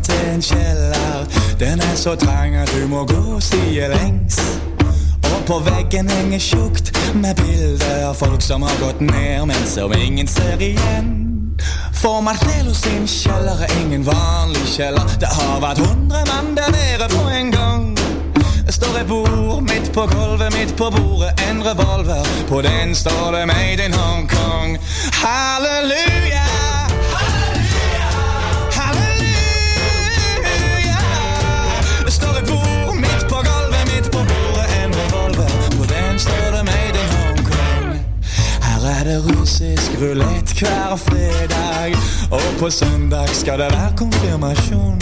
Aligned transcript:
ned 0.00 0.06
til 0.06 0.34
en 0.34 0.42
kjeller. 0.42 1.26
Den 1.58 1.80
er 1.80 1.96
så 1.96 2.14
trang 2.14 2.56
at 2.56 2.72
du 2.80 2.88
må 2.88 3.04
gå 3.06 3.40
sidelengs. 3.40 4.38
Og 5.24 5.44
på 5.46 5.58
veggen 5.58 6.10
henger 6.10 6.38
tjukt 6.38 6.92
med 7.14 7.34
bilder 7.36 8.08
av 8.08 8.14
folk 8.14 8.42
som 8.42 8.62
har 8.62 8.76
gått 8.80 9.00
ned, 9.00 9.46
men 9.46 9.66
som 9.66 9.92
ingen 9.92 10.26
ser 10.26 10.60
igjen. 10.60 11.16
For 11.94 12.20
Marcelo 12.20 12.74
sin 12.74 13.06
kjeller 13.06 13.60
er 13.66 13.72
ingen 13.84 14.06
vanlig 14.06 14.66
kjeller. 14.76 15.06
Det 15.20 15.28
har 15.28 15.60
vært 15.60 15.78
hundre 15.78 16.24
mann 16.30 16.54
der 16.56 16.70
nede 16.72 17.08
på 17.12 17.28
en 17.28 17.50
gang. 17.52 17.96
Det 18.66 18.74
står 18.74 19.00
et 19.00 19.08
bord 19.08 19.62
midt 19.62 19.92
på 19.92 20.06
gulvet, 20.06 20.52
midt 20.56 20.76
på 20.76 20.90
bordet, 20.90 21.34
en 21.50 21.62
revolver. 21.64 22.24
På 22.48 22.62
den 22.62 22.94
står 22.94 23.32
det 23.32 23.44
'Made 23.46 23.84
in 23.86 23.94
Hongkong'. 23.94 24.78
Halleluja! 25.24 26.49
er 38.90 39.04
det 39.04 39.18
russisk 39.28 39.90
rulett 40.02 40.50
hver 40.58 40.96
fredag. 40.96 41.96
Og 42.30 42.42
på 42.58 42.70
søndag 42.70 43.28
skal 43.28 43.58
det 43.58 43.72
være 43.72 43.92
konfirmasjon. 43.96 45.00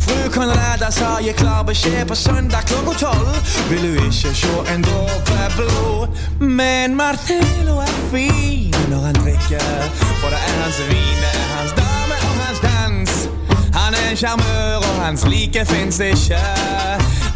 Fru 0.00 0.30
Konrada 0.30 0.90
sa 0.90 1.18
gi 1.20 1.32
klar 1.32 1.62
beskjed 1.62 2.06
på 2.08 2.14
søndag 2.14 2.62
klokka 2.66 2.94
tolv. 2.98 3.34
Vil 3.70 3.82
du 3.82 3.92
ikke 4.06 4.34
sjå 4.42 4.54
en 4.74 4.82
dråpe 4.82 5.40
blod? 5.56 6.06
Men 6.40 6.96
Martelo 6.96 7.78
er 7.86 7.94
fin 8.12 8.74
når 8.90 9.00
han 9.06 9.14
drikker, 9.14 9.68
for 10.20 10.28
det 10.34 10.40
er 10.48 10.54
hans 10.62 10.80
vin, 10.90 11.18
det 11.24 11.32
er 11.42 11.48
hans 11.56 11.72
dame 11.78 12.16
og 12.28 12.34
hans 12.44 12.60
dans. 12.66 13.28
Han 13.78 13.94
er 13.94 14.10
en 14.10 14.16
sjarmør, 14.16 14.76
og 14.76 15.04
hans 15.04 15.26
like 15.26 15.64
fins 15.66 16.00
ikke. 16.00 16.42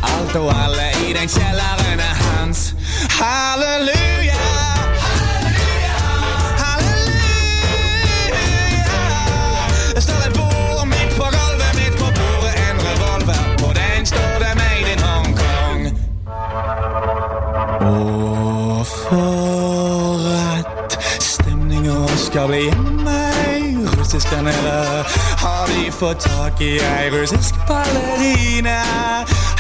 Alt 0.02 0.36
og 0.36 0.50
alle 0.64 0.91
i 1.06 1.12
den 1.19 1.28
kjelleren 1.28 2.00
er 2.11 2.16
hans. 2.27 2.75
Halleluja! 3.20 4.53
skal 22.34 22.48
bli 22.50 22.64
meg 23.06 23.77
russisk 23.98 24.30
der 24.30 24.42
nede. 24.42 24.72
Har 25.38 25.66
de 25.70 25.92
fått 25.92 26.24
tak 26.27 26.60
i 26.60 26.72
ei 26.82 27.10
russisk 27.14 27.54
ballerine? 27.68 28.78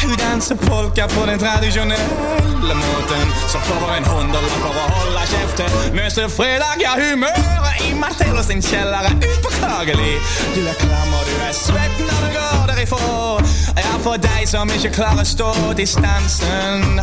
Hun 0.02 0.16
danser 0.18 0.56
polka 0.56 1.06
på 1.06 1.26
den 1.26 1.38
tradisjonelle 1.38 2.74
måten. 2.80 3.30
Som 3.52 3.62
får 3.68 3.94
en 3.98 4.08
hundrelapp 4.10 4.58
for 4.64 4.80
å 4.82 4.88
holde 4.96 5.22
kjeften. 5.30 5.78
Neste 6.00 6.26
fredag, 6.34 6.82
ja, 6.82 6.96
humøret 6.98 7.86
i 7.86 7.94
Martello 8.00 8.42
sin 8.42 8.62
kjeller 8.62 9.06
er 9.06 9.14
upåklagelig. 9.22 10.18
Du 10.56 10.66
er 10.66 10.78
klam, 10.82 11.14
og 11.14 11.30
du 11.30 11.34
er 11.46 11.54
svett 11.54 12.02
når 12.02 12.26
du 12.26 12.30
går 12.40 12.68
derifra. 12.72 13.14
Ja, 13.78 13.94
for 14.02 14.18
deg 14.18 14.50
som 14.50 14.74
ikke 14.74 14.96
klarer 14.98 15.22
å 15.22 15.30
stå 15.30 15.52
distansen. 15.78 16.98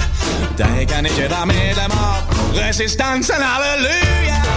Deg 0.60 0.84
kan 0.92 1.08
ikke 1.08 1.32
være 1.32 1.48
medlem 1.56 1.96
av 1.96 2.42
resistansen. 2.60 3.40
Halleluja! 3.40 4.51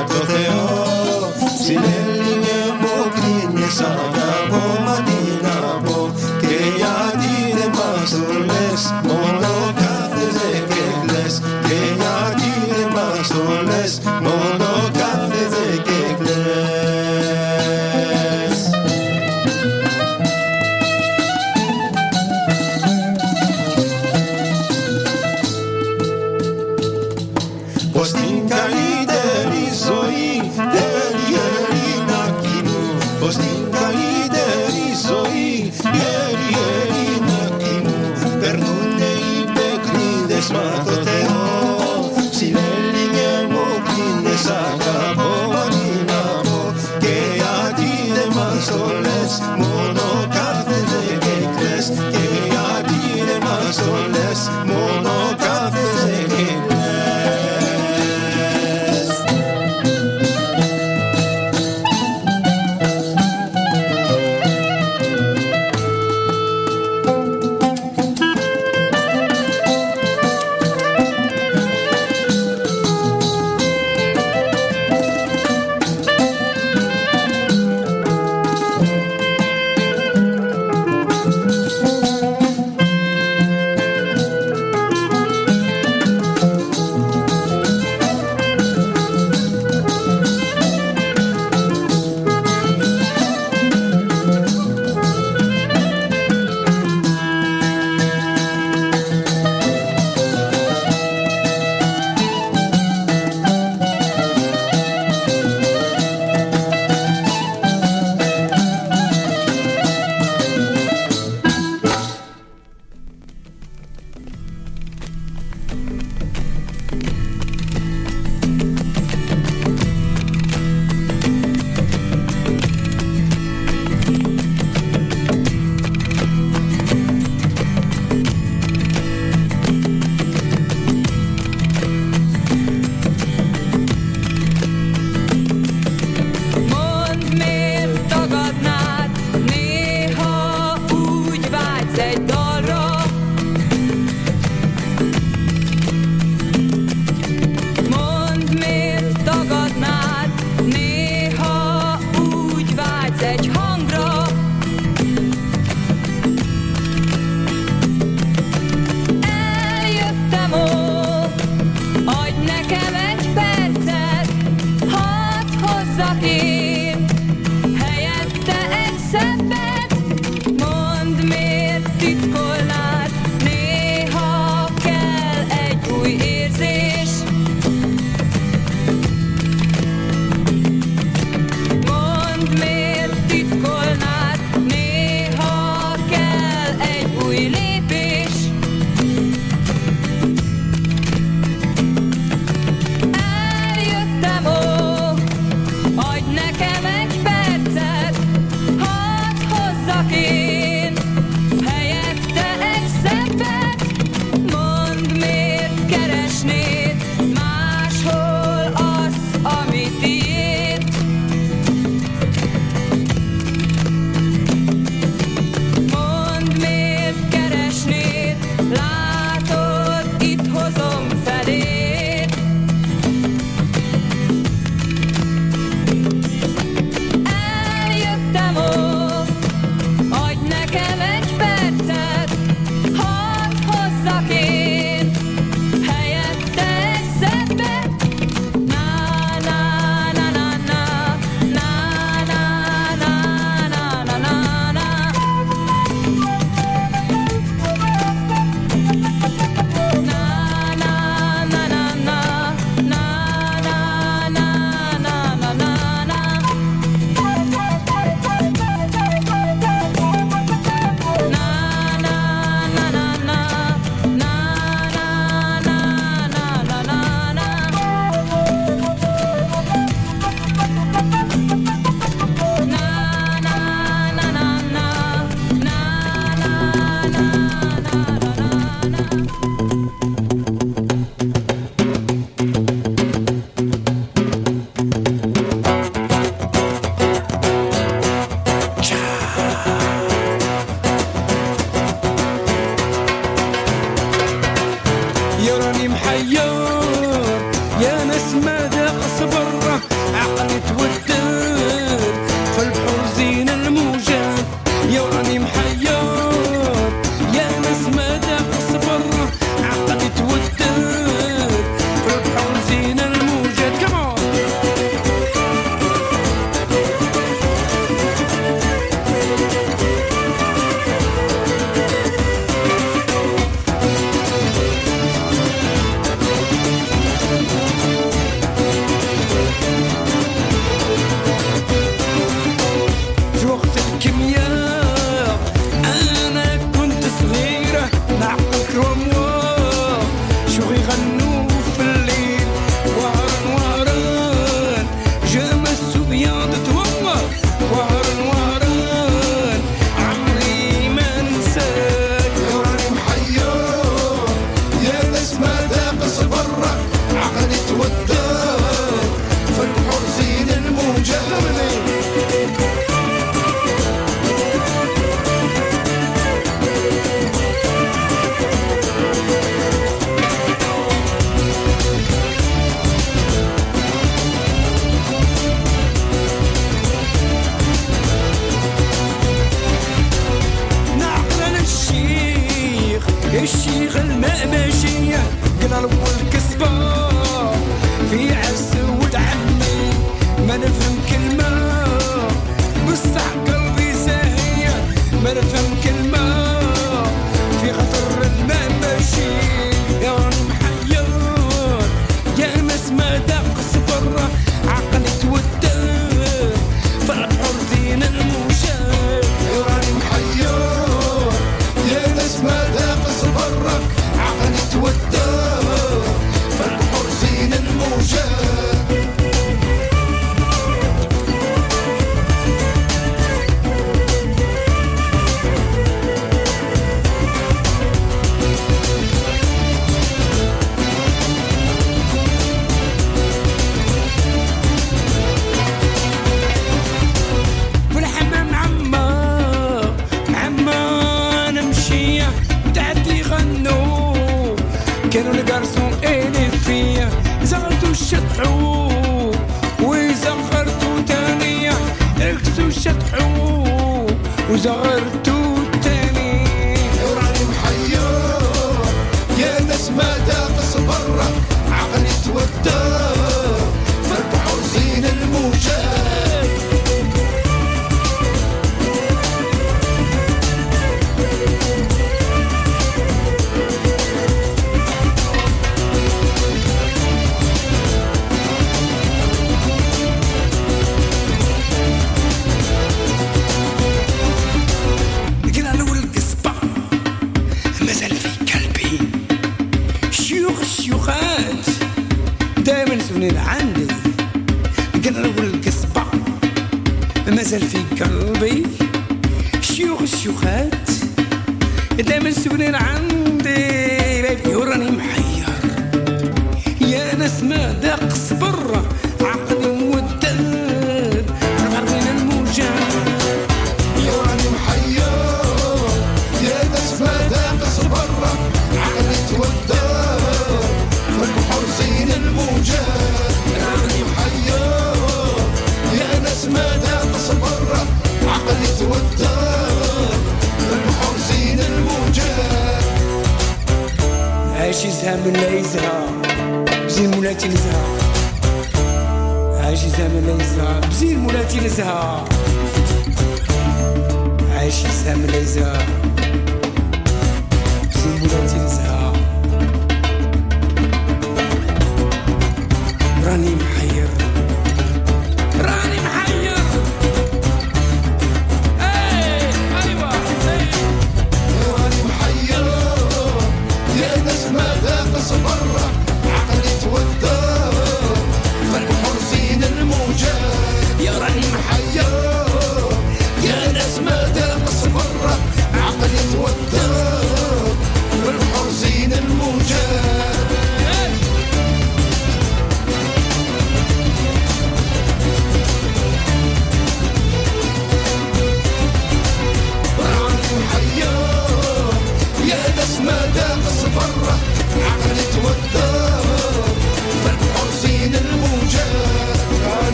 Entonces 0.00 0.39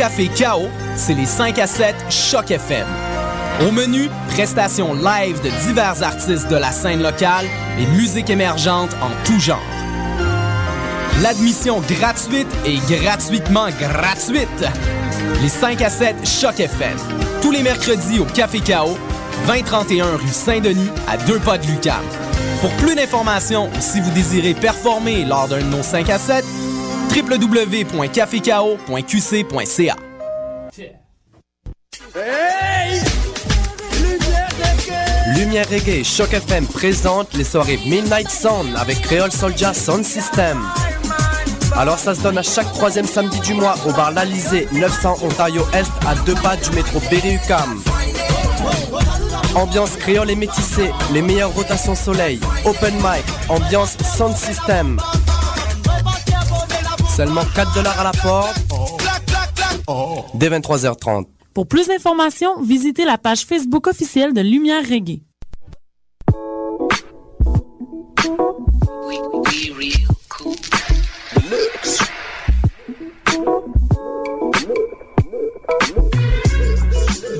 Café 0.00 0.28
Chaos, 0.28 0.70
c'est 0.96 1.12
les 1.12 1.26
5 1.26 1.58
à 1.58 1.66
7 1.66 1.94
Choc 2.08 2.50
FM. 2.50 2.86
Au 3.68 3.70
menu, 3.70 4.08
prestations 4.30 4.94
live 4.94 5.42
de 5.42 5.50
divers 5.66 6.02
artistes 6.02 6.48
de 6.48 6.56
la 6.56 6.72
scène 6.72 7.02
locale 7.02 7.44
et 7.78 7.84
musique 7.98 8.30
émergente 8.30 8.96
en 9.02 9.10
tout 9.26 9.38
genre. 9.38 9.60
L'admission 11.20 11.82
gratuite 11.82 12.48
et 12.64 12.78
gratuitement 12.96 13.68
gratuite. 13.78 14.48
Les 15.42 15.50
5 15.50 15.82
à 15.82 15.90
7 15.90 16.16
Choc 16.26 16.60
FM. 16.60 16.96
Tous 17.42 17.50
les 17.50 17.62
mercredis 17.62 18.20
au 18.20 18.24
Café 18.24 18.60
Chaos, 18.60 18.96
2031 19.48 20.16
rue 20.16 20.28
Saint-Denis, 20.28 20.88
à 21.08 21.18
deux 21.18 21.40
pas 21.40 21.58
de 21.58 21.66
Lucam. 21.66 22.00
Pour 22.62 22.70
plus 22.76 22.94
d'informations 22.94 23.66
ou 23.66 23.80
si 23.80 24.00
vous 24.00 24.10
désirez 24.12 24.54
performer 24.54 25.26
lors 25.26 25.46
d'un 25.46 25.58
de 25.58 25.64
nos 25.64 25.82
5 25.82 26.08
à 26.08 26.18
7, 26.18 26.42
www.cafecao.qc.ca. 27.10 29.96
Lumière 35.36 35.68
Reggae 35.68 36.00
et 36.00 36.04
Choc 36.04 36.32
FM 36.32 36.66
présente 36.66 37.34
les 37.34 37.44
soirées 37.44 37.78
Midnight 37.86 38.30
Sound 38.30 38.76
avec 38.76 39.00
Creole 39.00 39.32
Soldier 39.32 39.72
Sound 39.74 40.04
System. 40.04 40.60
Alors 41.76 41.98
ça 41.98 42.14
se 42.14 42.20
donne 42.20 42.38
à 42.38 42.42
chaque 42.42 42.72
troisième 42.72 43.06
samedi 43.06 43.40
du 43.40 43.54
mois 43.54 43.74
au 43.86 43.92
bar 43.92 44.12
L'Alizé, 44.12 44.68
900 44.72 45.18
Ontario 45.22 45.66
Est, 45.72 45.90
à 46.06 46.14
deux 46.26 46.34
pas 46.34 46.56
du 46.56 46.70
métro 46.70 47.00
Berry-UQAM. 47.10 47.82
Ambiance 49.54 49.96
créole 49.96 50.30
et 50.30 50.36
métissée, 50.36 50.90
les 51.12 51.22
meilleures 51.22 51.54
rotations 51.54 51.94
soleil, 51.94 52.40
open 52.64 52.94
mic, 52.96 53.24
ambiance 53.48 53.96
sound 54.16 54.36
system. 54.36 54.98
Seulement 57.16 57.42
4 57.54 57.74
dollars 57.74 58.00
à 58.00 58.04
la 58.04 58.12
porte. 58.12 58.56
Dès 60.34 60.48
23h30. 60.48 61.26
Pour 61.52 61.66
plus 61.66 61.88
d'informations, 61.88 62.62
visitez 62.62 63.04
la 63.04 63.18
page 63.18 63.44
Facebook 63.44 63.88
officielle 63.88 64.32
de 64.32 64.40
Lumière 64.40 64.82
Reggae. 64.88 65.20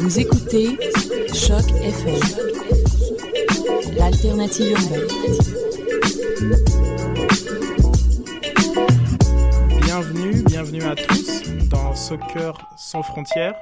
Vous 0.00 0.18
écoutez 0.18 0.76
Choc 1.32 1.64
FM, 1.82 2.20
l'alternative 3.96 4.72
urbaine. 4.72 5.06
Bienvenue, 10.00 10.42
bienvenue 10.46 10.82
à 10.84 10.96
tous 10.96 11.42
dans 11.68 11.94
Soccer 11.94 12.54
sans 12.78 13.02
frontières. 13.02 13.54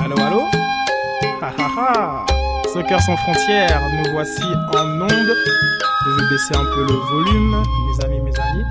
Allô, 0.00 0.16
allô? 0.20 0.42
Soccer 2.74 3.00
sans 3.02 3.16
frontières, 3.16 3.80
nous 4.02 4.10
voici 4.10 4.42
en 4.42 5.00
onde. 5.00 5.08
Je 5.08 6.10
vais 6.10 6.28
baisser 6.28 6.56
un 6.56 6.64
peu 6.64 6.80
le 6.80 6.94
volume, 7.08 7.62
mes 7.62 8.04
amis, 8.04 8.18
mes 8.18 8.40
amis. 8.40 8.64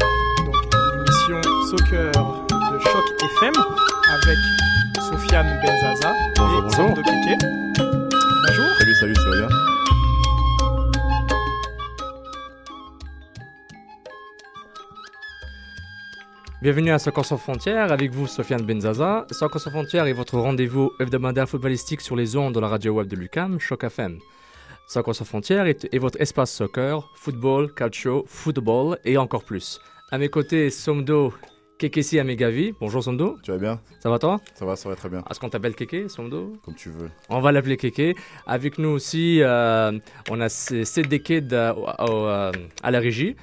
Donc, 0.46 0.56
l'émission 0.98 1.42
Soccer 1.70 2.12
de 2.12 2.80
Choc 2.80 3.06
FM 3.40 3.54
avec 4.12 4.38
Sofiane 5.10 5.58
Benzaza 5.66 6.14
Bonjour, 6.36 6.60
et 6.60 6.62
bonjour. 6.64 6.96
Keke. 6.96 7.46
Bonjour. 7.78 8.66
Salut, 8.78 8.96
salut, 9.00 9.16
ça 9.16 9.30
va 9.30 9.36
bien 9.38 9.48
Bienvenue 16.64 16.92
à 16.92 17.00
Soccer 17.00 17.26
sans 17.26 17.36
frontières, 17.38 17.92
avec 17.92 18.12
vous 18.14 18.26
Sofiane 18.26 18.62
Benzaza. 18.62 19.26
Soccer 19.32 19.60
sans 19.60 19.70
frontières 19.72 20.06
est 20.08 20.14
votre 20.14 20.38
rendez-vous 20.40 20.94
hebdomadaire 20.98 21.48
footballistique 21.50 22.00
sur 22.00 22.16
les 22.16 22.38
ondes 22.38 22.56
de 22.56 22.60
la 22.62 22.70
radio 22.70 22.94
web 22.94 23.08
de 23.08 23.18
Lucam, 23.18 23.60
Choc 23.60 23.84
FM. 23.84 24.18
Soccer 24.88 25.14
sans 25.14 25.26
frontières 25.26 25.66
est, 25.68 25.94
est 25.94 25.98
votre 25.98 26.22
espace 26.22 26.54
soccer, 26.54 27.12
football, 27.16 27.74
calcio, 27.74 28.24
football 28.28 28.98
et 29.04 29.18
encore 29.18 29.44
plus. 29.44 29.82
À 30.10 30.18
mes 30.18 30.30
côtés, 30.30 30.70
Somdo 30.70 31.34
Kekesi 31.80 32.18
Amegavi. 32.18 32.74
Bonjour 32.80 33.04
Somdo, 33.04 33.36
Tu 33.44 33.52
vas 33.52 33.58
bien? 33.58 33.82
Ça 34.00 34.10
va 34.10 34.18
toi? 34.18 34.40
Ça 34.56 34.66
va, 34.66 34.78
ça 34.78 34.88
va 34.88 34.96
très 34.96 35.10
bien. 35.10 35.22
Est-ce 35.30 35.42
qu'on 35.42 35.50
t'appelle 35.50 35.76
Keke, 35.76 36.10
Somdo? 36.10 36.54
Comme 36.64 36.76
tu 36.76 36.88
veux. 36.90 37.10
On 37.28 37.42
va 37.42 37.52
l'appeler 37.52 37.76
Keke. 37.76 38.16
Avec 38.48 38.78
nous 38.78 38.88
aussi, 38.90 39.42
euh, 39.42 39.92
on 40.32 40.40
a 40.40 40.48
C- 40.48 40.86
Sid 40.86 41.10
Dekid 41.10 41.52
euh, 41.54 41.74
euh, 42.00 42.52
à 42.82 42.92
la 42.92 43.00
régie. 43.02 43.36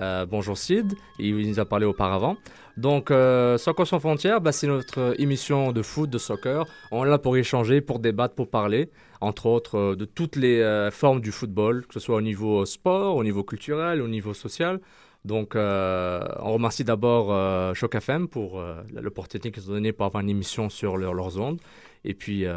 Euh, 0.00 0.26
bonjour 0.26 0.56
Sid, 0.56 0.92
il 1.18 1.48
nous 1.48 1.58
a 1.58 1.64
parlé 1.64 1.86
auparavant. 1.86 2.36
Donc, 2.78 3.10
euh, 3.10 3.58
Soccer 3.58 3.86
sans 3.88 3.98
frontières, 3.98 4.40
bah, 4.40 4.52
c'est 4.52 4.68
notre 4.68 5.20
émission 5.20 5.72
de 5.72 5.82
foot, 5.82 6.08
de 6.08 6.16
soccer. 6.18 6.64
On 6.92 7.04
est 7.04 7.08
là 7.10 7.18
pour 7.18 7.36
échanger, 7.36 7.80
pour 7.80 7.98
débattre, 7.98 8.36
pour 8.36 8.48
parler, 8.48 8.90
entre 9.20 9.46
autres, 9.46 9.76
euh, 9.76 9.96
de 9.96 10.04
toutes 10.04 10.36
les 10.36 10.60
euh, 10.60 10.92
formes 10.92 11.20
du 11.20 11.32
football, 11.32 11.84
que 11.88 11.94
ce 11.94 11.98
soit 12.00 12.14
au 12.14 12.20
niveau 12.20 12.64
sport, 12.66 13.16
au 13.16 13.24
niveau 13.24 13.42
culturel, 13.42 14.00
au 14.00 14.06
niveau 14.06 14.32
social. 14.32 14.78
Donc, 15.24 15.56
euh, 15.56 16.20
on 16.38 16.52
remercie 16.52 16.84
d'abord 16.84 17.32
euh, 17.32 17.74
Choc 17.74 17.96
FM 17.96 18.28
pour 18.28 18.60
euh, 18.60 18.76
l'opportunité 18.94 19.50
qu'ils 19.50 19.68
ont 19.68 19.72
donnée 19.74 19.90
pour 19.92 20.06
avoir 20.06 20.22
une 20.22 20.30
émission 20.30 20.68
sur 20.70 20.96
leur- 20.96 21.14
leurs 21.14 21.36
ondes. 21.40 21.58
Et 22.04 22.14
puis, 22.14 22.44
euh, 22.46 22.54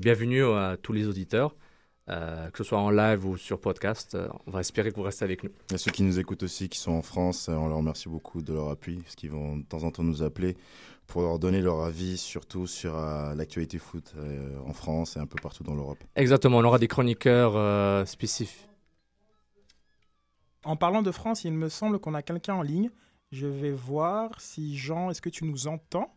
bienvenue 0.00 0.42
à 0.42 0.78
tous 0.82 0.94
les 0.94 1.06
auditeurs. 1.06 1.54
Euh, 2.10 2.50
que 2.50 2.58
ce 2.58 2.64
soit 2.64 2.78
en 2.78 2.90
live 2.90 3.24
ou 3.24 3.36
sur 3.36 3.60
podcast. 3.60 4.14
Euh, 4.14 4.28
on 4.46 4.50
va 4.50 4.60
espérer 4.60 4.90
que 4.90 4.96
vous 4.96 5.02
restez 5.02 5.24
avec 5.24 5.42
nous. 5.44 5.50
Il 5.68 5.72
y 5.72 5.74
a 5.76 5.78
ceux 5.78 5.90
qui 5.90 6.02
nous 6.02 6.18
écoutent 6.18 6.42
aussi, 6.42 6.68
qui 6.68 6.78
sont 6.78 6.92
en 6.92 7.02
France, 7.02 7.48
euh, 7.48 7.54
on 7.54 7.68
leur 7.68 7.78
remercie 7.78 8.08
beaucoup 8.08 8.42
de 8.42 8.52
leur 8.52 8.68
appui, 8.68 8.96
parce 8.96 9.14
qu'ils 9.14 9.30
vont 9.30 9.56
de 9.56 9.64
temps 9.64 9.84
en 9.84 9.90
temps 9.90 10.02
nous 10.02 10.22
appeler 10.22 10.56
pour 11.10 11.22
leur 11.22 11.38
donner 11.38 11.60
leur 11.60 11.80
avis, 11.80 12.16
surtout 12.16 12.66
sur 12.66 12.96
euh, 12.96 13.34
l'actualité 13.34 13.78
foot 13.78 14.14
euh, 14.16 14.58
en 14.64 14.72
France 14.72 15.16
et 15.16 15.20
un 15.20 15.26
peu 15.26 15.38
partout 15.42 15.64
dans 15.64 15.74
l'Europe. 15.74 15.98
Exactement, 16.14 16.58
on 16.58 16.64
aura 16.64 16.78
des 16.78 16.88
chroniqueurs 16.88 17.56
euh, 17.56 18.04
spécifiques. 18.04 18.68
En 20.64 20.76
parlant 20.76 21.02
de 21.02 21.10
France, 21.10 21.44
il 21.44 21.52
me 21.52 21.68
semble 21.68 21.98
qu'on 21.98 22.14
a 22.14 22.22
quelqu'un 22.22 22.54
en 22.54 22.62
ligne. 22.62 22.90
Je 23.32 23.46
vais 23.46 23.72
voir 23.72 24.40
si 24.40 24.76
Jean, 24.76 25.10
est-ce 25.10 25.20
que 25.20 25.30
tu 25.30 25.44
nous 25.44 25.66
entends? 25.66 26.14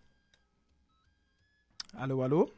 Allô, 1.97 2.21
allô? 2.21 2.49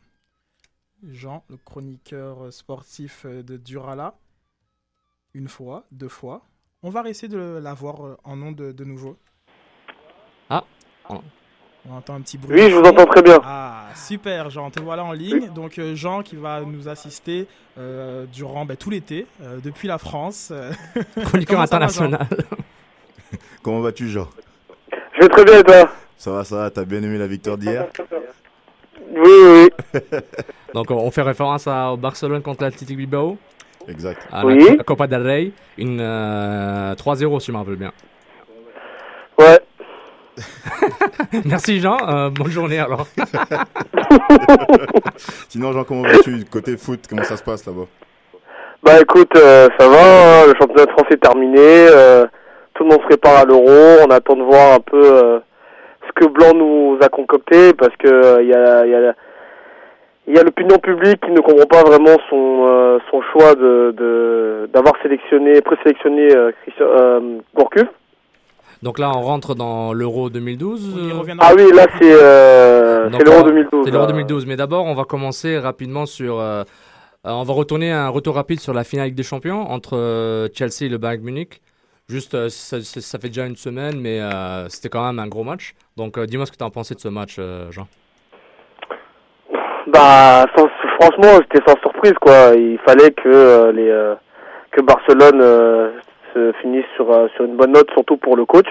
Jean, 1.12 1.44
le 1.50 1.58
chroniqueur 1.58 2.52
sportif 2.52 3.26
euh, 3.26 3.44
de 3.44 3.58
Durala. 3.58 4.16
Une 5.34 5.48
fois, 5.48 5.86
deux 5.92 6.10
fois. 6.10 6.46
On 6.84 6.90
va 6.90 7.08
essayer 7.10 7.28
de 7.28 7.60
l'avoir 7.62 8.06
euh, 8.06 8.18
en 8.24 8.36
nom 8.36 8.52
de, 8.52 8.72
de 8.72 8.84
nouveau. 8.84 9.18
Ah 10.50 10.64
On 11.10 11.94
entend 11.94 12.16
un 12.16 12.22
petit 12.22 12.38
bruit. 12.38 12.60
Oui, 12.60 12.70
je 12.70 12.76
vous 12.76 12.84
entends 12.84 13.06
très 13.06 13.22
bien. 13.22 13.40
Ah, 13.44 13.88
super, 13.96 14.50
Jean, 14.50 14.70
te 14.72 14.80
voilà 14.80 15.04
en 15.04 15.12
ligne. 15.12 15.50
Donc, 15.54 15.78
euh, 15.78 15.96
Jean 15.96 16.22
qui 16.22 16.36
va 16.36 16.62
nous 16.62 16.88
assister 16.88 17.48
euh, 17.78 18.26
durant 18.32 18.66
ben, 18.66 18.78
tout 18.78 18.90
l'été, 18.90 19.28
euh, 19.42 19.60
depuis 19.64 19.88
la 19.88 19.98
France. 19.98 20.54
Chroniqueur 21.26 21.58
va, 21.58 21.64
international. 21.64 22.28
Comment 23.64 23.82
vas-tu, 23.82 24.10
Jean? 24.10 24.28
Je 25.14 25.22
vais 25.22 25.30
très 25.30 25.44
bien 25.44 25.60
et 25.60 25.64
toi? 25.64 25.90
Ça 26.18 26.32
va, 26.32 26.44
ça 26.44 26.56
va 26.56 26.70
T'as 26.70 26.86
bien 26.86 27.02
aimé 27.04 27.18
la 27.18 27.28
victoire 27.28 27.58
d'hier? 27.58 27.88
Oui, 29.16 29.22
oui, 29.24 29.70
oui. 29.94 30.00
Donc, 30.74 30.92
on 30.92 31.10
fait 31.12 31.22
référence 31.22 31.68
à 31.68 31.92
au 31.94 31.98
Barcelone 31.98 32.42
contre 32.42 32.64
l'Athletic 32.64 32.98
Bilbao. 32.98 33.38
Exact. 33.88 34.28
À 34.32 34.46
Oui. 34.46 34.64
la 34.70 34.78
Co- 34.78 34.84
Copa 34.84 35.08
del 35.08 35.22
Rey. 35.26 35.52
Une 35.78 36.00
euh, 36.02 36.94
3-0, 36.96 37.40
si 37.40 37.48
je 37.48 37.52
me 37.54 37.58
rappelle 37.58 37.76
bien. 37.76 37.92
Ouais. 39.40 39.60
Merci, 41.46 41.80
Jean. 41.80 41.98
Euh, 42.10 42.30
bonne 42.30 42.50
journée 42.52 42.80
alors. 42.80 43.08
Sinon, 45.50 45.72
Jean, 45.72 45.84
comment 45.84 46.02
vas-tu 46.04 46.44
Côté 46.52 46.78
foot, 46.78 47.02
comment 47.10 47.24
ça 47.24 47.38
se 47.38 47.44
passe 47.44 47.66
là-bas? 47.66 47.86
Bah 48.84 49.00
écoute, 49.02 49.32
euh, 49.36 49.68
ça 49.80 49.88
va, 49.88 49.98
hein, 49.98 50.46
le 50.48 50.54
championnat 50.60 50.86
de 50.86 50.92
France 50.92 51.08
est 51.10 51.18
terminé, 51.22 51.58
euh, 51.60 52.26
tout 52.76 52.84
le 52.84 52.90
monde 52.92 53.02
se 53.02 53.08
prépare 53.08 53.38
à 53.40 53.44
l'euro, 53.46 54.04
on 54.06 54.12
attend 54.12 54.36
de 54.36 54.44
voir 54.44 54.74
un 54.76 54.80
peu 54.80 55.02
euh, 55.04 55.40
ce 56.08 56.12
que 56.14 56.26
Blanc 56.32 56.54
nous 56.54 56.98
a 57.02 57.10
concocté, 57.10 57.74
parce 57.74 57.96
que 57.98 58.08
euh, 58.08 58.42
il 58.44 58.50
y 58.50 58.54
a, 58.54 58.86
il 58.86 58.92
y 58.92 58.96
a, 58.96 59.14
il 60.28 60.36
y 60.36 60.40
a 60.40 60.44
l'opinion 60.44 60.78
publique 60.80 61.22
qui 61.24 61.32
ne 61.32 61.40
comprend 61.42 61.66
pas 61.68 61.84
vraiment 61.84 62.18
son, 62.30 62.66
euh, 62.68 62.98
son 63.12 63.22
choix 63.32 63.54
de 63.56 63.94
de- 63.98 64.70
d'avoir 64.74 64.96
sélectionné, 65.04 65.62
présélectionné 65.62 66.36
euh, 66.36 66.52
Christian, 66.64 66.86
euh, 66.88 67.20
Gourcuff. 67.56 67.88
Donc 68.84 69.00
là, 69.00 69.12
on 69.16 69.22
rentre 69.22 69.56
dans 69.56 69.94
l'Euro 69.94 70.30
2012. 70.30 70.96
On 70.96 71.08
y 71.08 71.12
euh, 71.12 71.16
reviendra. 71.20 71.48
Ah 71.50 71.54
oui, 71.56 71.72
là 71.74 71.86
c'est 72.00 72.12
euh, 72.12 73.10
l'Euro 73.10 73.40
on- 73.42 73.46
2012. 73.48 73.86
C'est 73.86 73.92
l'Euro 73.92 74.06
là. 74.06 74.12
2012. 74.12 74.46
Mais 74.48 74.56
d'abord, 74.56 74.86
on 74.86 74.94
va 74.96 75.04
commencer 75.06 75.58
rapidement 75.60 76.06
sur. 76.06 76.36
on 77.24 77.44
va 77.44 77.54
retourner 77.54 77.92
un 77.92 78.10
retour 78.10 78.36
rapide 78.36 78.60
sur 78.60 78.74
la 78.74 78.84
finale 78.84 79.08
Ligue 79.08 79.16
des 79.16 79.24
Champions 79.24 79.62
entre 79.72 79.96
euh, 79.98 80.48
Chelsea 80.54 80.84
et 80.86 80.90
le 80.90 80.98
Bayern 80.98 81.24
Munich. 81.24 81.62
Juste, 82.08 82.36
euh, 82.36 82.50
ça, 82.50 83.18
fait 83.20 83.30
déjà 83.30 83.48
une 83.48 83.56
semaine, 83.56 84.00
mais 84.00 84.20
euh, 84.22 84.70
c'était 84.70 84.90
quand 84.90 85.04
même 85.06 85.18
un 85.18 85.28
gros 85.28 85.44
match. 85.44 85.74
Donc, 85.98 86.18
euh, 86.20 86.28
dis-moi 86.28 86.46
ce 86.46 86.52
que 86.52 86.58
tu 86.58 86.64
as 86.64 86.70
pensé 86.70 86.94
de 86.94 87.00
ce 87.00 87.08
match, 87.08 87.38
euh, 87.40 87.72
Jean. 87.72 87.88
Bah, 89.88 90.46
sans- 90.56 90.70
franchement, 91.00 91.40
j'étais 91.42 91.64
sans 91.68 91.80
surprise, 91.82 92.14
quoi. 92.22 92.54
Il 92.56 92.78
fallait 92.86 93.12
que 93.12 93.72
les 93.72 94.14
que 94.72 94.82
Barcelone 94.82 95.42
se 96.34 96.52
finisse 96.62 96.86
sur 96.96 97.08
sur 97.36 97.46
une 97.46 97.56
bonne 97.56 97.72
note, 97.72 97.90
surtout 97.92 98.18
pour 98.18 98.36
le 98.36 98.46
coach. 98.46 98.68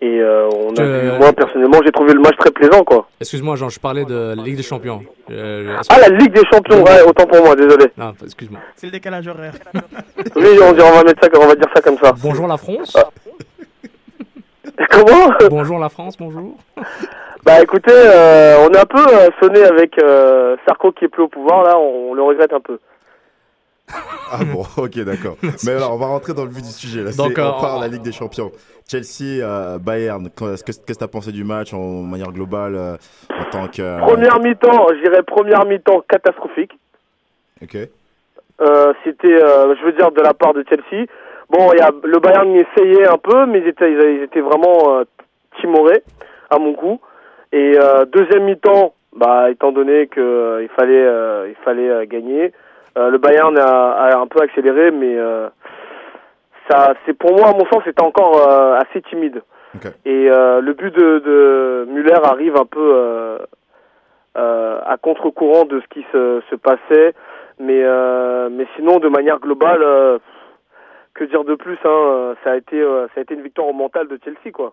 Et 0.00 0.20
euh, 0.20 0.48
on 0.52 0.74
a 0.76 0.80
Euh, 0.82 1.10
vu, 1.12 1.18
moi 1.18 1.32
personnellement, 1.32 1.80
j'ai 1.84 1.90
trouvé 1.90 2.12
le 2.14 2.20
match 2.20 2.36
très 2.38 2.52
plaisant, 2.52 2.84
quoi. 2.84 3.08
Excuse-moi, 3.20 3.56
Jean, 3.56 3.68
je 3.68 3.80
parlais 3.80 4.04
de 4.04 4.34
la 4.36 4.42
Ligue 4.42 4.56
des 4.56 4.62
Champions. 4.62 5.02
Euh, 5.30 5.76
Ah, 5.90 5.98
la 5.98 6.08
Ligue 6.16 6.32
des 6.32 6.44
Champions, 6.52 6.84
ouais, 6.84 7.02
autant 7.02 7.26
pour 7.26 7.42
moi, 7.44 7.56
désolé. 7.56 7.86
Non, 7.96 8.12
excuse-moi. 8.22 8.60
C'est 8.76 8.86
le 8.86 8.92
décalage 8.92 9.26
horaire. 9.26 9.54
Oui, 10.36 10.58
on, 10.62 10.72
va 10.72 11.04
mettre 11.04 11.22
ça, 11.22 11.30
on 11.40 11.46
va 11.46 11.54
dire 11.54 11.68
ça 11.74 11.80
comme 11.80 11.96
ça. 11.98 12.12
Bonjour 12.20 12.46
la 12.46 12.56
France. 12.56 12.96
Comment? 14.90 15.30
Bonjour 15.50 15.78
la 15.78 15.88
France, 15.88 16.16
bonjour. 16.18 16.56
Bah, 17.44 17.62
écoutez, 17.62 17.92
euh, 17.94 18.56
on 18.68 18.72
est 18.72 18.78
un 18.78 18.84
peu 18.84 19.00
euh, 19.00 19.28
sonné 19.40 19.62
avec 19.62 19.92
euh, 20.02 20.56
Sarko 20.66 20.92
qui 20.92 21.04
est 21.06 21.08
plus 21.08 21.22
au 21.22 21.28
pouvoir, 21.28 21.62
là, 21.64 21.78
on, 21.78 22.14
le 22.14 22.22
regrette 22.22 22.52
un 22.52 22.60
peu. 22.60 22.78
Ah 24.30 24.44
bon, 24.44 24.64
ok, 24.76 24.98
d'accord. 25.00 25.36
Mais 25.64 25.72
alors, 25.72 25.94
on 25.94 25.96
va 25.96 26.06
rentrer 26.06 26.34
dans 26.34 26.44
le 26.44 26.50
vif 26.50 26.62
du 26.62 26.68
sujet. 26.72 27.02
Là, 27.02 27.10
Donc, 27.16 27.32
C'est- 27.34 27.40
euh, 27.40 27.48
on 27.56 27.60
parle 27.60 27.76
on- 27.76 27.80
de 27.80 27.84
la 27.86 27.88
Ligue 27.88 28.02
des 28.02 28.12
Champions. 28.12 28.52
Chelsea, 28.88 29.44
euh, 29.44 29.78
Bayern. 29.78 30.28
Qu'est-ce 30.30 30.64
que 30.64 30.92
que 30.92 30.98
t'as 30.98 31.08
pensé 31.08 31.30
du 31.30 31.44
match 31.44 31.74
en 31.74 32.02
manière 32.02 32.32
globale 32.32 32.74
euh, 32.74 32.96
en 33.30 33.44
tant 33.50 33.68
que 33.68 34.00
Première 34.00 34.40
mi-temps, 34.40 34.88
je 34.94 35.02
dirais 35.02 35.22
première 35.22 35.66
mi-temps 35.66 36.02
catastrophique. 36.08 36.72
Ok. 37.62 37.76
Euh, 38.60 38.92
c'était, 39.04 39.40
euh, 39.40 39.74
je 39.76 39.84
veux 39.84 39.92
dire, 39.92 40.10
de 40.10 40.20
la 40.20 40.34
part 40.34 40.54
de 40.54 40.64
Chelsea. 40.68 41.06
Bon, 41.50 41.72
y 41.72 41.80
a, 41.80 41.90
le 42.02 42.18
Bayern 42.18 42.50
essayait 42.54 43.08
un 43.08 43.18
peu, 43.18 43.46
mais 43.46 43.60
ils 43.60 43.68
étaient, 43.68 43.92
ils 43.92 44.22
étaient 44.22 44.40
vraiment 44.40 44.98
euh, 44.98 45.04
timorés, 45.60 46.02
à 46.50 46.58
mon 46.58 46.72
goût. 46.72 47.00
Et 47.52 47.78
euh, 47.78 48.04
deuxième 48.06 48.44
mi-temps, 48.44 48.94
bah, 49.16 49.50
étant 49.50 49.72
donné 49.72 50.06
que 50.08 50.20
euh, 50.20 50.62
il 50.62 50.68
fallait, 50.70 51.04
euh, 51.06 51.48
il 51.48 51.56
fallait 51.64 51.88
euh, 51.88 52.04
gagner, 52.06 52.52
euh, 52.98 53.10
le 53.10 53.18
Bayern 53.18 53.56
a, 53.58 53.92
a 53.92 54.18
un 54.18 54.26
peu 54.26 54.40
accéléré, 54.42 54.90
mais 54.90 55.16
euh, 55.16 55.48
ça, 56.68 56.94
c'est 57.06 57.14
pour 57.14 57.32
moi, 57.32 57.48
à 57.48 57.52
mon 57.52 57.66
sens, 57.66 57.82
c'était 57.84 58.02
encore 58.02 58.48
euh, 58.48 58.78
assez 58.78 59.02
timide. 59.02 59.42
Et 60.04 60.30
euh, 60.30 60.60
le 60.60 60.72
but 60.72 60.94
de, 60.94 61.18
de 61.18 61.86
Muller 61.90 62.18
arrive 62.24 62.56
un 62.56 62.64
peu 62.64 62.90
euh, 64.36 64.80
à 64.84 64.96
contre-courant 64.96 65.64
de 65.64 65.80
ce 65.80 65.86
qui 65.88 66.04
se, 66.12 66.42
se 66.50 66.56
passait, 66.56 67.14
mais 67.60 67.82
mais 68.50 68.66
sinon, 68.76 68.98
de 68.98 69.08
manière 69.08 69.38
globale, 69.40 70.20
que 71.14 71.24
dire 71.24 71.44
de 71.44 71.54
plus 71.54 71.78
hein, 71.84 72.34
Ça 72.44 72.52
a 72.52 72.56
été 72.56 72.80
ça 72.82 73.18
a 73.18 73.20
été 73.20 73.34
une 73.34 73.42
victoire 73.42 73.72
mentale 73.72 74.08
de 74.08 74.18
Chelsea, 74.24 74.52
quoi. 74.52 74.72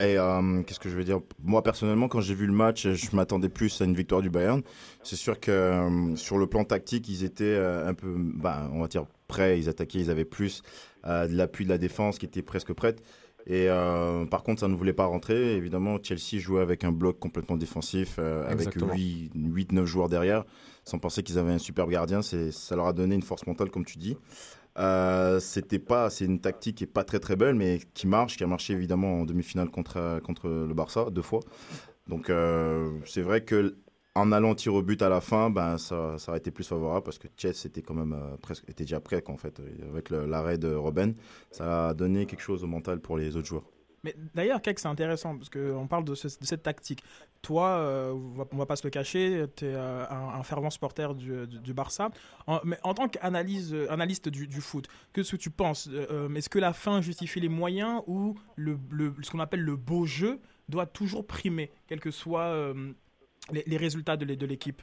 Et 0.00 0.16
euh, 0.16 0.62
qu'est-ce 0.62 0.80
que 0.80 0.88
je 0.88 0.96
veux 0.96 1.04
dire? 1.04 1.20
Moi, 1.42 1.62
personnellement, 1.62 2.08
quand 2.08 2.22
j'ai 2.22 2.34
vu 2.34 2.46
le 2.46 2.54
match, 2.54 2.88
je 2.88 3.16
m'attendais 3.16 3.50
plus 3.50 3.80
à 3.82 3.84
une 3.84 3.94
victoire 3.94 4.22
du 4.22 4.30
Bayern. 4.30 4.62
C'est 5.02 5.16
sûr 5.16 5.38
que 5.38 5.50
euh, 5.50 6.16
sur 6.16 6.38
le 6.38 6.46
plan 6.46 6.64
tactique, 6.64 7.06
ils 7.08 7.22
étaient 7.22 7.44
euh, 7.44 7.86
un 7.86 7.92
peu, 7.92 8.14
bah, 8.16 8.70
on 8.72 8.80
va 8.80 8.88
dire, 8.88 9.04
prêts. 9.28 9.58
Ils 9.58 9.68
attaquaient, 9.68 10.00
ils 10.00 10.10
avaient 10.10 10.24
plus 10.24 10.62
euh, 11.06 11.28
de 11.28 11.34
l'appui 11.34 11.66
de 11.66 11.70
la 11.70 11.78
défense 11.78 12.18
qui 12.18 12.24
était 12.24 12.42
presque 12.42 12.72
prête. 12.72 13.02
Et 13.46 13.68
euh, 13.68 14.26
par 14.26 14.42
contre, 14.42 14.60
ça 14.60 14.68
ne 14.68 14.74
voulait 14.74 14.92
pas 14.92 15.06
rentrer. 15.06 15.54
Évidemment, 15.56 15.98
Chelsea 16.02 16.40
jouait 16.40 16.60
avec 16.60 16.84
un 16.84 16.92
bloc 16.92 17.18
complètement 17.18 17.56
défensif, 17.56 18.16
euh, 18.18 18.44
avec 18.44 18.68
Exactement. 18.68 18.94
8-9 18.94 19.84
joueurs 19.84 20.08
derrière, 20.08 20.44
sans 20.84 20.98
penser 20.98 21.22
qu'ils 21.22 21.38
avaient 21.38 21.52
un 21.52 21.58
superbe 21.58 21.90
gardien. 21.90 22.20
Ça 22.22 22.76
leur 22.76 22.86
a 22.86 22.92
donné 22.92 23.14
une 23.14 23.22
force 23.22 23.46
mentale, 23.46 23.70
comme 23.70 23.84
tu 23.84 23.98
dis. 23.98 24.16
Euh, 24.80 25.40
c'était 25.40 25.78
pas, 25.78 26.08
c'est 26.10 26.24
une 26.24 26.40
tactique 26.40 26.78
qui 26.78 26.84
est 26.84 26.86
pas 26.86 27.04
très 27.04 27.20
très 27.20 27.36
belle, 27.36 27.54
mais 27.54 27.80
qui 27.94 28.06
marche, 28.06 28.36
qui 28.36 28.44
a 28.44 28.46
marché 28.46 28.72
évidemment 28.72 29.20
en 29.20 29.24
demi-finale 29.26 29.70
contre 29.70 30.20
contre 30.24 30.48
le 30.48 30.74
Barça 30.74 31.10
deux 31.10 31.22
fois. 31.22 31.40
Donc 32.08 32.30
euh, 32.30 32.90
c'est 33.04 33.22
vrai 33.22 33.44
que 33.44 33.76
en 34.14 34.32
allant 34.32 34.54
tir 34.54 34.74
au 34.74 34.82
but 34.82 35.02
à 35.02 35.08
la 35.08 35.20
fin, 35.20 35.50
ben 35.50 35.78
ça, 35.78 36.18
ça 36.18 36.32
aurait 36.32 36.38
été 36.38 36.50
plus 36.50 36.66
favorable 36.66 37.04
parce 37.04 37.18
que 37.18 37.28
Chelsea 37.36 37.66
était 37.66 37.82
quand 37.82 37.94
même 37.94 38.14
euh, 38.14 38.36
presque 38.38 38.64
était 38.68 38.84
déjà 38.84 39.00
prêt 39.00 39.22
en 39.28 39.36
fait 39.36 39.60
avec 39.88 40.10
l'arrêt 40.10 40.58
de 40.58 40.74
Robben, 40.74 41.14
ça 41.50 41.90
a 41.90 41.94
donné 41.94 42.26
quelque 42.26 42.42
chose 42.42 42.64
au 42.64 42.66
mental 42.66 43.00
pour 43.00 43.18
les 43.18 43.36
autres 43.36 43.46
joueurs. 43.48 43.70
Mais 44.02 44.14
d'ailleurs, 44.34 44.62
Kek, 44.62 44.78
c'est 44.78 44.88
intéressant 44.88 45.36
parce 45.36 45.50
qu'on 45.50 45.86
parle 45.86 46.04
de, 46.04 46.14
ce- 46.14 46.26
de 46.38 46.44
cette 46.46 46.62
tactique. 46.62 47.02
Toi, 47.42 47.68
euh, 47.68 48.12
on 48.12 48.46
on 48.52 48.56
va 48.56 48.66
pas 48.66 48.76
se 48.76 48.84
le 48.86 48.90
cacher, 48.90 49.44
tu 49.56 49.66
es 49.66 49.74
un, 49.74 50.08
un 50.10 50.42
fervent 50.42 50.70
supporter 50.70 51.14
du, 51.14 51.72
Barça. 51.74 52.10
Mais 52.64 52.78
en 52.82 52.94
tant 52.94 53.08
qu'analyste 53.08 53.74
analyste 53.90 54.28
du, 54.28 54.60
foot, 54.60 54.88
qu'est-ce 55.12 55.32
que 55.32 55.36
tu 55.36 55.50
penses 55.50 55.88
Euh, 55.92 56.06
euh, 56.10 56.34
Est-ce 56.34 56.48
que 56.48 56.58
la 56.58 56.72
fin 56.72 57.00
justifie 57.00 57.40
les 57.40 57.48
moyens 57.48 58.02
ou 58.06 58.36
le, 58.56 58.78
ce 59.22 59.30
qu'on 59.30 59.40
appelle 59.40 59.60
le 59.62 59.76
beau 59.76 60.06
jeu 60.06 60.40
doit 60.68 60.86
toujours 60.86 61.26
primer, 61.26 61.70
quels 61.86 62.00
que 62.00 62.10
soient 62.10 62.44
euh, 62.44 62.92
les, 63.52 63.76
résultats 63.76 64.16
de 64.16 64.24
l'é- 64.24 64.36
de 64.36 64.46
l'équipe? 64.46 64.82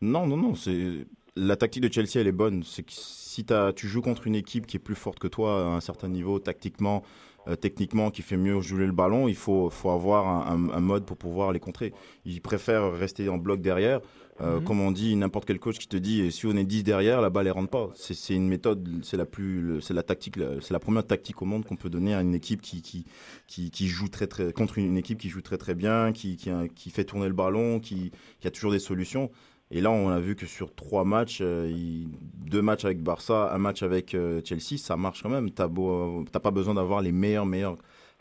Non, 0.00 0.26
non, 0.26 0.36
non. 0.36 0.54
C'est 0.54 1.06
la 1.36 1.56
tactique 1.56 1.82
de 1.82 1.92
Chelsea, 1.92 2.16
elle 2.20 2.26
est 2.26 2.32
bonne. 2.32 2.62
C'est 2.64 2.82
que 2.82 2.92
si 2.92 3.44
tu 3.76 3.88
joues 3.88 4.02
contre 4.02 4.26
une 4.26 4.34
équipe 4.34 4.66
qui 4.66 4.76
est 4.76 4.80
plus 4.80 4.94
forte 4.94 5.18
que 5.18 5.28
toi 5.28 5.60
à 5.62 5.66
un 5.76 5.80
certain 5.80 6.08
niveau, 6.08 6.38
tactiquement, 6.38 7.02
euh, 7.48 7.56
techniquement, 7.56 8.10
qui 8.10 8.22
fait 8.22 8.36
mieux 8.36 8.60
jouer 8.60 8.86
le 8.86 8.92
ballon, 8.92 9.28
il 9.28 9.36
faut, 9.36 9.70
faut 9.70 9.90
avoir 9.90 10.26
un, 10.28 10.54
un- 10.68 10.70
un 10.72 10.80
mode 10.80 11.04
pour 11.04 11.16
pouvoir 11.16 11.52
les 11.52 11.60
contrer. 11.60 11.92
Ils 12.24 12.40
préfèrent 12.40 12.92
rester 12.92 13.28
en 13.28 13.38
bloc 13.38 13.60
derrière. 13.60 14.00
Euh, 14.40 14.58
Mhm. 14.60 14.64
Comme 14.64 14.80
on 14.80 14.92
dit, 14.92 15.16
n'importe 15.16 15.46
quel 15.46 15.58
coach 15.58 15.78
qui 15.78 15.88
te 15.88 15.96
dit, 15.96 16.20
eh, 16.22 16.30
si 16.30 16.46
on 16.46 16.52
est 16.56 16.62
10 16.62 16.84
derrière, 16.84 17.20
la 17.20 17.28
balle 17.28 17.46
elle 17.48 17.52
rentre 17.54 17.70
pas. 17.70 17.90
C'est 17.96 18.34
une 18.36 18.46
méthode, 18.46 19.00
c'est 19.02 19.16
la 19.16 19.24
plus, 19.26 19.80
c'est 19.80 19.94
la 19.94 20.04
tactique, 20.04 20.36
c'est 20.60 20.70
la 20.72 20.78
première 20.78 21.04
tactique 21.04 21.42
au 21.42 21.44
monde 21.44 21.64
qu'on 21.64 21.74
peut 21.74 21.90
donner 21.90 22.14
à 22.14 22.20
une 22.20 22.36
équipe 22.36 22.60
qui, 22.62 22.80
qui, 22.80 23.04
qui, 23.48 23.72
qui 23.72 23.88
joue 23.88 24.06
très 24.08 24.28
très 24.28 24.52
contre 24.52 24.78
une, 24.78 24.96
équipe 24.96 25.18
qui 25.18 25.28
joue 25.28 25.40
très 25.42 25.58
très 25.58 25.74
bien, 25.74 26.12
qui, 26.12 26.36
qui, 26.36 26.50
qui 26.76 26.90
fait 26.90 27.02
tourner 27.04 27.26
le 27.26 27.32
ballon, 27.34 27.80
qui, 27.80 28.12
qui 28.38 28.46
a 28.46 28.52
toujours 28.52 28.70
des 28.70 28.78
solutions. 28.78 29.28
Et 29.70 29.80
là, 29.80 29.90
on 29.90 30.08
a 30.08 30.18
vu 30.18 30.34
que 30.34 30.46
sur 30.46 30.74
trois 30.74 31.04
matchs, 31.04 31.40
euh, 31.42 31.70
il- 31.70 32.08
deux 32.50 32.62
matchs 32.62 32.84
avec 32.86 33.02
Barça, 33.02 33.52
un 33.52 33.58
match 33.58 33.82
avec 33.82 34.14
euh, 34.14 34.40
Chelsea, 34.44 34.78
ça 34.78 34.96
marche 34.96 35.22
quand 35.22 35.28
même. 35.28 35.50
T'as 35.50 35.68
beau- 35.68 36.24
t'as 36.32 36.40
pas 36.40 36.50
besoin 36.50 36.74
d'avoir 36.74 37.02
les 37.02 37.12
meilleurs, 37.12 37.44
meilleurs 37.46 37.76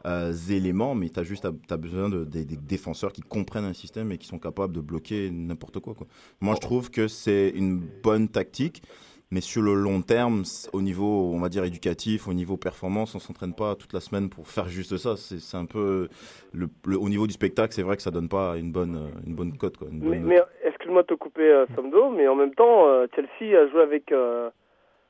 euh, 0.06 0.34
éléments, 0.50 0.94
mais 0.94 1.10
t'as 1.10 1.24
juste 1.24 1.46
as 1.46 1.78
besoin 1.78 2.10
de, 2.10 2.24
des, 2.26 2.46
des 2.46 2.58
défenseurs 2.58 3.12
qui 3.14 3.22
comprennent 3.22 3.66
un 3.66 3.74
système 3.74 4.12
et 4.12 4.18
qui 4.18 4.28
sont 4.28 4.40
capables 4.40 4.74
de 4.74 4.82
bloquer 4.82 5.32
n'importe 5.32 5.80
quoi, 5.80 5.96
quoi. 5.96 6.06
Moi, 6.42 6.54
je 6.56 6.62
trouve 6.62 6.92
que 6.92 7.08
c'est 7.08 7.50
une 7.56 7.80
bonne 8.04 8.28
tactique. 8.28 8.84
Mais 9.30 9.42
sur 9.42 9.62
le 9.62 9.74
long 9.74 10.02
terme, 10.02 10.44
au 10.72 10.82
niveau, 10.82 11.34
on 11.34 11.40
va 11.42 11.50
dire, 11.50 11.66
éducatif, 11.66 12.30
au 12.30 12.34
niveau 12.34 12.56
performance, 12.56 13.14
on 13.14 13.20
s'entraîne 13.20 13.54
pas 13.54 13.76
toute 13.76 13.92
la 13.92 14.00
semaine 14.00 14.30
pour 14.30 14.48
faire 14.48 14.70
juste 14.70 14.96
ça. 14.96 15.16
C'est 15.18 15.58
un 15.58 15.66
peu, 15.66 16.08
le, 16.54 16.70
le- 16.86 16.98
au 16.98 17.10
niveau 17.10 17.28
du 17.28 17.34
spectacle, 17.34 17.74
c'est 17.74 17.82
vrai 17.82 17.98
que 17.98 18.04
ça 18.04 18.12
donne 18.12 18.30
pas 18.30 18.56
une 18.56 18.72
bonne, 18.72 18.96
euh, 18.96 19.10
une 19.26 19.36
bonne 19.36 19.58
cote, 19.58 19.76
quoi. 19.76 19.90
une 19.92 20.00
bonne 20.00 20.10
Mais, 20.12 20.20
note. 20.20 20.30
mais 20.30 20.72
excuse-moi 20.88 21.02
de 21.04 21.08
te 21.08 21.14
couper, 21.16 21.42
euh, 21.50 21.66
Somdo, 21.76 22.10
mais 22.10 22.28
en 22.28 22.36
même 22.36 22.54
temps, 22.56 22.88
euh, 22.88 23.08
Chelsea 23.16 23.58
a 23.60 23.68
joué 23.68 23.82
avec 23.82 24.12
euh, 24.12 24.50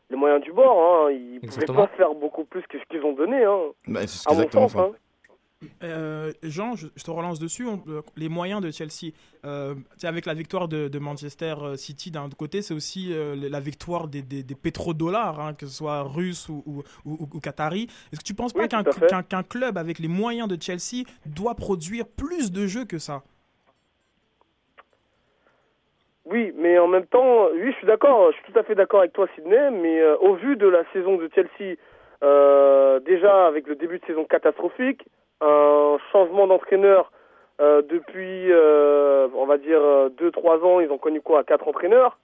les 0.09 0.17
moyens 0.17 0.41
du 0.43 0.51
bord. 0.51 0.77
Hein. 1.07 1.11
Ils 1.11 1.35
pouvaient 1.39 1.45
Exactement. 1.45 1.85
pas 1.85 1.95
faire 1.95 2.13
beaucoup 2.15 2.45
plus 2.45 2.63
que 2.63 2.79
ce 2.79 2.83
qu'ils 2.89 3.03
ont 3.03 3.13
donné. 3.13 3.43
Hein. 3.43 3.59
Bah, 3.87 4.07
c'est 4.07 4.27
à 4.29 4.33
mon 4.33 4.39
exactement 4.41 4.67
sens. 4.69 4.81
ça. 4.81 4.87
Hein. 4.87 4.91
Euh, 5.83 6.31
Jean, 6.43 6.75
je, 6.75 6.85
je 6.95 7.03
te 7.03 7.09
relance 7.09 7.39
dessus. 7.39 7.65
On- 7.65 7.81
euh, 7.87 8.01
les 8.15 8.29
moyens 8.29 8.61
de 8.61 8.69
Chelsea, 8.69 9.11
euh, 9.45 9.73
avec 10.03 10.25
la 10.27 10.35
victoire 10.35 10.67
de, 10.67 10.87
de 10.87 10.99
Manchester 10.99 11.55
City 11.77 12.11
d'un 12.11 12.25
autre 12.25 12.37
côté, 12.37 12.61
c'est 12.61 12.75
aussi 12.75 13.11
euh, 13.11 13.35
la 13.35 13.59
victoire 13.59 14.07
des, 14.07 14.21
des, 14.21 14.43
des 14.43 14.55
pétrodollars, 14.55 15.39
hein, 15.39 15.53
que 15.55 15.65
ce 15.65 15.73
soit 15.73 16.03
russes 16.03 16.47
ou, 16.49 16.63
ou, 16.67 16.83
ou, 17.05 17.27
ou 17.33 17.39
qataris. 17.39 17.87
Est-ce 18.11 18.19
que 18.19 18.25
tu 18.25 18.35
penses 18.35 18.53
pas 18.53 18.61
Oui, 18.61 18.67
qu'un 18.67 18.83
fait. 18.83 19.07
qu'un- 19.07 19.23
qu'un 19.23 19.43
club 19.43 19.77
avec 19.79 19.97
les 19.99 20.07
moyens 20.07 20.47
de 20.47 20.61
Chelsea 20.61 21.03
doit 21.25 21.55
produire 21.55 22.05
plus 22.07 22.51
de 22.51 22.67
jeux 22.67 22.85
que 22.85 22.99
ça? 22.99 23.23
Oui, 26.29 26.53
mais 26.57 26.77
en 26.77 26.87
même 26.87 27.05
temps, 27.05 27.47
oui, 27.53 27.71
je 27.71 27.77
suis 27.77 27.87
d'accord, 27.87 28.31
je 28.31 28.37
suis 28.37 28.51
tout 28.51 28.59
à 28.59 28.63
fait 28.63 28.75
d'accord 28.75 28.99
avec 28.99 29.13
toi, 29.13 29.27
Sydney, 29.33 29.71
mais 29.71 30.01
euh, 30.01 30.17
au 30.17 30.33
vu 30.33 30.57
de 30.57 30.67
la 30.67 30.83
saison 30.91 31.15
de 31.15 31.29
Chelsea, 31.33 31.77
euh, 32.21 32.99
déjà 32.99 33.47
avec 33.47 33.65
le 33.65 33.75
début 33.75 33.99
de 33.99 34.05
saison 34.05 34.25
catastrophique, 34.25 35.05
un 35.39 35.97
changement 36.11 36.47
d'entraîneur 36.47 37.13
euh, 37.61 37.81
depuis, 37.81 38.51
on 38.51 39.45
va 39.45 39.57
dire, 39.57 39.79
2-3 40.19 40.65
ans, 40.65 40.79
ils 40.81 40.91
ont 40.91 40.97
connu 40.97 41.21
quoi, 41.21 41.45
quatre 41.45 41.65
entraîneurs, 41.65 42.17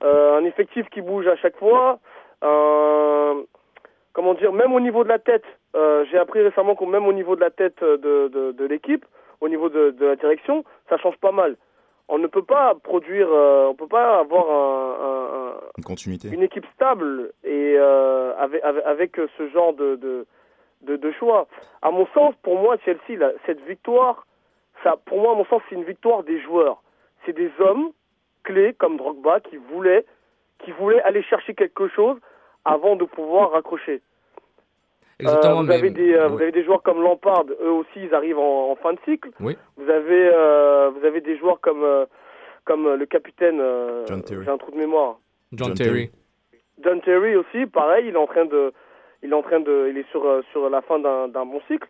un 0.00 0.44
effectif 0.44 0.88
qui 0.88 1.02
bouge 1.02 1.26
à 1.26 1.36
chaque 1.36 1.58
fois, 1.58 1.98
comment 2.40 4.34
dire, 4.34 4.54
même 4.54 4.72
au 4.72 4.80
niveau 4.80 5.04
de 5.04 5.10
la 5.10 5.18
tête, 5.18 5.44
j'ai 6.10 6.16
appris 6.16 6.40
récemment 6.40 6.74
que 6.74 6.86
même 6.86 7.06
au 7.06 7.12
niveau 7.12 7.36
de 7.36 7.42
la 7.42 7.50
tête 7.50 7.84
de, 7.84 8.28
de, 8.28 8.52
de 8.52 8.64
l'équipe, 8.64 9.04
au 9.42 9.48
niveau 9.50 9.68
de 9.68 9.94
la 10.00 10.16
direction, 10.16 10.64
ça 10.88 10.96
change 10.96 11.18
pas 11.18 11.32
mal 11.32 11.56
on 12.10 12.18
ne 12.18 12.26
peut 12.26 12.42
pas 12.42 12.74
produire, 12.82 13.28
euh, 13.30 13.68
on 13.70 13.74
peut 13.74 13.86
pas 13.86 14.18
avoir 14.18 14.46
un, 14.50 15.06
un- 15.06 15.48
un- 15.48 15.60
Une 15.78 15.84
continuité. 15.84 16.28
une 16.28 16.42
équipe 16.42 16.66
stable 16.74 17.32
et 17.44 17.74
euh, 17.78 18.34
avec, 18.38 18.62
avec, 18.64 18.84
avec 18.84 19.16
ce 19.38 19.48
genre 19.48 19.72
de, 19.72 19.96
de, 19.96 20.26
de, 20.82 20.96
de 20.96 21.12
choix. 21.12 21.46
À 21.82 21.90
mon 21.90 22.06
sens, 22.08 22.34
pour 22.42 22.56
moi, 22.58 22.76
Chelsea, 22.84 23.16
là, 23.18 23.30
cette 23.46 23.60
victoire, 23.66 24.26
ça, 24.82 24.96
pour 25.06 25.20
moi, 25.20 25.32
à 25.32 25.34
mon 25.36 25.44
sens, 25.46 25.62
c'est 25.68 25.74
une 25.76 25.84
victoire 25.84 26.22
des 26.24 26.40
joueurs. 26.40 26.82
C'est 27.24 27.32
des 27.34 27.50
hommes 27.60 27.90
clés 28.44 28.74
comme 28.74 28.96
Drogba 28.96 29.40
qui 29.40 29.56
voulaient, 29.56 30.04
qui 30.64 30.72
voulaient 30.72 31.02
aller 31.02 31.22
chercher 31.22 31.54
quelque 31.54 31.88
chose 31.88 32.18
avant 32.64 32.96
de 32.96 33.04
pouvoir 33.04 33.52
raccrocher. 33.52 34.02
Exactement, 35.20 35.52
Euh, 35.52 35.56
vous, 35.62 35.62
mais- 35.68 35.74
avez 35.74 35.90
des, 35.90 36.14
euh, 36.14 36.28
vous 36.28 36.40
avez 36.40 36.52
des 36.52 36.64
joueurs 36.64 36.82
comme 36.82 37.02
Lampard, 37.02 37.44
eux 37.62 37.70
aussi, 37.70 37.96
ils 38.02 38.14
arrivent 38.14 38.38
en, 38.38 38.70
en 38.72 38.76
fin 38.76 38.92
de 38.92 38.98
cycle. 39.04 39.30
Oui. 39.40 39.56
Vous 39.76 39.88
avez, 39.90 40.30
euh, 40.34 40.90
vous 40.90 41.04
avez 41.06 41.20
des 41.20 41.36
joueurs 41.38 41.60
comme, 41.60 41.82
euh, 41.84 42.06
comme 42.64 42.92
le 42.94 43.06
capitaine, 43.06 43.58
euh, 43.60 44.04
John 44.08 44.22
Terry. 44.22 44.44
j'ai 44.44 44.50
un 44.50 44.58
trou 44.58 44.70
de 44.72 44.76
mémoire. 44.76 45.18
John, 45.52 45.68
John 45.68 45.76
Terry. 45.76 46.10
John 46.82 47.00
Terry 47.02 47.36
aussi, 47.36 47.66
pareil, 47.66 48.06
il 48.08 48.14
est 48.14 48.18
en 48.18 48.26
train 48.26 48.44
de, 48.46 48.72
il 49.22 49.30
est 49.30 49.34
en 49.34 49.42
train 49.42 49.60
de, 49.60 49.88
il 49.90 49.98
est 49.98 50.08
sur 50.10 50.24
sur 50.52 50.68
la 50.70 50.80
fin 50.82 50.98
d'un 50.98 51.28
d'un 51.28 51.44
bon 51.44 51.60
cycle. 51.68 51.88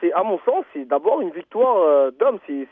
C'est 0.00 0.12
à 0.14 0.22
mon 0.22 0.38
sens, 0.40 0.64
c'est 0.72 0.84
d'abord 0.86 1.20
une 1.20 1.30
victoire 1.30 1.76
euh, 1.82 2.10
d'hommes. 2.18 2.38
C'est 2.46 2.66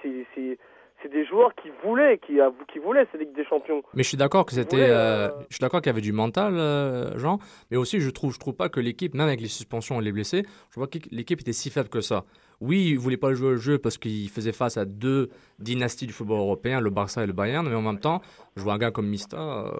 c'est 1.02 1.10
des 1.10 1.24
joueurs 1.26 1.54
qui 1.54 1.68
voulaient, 1.84 2.18
qui 2.18 2.40
a- 2.40 2.52
qui 2.72 2.78
voulaient 2.78 3.06
cette 3.10 3.20
Ligue 3.20 3.34
des 3.34 3.44
Champions. 3.44 3.82
Mais 3.94 4.02
je 4.02 4.08
suis 4.08 4.16
d'accord 4.16 4.44
que 4.46 4.52
c'était, 4.52 4.76
euh, 4.90 5.28
euh, 5.28 5.30
je 5.48 5.54
suis 5.56 5.60
d'accord 5.60 5.80
qu'il 5.80 5.88
y 5.90 5.94
avait 5.94 6.00
du 6.00 6.12
mental, 6.12 6.54
euh, 6.56 7.16
Jean. 7.18 7.38
Mais 7.70 7.76
aussi, 7.76 8.00
je 8.00 8.10
trouve, 8.10 8.32
je 8.34 8.38
trouve 8.38 8.54
pas 8.54 8.68
que 8.68 8.80
l'équipe, 8.80 9.14
même 9.14 9.28
avec 9.28 9.40
les 9.40 9.48
suspensions 9.48 10.00
et 10.00 10.04
les 10.04 10.12
blessés, 10.12 10.44
je 10.70 10.74
vois 10.80 10.86
que 10.88 10.98
l'équipe 11.10 11.40
était 11.40 11.52
si 11.52 11.70
faible 11.70 11.88
que 11.88 12.00
ça. 12.00 12.24
Oui, 12.60 12.88
ils 12.90 12.98
voulaient 12.98 13.16
pas 13.16 13.32
jouer 13.32 13.52
le 13.52 13.56
jeu 13.56 13.78
parce 13.78 13.96
qu'ils 13.96 14.28
faisaient 14.28 14.52
face 14.52 14.76
à 14.76 14.84
deux 14.84 15.30
dynasties 15.58 16.06
du 16.06 16.12
football 16.12 16.40
européen, 16.40 16.80
le 16.80 16.90
Barça 16.90 17.24
et 17.24 17.26
le 17.26 17.32
Bayern. 17.32 17.66
Mais 17.66 17.74
en 17.74 17.80
même 17.80 17.98
temps, 18.00 18.20
je 18.54 18.62
vois 18.62 18.74
un 18.74 18.78
gars 18.78 18.90
comme 18.90 19.06
Mista, 19.08 19.38
euh, 19.38 19.70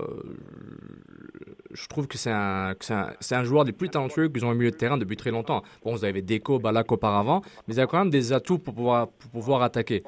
je 1.73 1.87
trouve 1.89 2.07
que 2.07 2.17
c'est 2.17 2.31
un, 2.33 2.75
que 2.75 2.85
c'est 2.85 2.95
un, 2.95 3.11
c'est 3.21 3.35
un 3.35 3.45
joueur 3.45 3.65
des 3.65 3.73
plus 3.73 3.91
talentueux 3.91 4.29
qu'ils 4.29 4.45
ont 4.47 4.51
au 4.51 4.55
milieu 4.55 4.71
de 4.71 4.77
terrain 4.77 4.97
depuis 4.97 5.17
très 5.17 5.31
longtemps. 5.31 5.63
Bon, 5.85 5.93
vous 5.95 6.05
avez 6.07 6.23
Deco, 6.23 6.59
Balak 6.59 6.91
auparavant, 6.91 7.43
mais 7.69 7.75
il 7.75 7.81
a 7.81 7.87
quand 7.87 7.99
même 7.99 8.11
des 8.11 8.33
atouts 8.33 8.59
pour 8.59 8.75
pouvoir, 8.75 9.09
pour 9.09 9.31
pouvoir 9.31 9.63
attaquer. 9.63 10.03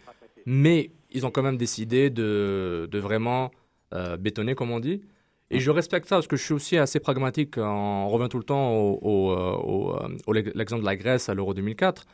Mais 0.46 0.90
ils 1.14 1.26
ont 1.26 1.30
quand 1.30 1.42
même 1.42 1.56
décidé 1.56 2.10
de, 2.10 2.88
vraiment 2.92 3.50
euh, 3.94 4.16
bétonner, 4.16 4.54
comme 4.54 4.70
on 4.70 4.80
dit. 4.80 5.02
Et 5.54 5.60
je 5.60 5.70
respecte 5.70 6.08
ça 6.08 6.16
parce 6.16 6.26
que 6.26 6.36
je 6.36 6.42
suis 6.42 6.54
aussi 6.54 6.78
assez 6.78 6.98
pragmatique. 6.98 7.58
On 7.58 8.08
revient 8.08 8.30
tout 8.30 8.38
le 8.38 8.44
temps 8.44 8.72
au, 8.72 9.32
euh, 9.32 10.08
euh, 10.28 10.52
l'exemple 10.54 10.80
de 10.80 10.86
la 10.86 10.96
Grèce 10.96 11.28
à 11.28 11.34
l'Euro 11.34 11.52
2004. 11.52 12.06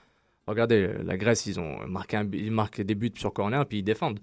Regardez, 0.49 0.91
la 1.05 1.17
Grèce, 1.17 1.47
ils 1.47 1.61
ont 1.61 1.87
marqué, 1.87 2.21
marquent 2.51 2.81
des 2.81 2.97
buts 2.97 3.13
sur 3.15 3.33
corner 3.33 3.65
puis 3.65 3.79
ils 3.79 3.85
défendent. 3.85 4.19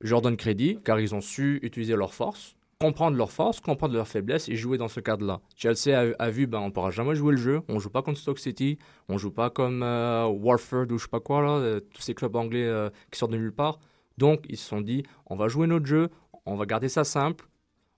Je 0.00 0.10
leur 0.10 0.22
donne 0.22 0.36
crédit 0.36 0.80
car 0.84 0.98
ils 0.98 1.14
ont 1.14 1.20
su 1.20 1.60
utiliser 1.62 1.94
leurs 1.94 2.14
forces, 2.14 2.56
comprendre 2.80 3.16
leurs 3.16 3.30
forces, 3.30 3.60
comprendre 3.60 3.94
leurs 3.94 4.08
faiblesses 4.08 4.48
et 4.48 4.56
jouer 4.56 4.76
dans 4.76 4.88
ce 4.88 4.98
cadre-là. 4.98 5.40
Chelsea 5.54 6.14
a, 6.18 6.30
vu, 6.30 6.48
ben, 6.48 6.58
on 6.58 6.66
ne 6.66 6.70
pourra 6.72 6.90
jamais 6.90 7.14
jouer 7.14 7.30
le 7.30 7.38
jeu. 7.38 7.60
On 7.68 7.78
joue 7.78 7.90
pas 7.90 8.02
contre 8.02 8.18
Stoke 8.18 8.40
City, 8.40 8.76
on 9.08 9.18
joue 9.18 9.30
pas 9.30 9.50
comme 9.50 9.84
euh, 9.84 10.26
Warford 10.26 10.86
ou 10.90 10.98
je 10.98 11.04
sais 11.04 11.08
pas 11.08 11.20
quoi, 11.20 11.42
là, 11.42 11.80
tous 11.94 12.02
ces 12.02 12.14
clubs 12.14 12.34
anglais 12.34 12.68
qui 13.12 13.20
sortent 13.20 13.30
de 13.32 13.36
nulle 13.36 13.52
part. 13.52 13.78
Donc 14.22 14.46
ils 14.48 14.56
se 14.56 14.68
sont 14.68 14.80
dit, 14.80 15.02
on 15.26 15.34
va 15.34 15.48
jouer 15.48 15.66
notre 15.66 15.86
jeu, 15.86 16.08
on 16.46 16.54
va 16.54 16.64
garder 16.64 16.88
ça 16.88 17.02
simple. 17.02 17.48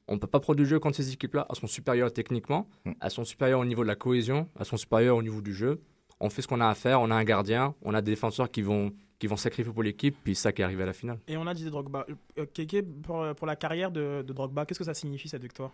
On 0.09 0.15
ne 0.15 0.19
peut 0.19 0.27
pas 0.27 0.41
produire 0.41 0.65
du 0.65 0.71
jeu 0.71 0.79
contre 0.79 0.97
ces 0.97 1.13
équipes-là. 1.13 1.47
Elles 1.51 1.57
sont 1.57 1.67
supérieures 1.67 2.13
techniquement, 2.13 2.67
elles 3.03 3.11
sont 3.11 3.25
supérieures 3.25 3.61
au 3.61 3.65
niveau 3.67 3.83
de 3.83 3.89
la 3.89 3.95
cohésion, 3.95 4.49
elles 4.59 4.65
sont 4.65 4.79
supérieures 4.79 5.19
au 5.19 5.23
niveau 5.23 5.43
du 5.43 5.53
jeu. 5.53 5.83
On 6.21 6.31
fait 6.31 6.41
ce 6.41 6.49
qu'on 6.49 6.61
a 6.61 6.69
à 6.69 6.75
faire, 6.75 7.03
on 7.03 7.11
a 7.11 7.15
un 7.15 7.25
gardien, 7.25 7.75
on 7.83 7.93
a 7.93 8.01
des 8.01 8.13
défenseurs 8.13 8.51
qui 8.51 8.63
vont, 8.63 8.93
qui 9.19 9.27
vont 9.27 9.37
sacrifier 9.37 9.71
pour 9.71 9.83
l'équipe, 9.83 10.17
puis 10.25 10.35
ça 10.35 10.53
qui 10.53 10.63
est 10.63 10.65
arrivé 10.65 10.83
à 10.83 10.87
la 10.87 10.95
finale. 10.95 11.19
Et 11.29 11.37
on 11.37 11.47
a 11.47 11.53
dit 11.53 11.69
Drogba. 11.69 12.07
Euh, 12.39 12.47
Keke, 12.55 12.85
pour, 13.03 13.35
pour 13.35 13.47
la 13.47 13.57
carrière 13.57 13.91
de, 13.91 14.23
de 14.23 14.33
Drogba, 14.33 14.65
qu'est-ce 14.65 14.79
que 14.79 14.85
ça 14.85 14.95
signifie 14.95 15.29
cette 15.29 15.43
victoire? 15.43 15.73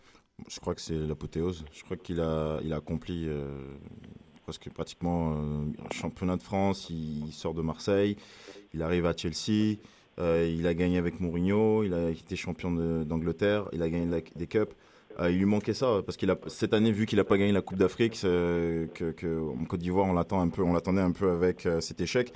Je 0.49 0.59
crois 0.59 0.75
que 0.75 0.81
c'est 0.81 0.97
l'apothéose. 0.97 1.65
Je 1.73 1.85
crois 1.85 1.97
qu'il 1.97 2.21
a, 2.21 2.59
il 2.65 2.73
a 2.73 2.77
accompli 2.77 3.27
euh, 3.29 3.77
presque 4.43 4.69
pratiquement 4.71 5.33
euh, 5.33 5.87
un 5.87 5.95
championnat 5.95 6.37
de 6.37 6.43
France. 6.43 6.89
Il, 6.91 7.27
il 7.27 7.33
sort 7.33 7.55
de 7.55 7.63
Marseille, 7.63 8.17
il 8.75 8.83
arrive 8.83 9.07
à 9.07 9.15
Chelsea, 9.17 9.77
euh, 9.77 9.77
il 10.19 10.67
a 10.67 10.75
gagné 10.75 10.99
avec 10.99 11.21
Mourinho, 11.21 11.83
il 11.83 11.95
a 11.95 12.11
été 12.11 12.37
champion 12.37 12.71
d'Angleterre, 13.05 13.69
il 13.73 13.83
a 13.83 13.89
gagné 13.89 14.23
des 14.37 14.47
cups. 14.47 14.75
Euh, 15.19 15.31
il 15.31 15.39
lui 15.39 15.45
manquait 15.45 15.75
ça 15.75 16.01
parce 16.05 16.17
qu'il 16.17 16.31
a 16.31 16.37
cette 16.47 16.73
année 16.73 16.93
vu 16.93 17.05
qu'il 17.05 17.19
n'a 17.19 17.25
pas 17.25 17.37
gagné 17.37 17.53
la 17.53 17.63
Coupe 17.63 17.79
d'Afrique, 17.79 18.21
que 18.21 19.41
en 19.61 19.65
Côte 19.65 19.81
d'Ivoire 19.81 20.07
on 20.07 20.13
l'attend 20.13 20.41
un 20.41 20.49
peu, 20.49 20.63
on 20.63 20.73
l'attendait 20.73 21.01
un 21.01 21.13
peu 21.13 21.31
avec 21.31 21.67
euh, 21.67 21.81
cet 21.81 22.01
échec. 22.01 22.33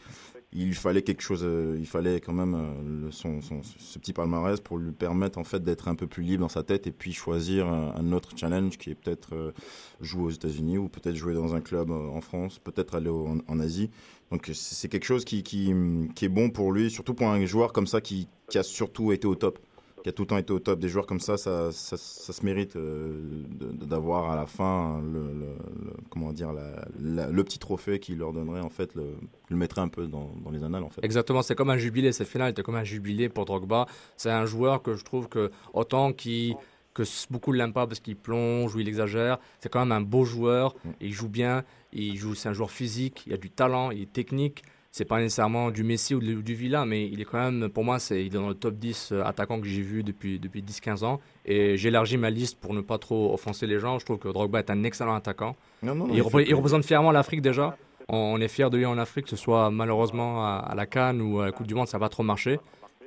Il 0.56 0.74
fallait 0.74 1.02
quelque 1.02 1.20
chose, 1.20 1.42
euh, 1.42 1.76
il 1.80 1.86
fallait 1.86 2.20
quand 2.20 2.32
même 2.32 2.54
euh, 2.54 3.10
ce 3.10 3.98
petit 3.98 4.12
palmarès 4.12 4.60
pour 4.60 4.78
lui 4.78 4.92
permettre 4.92 5.38
en 5.38 5.44
fait 5.44 5.64
d'être 5.64 5.88
un 5.88 5.96
peu 5.96 6.06
plus 6.06 6.22
libre 6.22 6.42
dans 6.42 6.48
sa 6.48 6.62
tête 6.62 6.86
et 6.86 6.92
puis 6.92 7.12
choisir 7.12 7.66
un, 7.66 7.92
un 7.96 8.12
autre 8.12 8.30
challenge 8.36 8.78
qui 8.78 8.90
est 8.90 8.94
peut-être 8.94 9.34
euh, 9.34 9.52
jouer 10.00 10.22
aux 10.22 10.30
États-Unis 10.30 10.78
ou 10.78 10.88
peut-être 10.88 11.16
jouer 11.16 11.34
dans 11.34 11.56
un 11.56 11.60
club 11.60 11.90
euh, 11.90 12.08
en 12.08 12.20
France, 12.20 12.60
peut-être 12.60 12.94
aller 12.94 13.10
en, 13.10 13.58
Asie. 13.58 13.90
Donc 14.30 14.50
c'est 14.52 14.84
c'est 14.84 14.88
quelque 14.88 15.04
chose 15.06 15.24
qui, 15.24 15.42
qui, 15.42 15.72
qui 16.14 16.24
est 16.26 16.28
bon 16.28 16.50
pour 16.50 16.70
lui, 16.70 16.90
surtout 16.90 17.14
pour 17.14 17.28
un 17.28 17.44
joueur 17.46 17.72
comme 17.72 17.86
ça 17.86 18.00
qui, 18.00 18.28
qui 18.48 18.58
a 18.58 18.62
surtout 18.62 19.12
été 19.12 19.26
au 19.26 19.34
top, 19.34 19.58
qui 20.04 20.10
a 20.10 20.12
tout 20.12 20.22
le 20.22 20.26
temps 20.28 20.36
été 20.36 20.52
au 20.52 20.58
top. 20.60 20.78
Des 20.78 20.90
joueurs 20.90 21.06
comme 21.06 21.18
ça, 21.18 21.38
ça, 21.38 21.72
ça, 21.72 21.96
ça 21.96 22.32
se 22.34 22.44
mérite 22.44 22.76
euh, 22.76 23.42
d'avoir 23.72 24.30
à 24.30 24.36
la 24.36 24.46
fin 24.46 25.00
le, 25.02 25.32
le- 25.32 25.56
le- 25.86 25.92
comment 26.10 26.30
dire 26.32 26.52
la- 26.52 26.84
la- 27.00 27.28
le 27.30 27.42
petit 27.42 27.58
trophée 27.58 27.98
qui 27.98 28.14
leur 28.14 28.34
donnerait 28.34 28.60
en 28.60 28.68
fait 28.68 28.94
le, 28.94 29.14
le 29.48 29.56
mettrait 29.56 29.80
un 29.80 29.88
peu 29.88 30.06
dans, 30.06 30.30
dans 30.44 30.50
les 30.50 30.62
annales 30.62 30.84
en 30.84 30.90
fait. 30.90 31.02
Exactement, 31.02 31.40
c'est 31.40 31.54
comme 31.54 31.70
un 31.70 31.78
jubilé. 31.78 32.12
Cette 32.12 32.28
finale 32.28 32.50
était 32.50 32.62
comme 32.62 32.74
un 32.76 32.84
jubilé 32.84 33.30
pour 33.30 33.46
Drogba. 33.46 33.86
C'est 34.18 34.30
un 34.30 34.44
joueur 34.44 34.82
que 34.82 34.94
je 34.94 35.04
trouve 35.04 35.28
que, 35.28 35.50
autant 35.72 36.12
qui 36.12 36.54
que 36.92 37.02
beaucoup 37.28 37.52
ne 37.52 37.56
l'aiment 37.58 37.72
pas 37.72 37.88
parce 37.88 37.98
qu'il 37.98 38.14
plonge 38.14 38.76
ou 38.76 38.78
il 38.78 38.86
exagère, 38.86 39.38
c'est 39.58 39.68
quand 39.68 39.80
même 39.80 39.90
un 39.90 40.00
beau 40.02 40.24
joueur. 40.24 40.76
Il 41.00 41.12
joue 41.12 41.28
bien, 41.28 41.64
il 41.92 42.16
joue, 42.16 42.34
c'est 42.36 42.48
un 42.48 42.52
joueur 42.52 42.70
physique, 42.70 43.24
il 43.26 43.32
a 43.32 43.36
du 43.36 43.50
talent, 43.50 43.90
il 43.90 44.02
est 44.02 44.12
technique. 44.12 44.62
C'est 44.96 45.04
pas 45.04 45.18
nécessairement 45.18 45.72
du 45.72 45.82
Messi 45.82 46.14
ou 46.14 46.20
du, 46.20 46.36
du 46.40 46.54
Villa, 46.54 46.84
mais 46.84 47.08
il 47.08 47.20
est 47.20 47.24
quand 47.24 47.38
même, 47.50 47.68
pour 47.68 47.82
moi, 47.82 47.98
c'est, 47.98 48.20
il 48.20 48.26
est 48.26 48.38
dans 48.38 48.46
le 48.46 48.54
top 48.54 48.74
10 48.76 49.10
euh, 49.10 49.24
attaquants 49.24 49.60
que 49.60 49.66
j'ai 49.66 49.82
vu 49.82 50.04
depuis, 50.04 50.38
depuis 50.38 50.62
10-15 50.62 51.04
ans. 51.04 51.20
Et 51.44 51.76
j'élargis 51.76 52.16
ma 52.16 52.30
liste 52.30 52.60
pour 52.60 52.74
ne 52.74 52.80
pas 52.80 52.96
trop 52.98 53.34
offenser 53.34 53.66
les 53.66 53.80
gens. 53.80 53.98
Je 53.98 54.04
trouve 54.04 54.18
que 54.18 54.28
Drogba 54.28 54.60
est 54.60 54.70
un 54.70 54.84
excellent 54.84 55.16
attaquant. 55.16 55.56
Non, 55.82 55.96
non, 55.96 56.06
non, 56.06 56.12
il, 56.14 56.18
il 56.18 56.22
repré- 56.22 56.44
fait- 56.44 56.50
il 56.50 56.54
représente 56.54 56.84
fièrement 56.84 57.10
l'Afrique 57.10 57.42
déjà. 57.42 57.76
On, 58.08 58.16
on 58.16 58.40
est 58.40 58.46
fiers 58.46 58.70
de 58.70 58.76
lui 58.76 58.86
en 58.86 58.96
Afrique, 58.96 59.24
que 59.24 59.30
ce 59.30 59.36
soit 59.36 59.68
malheureusement 59.72 60.44
à, 60.46 60.58
à 60.58 60.76
la 60.76 60.86
Cannes 60.86 61.20
ou 61.20 61.40
à 61.40 61.46
la 61.46 61.50
Coupe 61.50 61.66
du 61.66 61.74
Monde, 61.74 61.88
ça 61.88 61.98
va 61.98 62.08
trop 62.08 62.22
marcher. 62.22 62.60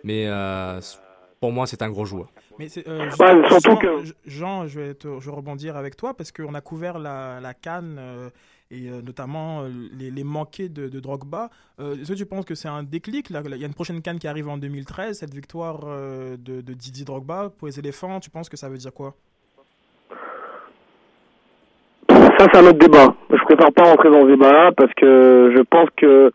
Mais 0.04 0.26
euh, 0.28 0.82
pour 1.40 1.54
moi, 1.54 1.68
c'est 1.68 1.82
un 1.84 1.90
gros 1.90 2.04
joueur. 2.04 2.28
Mais 2.60 2.68
c'est, 2.68 2.86
euh, 2.90 3.06
Ouais, 3.18 3.44
Jean- 3.50 3.60
surtout 3.62 3.78
que- 3.78 4.04
Jean, 4.26 4.68
je 4.68 4.78
vais, 4.82 4.94
te- 4.94 5.22
je 5.22 5.30
vais 5.30 5.36
rebondir 5.38 5.78
avec 5.78 5.96
toi 5.96 6.14
parce 6.16 6.34
qu'on 6.34 6.54
a 6.54 6.60
couvert 6.60 7.00
la, 7.00 7.40
la 7.40 7.54
Cannes 7.54 7.96
euh, 7.98 8.30
et 8.72 8.90
euh, 8.90 9.02
notamment 9.06 9.62
euh, 9.62 9.70
les, 9.98 10.24
manqués 10.24 10.70
de, 10.70 10.88
Drogba. 11.00 11.50
Euh, 11.80 11.94
Est-ce 11.94 12.12
que 12.12 12.18
tu 12.18 12.26
penses 12.26 12.46
que 12.46 12.56
c'est 12.56 12.68
un 12.68 12.84
déclic 12.84 13.30
là, 13.30 13.42
Il 13.46 13.58
y 13.58 13.64
a 13.64 13.68
une 13.68 13.74
prochaine 13.74 14.02
Cannes 14.02 14.20
qui 14.20 14.28
arrive 14.28 14.50
en 14.50 14.58
2013, 14.58 15.20
cette 15.20 15.34
victoire 15.34 15.80
de, 15.82 16.62
de 16.62 16.74
Didier 16.74 17.06
Drogba 17.06 17.50
pour 17.58 17.68
les 17.68 17.80
éléphants. 17.80 18.20
Tu 18.20 18.30
penses 18.30 18.50
que 18.50 18.58
ça 18.58 18.70
veut 18.70 18.78
dire 18.78 18.94
quoi? 18.94 19.14
Ça, 22.10 22.46
c'est 22.52 22.58
un 22.58 22.68
autre 22.68 22.78
débat. 22.78 23.16
Je 23.32 23.44
préfère 23.46 23.72
pas 23.72 23.84
rentrer 23.84 24.10
dans 24.12 24.22
ce 24.22 24.28
débat-là 24.28 24.72
parce 24.76 24.94
que 24.94 25.54
je 25.56 25.62
pense 25.64 25.90
que 25.96 26.32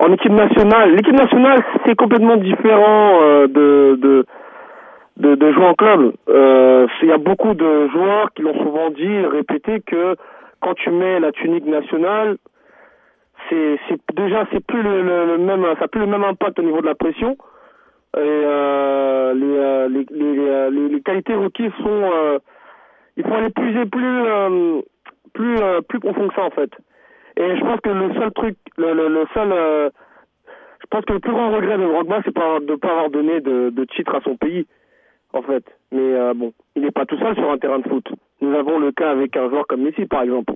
en 0.00 0.12
équipe 0.12 0.32
nationale, 0.32 0.94
l'équipe 0.96 1.14
nationale, 1.14 1.62
c'est 1.86 1.94
complètement 1.94 2.36
différent 2.36 3.20
de, 3.46 3.96
de, 3.96 5.34
de, 5.36 5.52
jouer 5.52 5.66
en 5.66 5.74
club. 5.74 6.12
Il 6.26 7.08
y 7.08 7.12
a 7.12 7.18
beaucoup 7.18 7.54
de 7.54 7.88
joueurs 7.88 8.32
qui 8.34 8.42
l'ont 8.42 8.58
souvent 8.60 8.90
dit, 8.90 9.26
répété 9.26 9.80
que 9.86 10.16
quand 10.60 10.74
tu 10.74 10.90
mets 10.90 11.20
la 11.20 11.32
tunique 11.32 11.66
nationale, 11.66 12.36
c'est 13.48 13.78
déjà 14.14 14.46
c'est 14.52 14.64
plus 14.64 14.82
le, 14.82 15.02
le- 15.02 15.38
même 15.38 15.64
ça 15.78 15.84
a 15.84 15.88
plus 15.88 16.00
le 16.00 16.06
même 16.06 16.24
impact 16.24 16.58
au 16.58 16.62
niveau 16.62 16.80
de 16.80 16.86
la 16.86 16.94
pression. 16.94 17.36
Et 18.16 18.20
euh, 18.20 19.34
les, 19.34 19.56
euh, 19.56 19.88
euh, 19.88 20.70
les, 20.70 20.88
les 20.88 21.00
qualités 21.02 21.34
requises 21.34 21.72
sont 21.82 22.40
il 23.16 23.24
faut 23.24 23.34
aller 23.34 23.50
plus 23.50 23.86
plus 23.90 24.22
euh, 24.26 24.80
plus 25.34 25.56
plus 25.88 26.00
profond 26.00 26.28
que 26.28 26.34
ça 26.34 26.44
en 26.44 26.50
fait. 26.50 26.70
Et 27.36 27.56
je 27.56 27.60
pense 27.60 27.80
que 27.80 27.90
le 27.90 28.14
seul 28.14 28.32
truc 28.32 28.56
le, 28.78 29.24
seul 29.34 29.50
je 30.80 30.86
pense 30.90 31.04
que 31.04 31.12
le 31.14 31.20
plus 31.20 31.32
grand 31.32 31.50
regret 31.50 31.76
de 31.76 31.82
Drogba 31.84 32.20
c'est 32.24 32.34
pas 32.34 32.60
de 32.60 32.74
pas 32.76 32.90
avoir 32.90 33.10
donné 33.10 33.40
de, 33.40 33.70
de 33.70 33.84
titre 33.84 34.14
à 34.14 34.20
son 34.20 34.36
pays 34.36 34.66
en 35.34 35.42
fait 35.42 35.64
mais 35.92 36.14
euh, 36.14 36.34
bon 36.34 36.52
il 36.76 36.82
n'est 36.82 36.90
pas 36.90 37.06
tout 37.06 37.18
seul 37.18 37.34
sur 37.34 37.50
un 37.50 37.58
terrain 37.58 37.78
de 37.78 37.88
foot 37.88 38.06
nous 38.40 38.54
avons 38.54 38.78
le 38.78 38.92
cas 38.92 39.10
avec 39.10 39.36
un 39.36 39.48
joueur 39.48 39.66
comme 39.66 39.82
Messi 39.82 40.06
par 40.06 40.22
exemple 40.22 40.54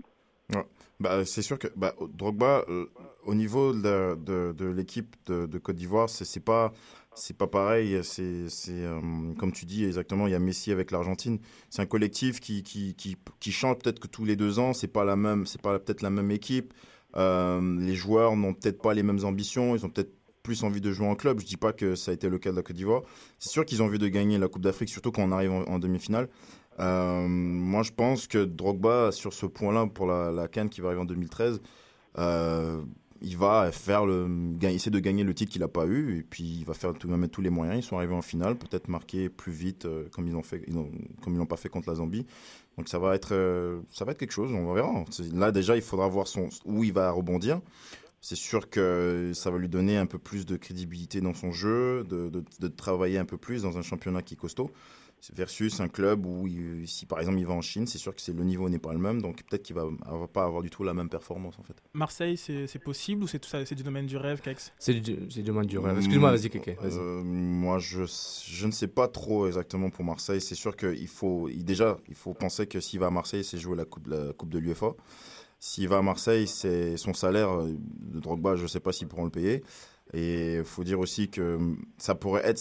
Ouais. 0.54 0.64
Bah, 1.00 1.24
c'est 1.24 1.42
sûr 1.42 1.58
que 1.58 1.68
bah, 1.76 1.94
Drogba, 2.14 2.64
euh, 2.68 2.86
au 3.24 3.34
niveau 3.34 3.72
de, 3.72 4.72
l'équipe 4.72 5.14
de, 5.26 5.58
Côte 5.58 5.76
d'Ivoire, 5.76 6.08
c'est 6.08 6.44
pas 6.44 6.72
pas 7.38 7.46
pareil. 7.46 8.00
C'est 8.02 8.46
euh, 8.70 9.00
comme 9.38 9.52
tu 9.52 9.66
dis 9.66 9.84
exactement. 9.84 10.26
Il 10.26 10.32
y 10.32 10.34
a 10.34 10.38
Messi 10.38 10.72
avec 10.72 10.90
l'Argentine. 10.90 11.38
C'est 11.70 11.82
un 11.82 11.86
collectif 11.86 12.40
qui 12.40 12.62
qui, 12.62 12.94
qui, 12.96 13.52
change 13.52 13.78
peut-être 13.78 14.00
que 14.00 14.08
tous 14.08 14.24
les 14.24 14.36
deux 14.36 14.58
ans. 14.58 14.72
C'est 14.72 14.92
pas 14.92 15.04
la 15.04 15.16
même. 15.16 15.44
Pas 15.62 15.78
peut-être 15.78 16.02
la 16.02 16.10
même 16.10 16.30
équipe. 16.30 16.72
Les 17.16 17.94
joueurs 17.94 18.36
n'ont 18.36 18.54
peut-être 18.54 18.80
pas 18.80 18.94
les 18.94 19.02
mêmes 19.02 19.24
ambitions. 19.24 19.76
Ils 19.76 19.84
ont 19.84 19.90
peut-être 19.90 20.14
plus 20.48 20.64
envie 20.64 20.80
de 20.80 20.92
jouer 20.92 21.06
en 21.06 21.14
club. 21.14 21.40
Je 21.40 21.44
dis 21.44 21.58
pas 21.58 21.74
que 21.74 21.94
ça 21.94 22.10
a 22.10 22.14
été 22.14 22.30
le 22.30 22.38
cas 22.38 22.50
de 22.50 22.56
la 22.56 22.62
Côte 22.62 22.74
d'Ivoire. 22.74 23.02
C'est 23.38 23.50
sûr 23.50 23.66
qu'ils 23.66 23.82
ont 23.82 23.84
envie 23.84 23.98
de 23.98 24.08
gagner 24.08 24.38
la 24.38 24.48
Coupe 24.48 24.62
d'Afrique, 24.62 24.88
surtout 24.88 25.12
quand 25.12 25.22
on 25.22 25.30
arrive 25.30 25.52
en, 25.52 25.78
demi-finale. 25.78 26.30
Euh, 26.80 27.28
moi, 27.28 27.82
je 27.82 27.92
pense 27.92 28.26
que 28.26 28.46
Drogba, 28.46 29.12
sur 29.12 29.34
ce 29.34 29.44
point-là, 29.44 29.86
pour 29.88 30.06
la, 30.06 30.32
la 30.32 30.48
Cannes 30.48 30.70
qui 30.70 30.80
va 30.80 30.88
arriver 30.88 31.02
en 31.02 31.04
2013, 31.04 31.60
euh, 32.16 32.80
il 33.20 33.36
va 33.36 33.70
faire 33.72 34.06
le, 34.06 34.26
essayer 34.62 34.90
de 34.90 34.98
gagner 35.00 35.22
le 35.22 35.34
titre 35.34 35.52
qu'il 35.52 35.60
n'a 35.60 35.68
pas 35.68 35.84
eu, 35.84 36.18
et 36.18 36.22
puis 36.22 36.44
il 36.60 36.64
va 36.64 36.72
faire 36.72 36.94
tout, 36.94 37.08
mettre 37.08 37.34
tous 37.34 37.42
les 37.42 37.50
moyens. 37.50 37.84
Ils 37.84 37.86
sont 37.86 37.98
arrivés 37.98 38.14
en 38.14 38.22
finale, 38.22 38.56
peut-être 38.56 38.88
marquer 38.88 39.28
plus 39.28 39.52
vite, 39.52 39.84
euh, 39.84 40.08
comme 40.12 40.26
ils 40.28 40.34
ont 40.34 40.42
fait, 40.42 40.64
comme 41.22 41.34
ils 41.34 41.38
l'ont 41.38 41.44
pas 41.44 41.58
fait 41.58 41.68
contre 41.68 41.90
la 41.90 41.96
Zambie. 41.96 42.24
Donc 42.78 42.88
ça 42.88 42.98
va 42.98 43.14
être, 43.14 43.82
ça 43.90 44.06
va 44.06 44.12
être 44.12 44.18
quelque 44.18 44.32
chose. 44.32 44.50
On 44.54 44.72
verra. 44.72 45.04
Là 45.34 45.52
déjà, 45.52 45.76
il 45.76 45.82
faudra 45.82 46.08
voir 46.08 46.26
son, 46.26 46.48
où 46.64 46.84
il 46.84 46.92
va 46.94 47.10
rebondir. 47.10 47.60
C'est 48.20 48.36
sûr 48.36 48.68
que 48.68 49.32
ça 49.34 49.50
va 49.50 49.58
lui 49.58 49.68
donner 49.68 49.96
un 49.96 50.06
peu 50.06 50.18
plus 50.18 50.44
de 50.44 50.56
crédibilité 50.56 51.20
dans 51.20 51.34
son 51.34 51.52
jeu, 51.52 52.04
de, 52.04 52.28
de- 52.28 52.44
de 52.60 52.68
travailler 52.68 53.18
un 53.18 53.24
peu 53.24 53.36
plus 53.38 53.62
dans 53.62 53.78
un 53.78 53.82
championnat 53.82 54.22
qui 54.22 54.34
est 54.34 54.36
costaud, 54.36 54.70
versus 55.34 55.80
un 55.80 55.88
club 55.88 56.26
où, 56.26 56.46
il- 56.46 56.86
si 56.86 57.06
par 57.06 57.18
exemple 57.20 57.38
il 57.38 57.46
va 57.46 57.54
en 57.54 57.60
Chine, 57.60 57.86
c'est 57.86 57.98
sûr 57.98 58.14
que 58.14 58.20
c'est, 58.20 58.32
le 58.32 58.44
niveau 58.44 58.68
n'est 58.68 58.78
pas 58.78 58.92
le 58.92 58.98
même, 58.98 59.20
donc 59.22 59.42
peut-être 59.44 59.62
qu'il 59.64 59.74
va, 59.76 59.84
va 59.84 60.28
pas 60.28 60.44
avoir 60.44 60.62
du 60.62 60.70
tout 60.70 60.82
la 60.84 60.94
même 60.94 61.08
performance 61.08 61.58
en 61.58 61.62
fait. 61.62 61.74
Marseille, 61.94 62.36
c'est 62.36 62.66
c'est 62.66 62.78
possible 62.78 63.24
ou 63.24 63.26
c'est 63.28 63.38
tout 63.40 63.48
ça, 63.48 63.64
c'est 63.66 63.74
du 63.74 63.82
domaine 63.82 64.06
du 64.06 64.16
rêve, 64.16 64.40
Kex? 64.40 64.72
C'est 64.78 64.94
du, 64.94 65.16
c'est 65.30 65.40
du 65.40 65.42
domaine 65.44 65.66
du 65.66 65.78
rêve. 65.78 65.96
Excuse-moi, 65.98 66.30
vas-y, 66.32 66.50
Kéké. 66.50 66.76
Vas-y. 66.80 66.98
Euh, 66.98 67.22
moi, 67.24 67.78
je, 67.78 68.02
je 68.46 68.66
ne 68.66 68.72
sais 68.72 68.88
pas 68.88 69.08
trop 69.08 69.46
exactement 69.46 69.90
pour 69.90 70.04
Marseille. 70.04 70.40
C'est 70.40 70.54
sûr 70.54 70.76
qu'il 70.76 71.08
faut, 71.08 71.48
il- 71.48 71.64
déjà, 71.64 71.98
il 72.08 72.14
faut 72.14 72.34
penser 72.34 72.66
que 72.66 72.78
s'il 72.80 72.98
va 73.00 73.06
à 73.06 73.10
Marseille, 73.10 73.42
c'est 73.44 73.58
jouer 73.58 73.76
la 73.76 73.84
coupe, 73.84 74.06
la 74.08 74.32
coupe 74.32 74.50
de 74.50 74.58
l'UEFA. 74.58 74.94
S'il 75.60 75.88
va 75.88 75.98
à 75.98 76.02
Marseille, 76.02 76.46
c'est 76.46 76.96
son 76.96 77.14
salaire 77.14 77.50
euh, 77.50 77.74
de 78.00 78.20
Drogba, 78.20 78.56
je 78.56 78.62
ne 78.62 78.68
sais 78.68 78.80
pas 78.80 78.92
s'ils 78.92 79.08
pourront 79.08 79.24
le 79.24 79.30
payer. 79.30 79.64
Et 80.14 80.56
il 80.56 80.64
faut 80.64 80.84
dire 80.84 80.98
aussi 80.98 81.28
que 81.28 81.58
ça 81.98 82.14
pourrait 82.14 82.42
être 82.44 82.60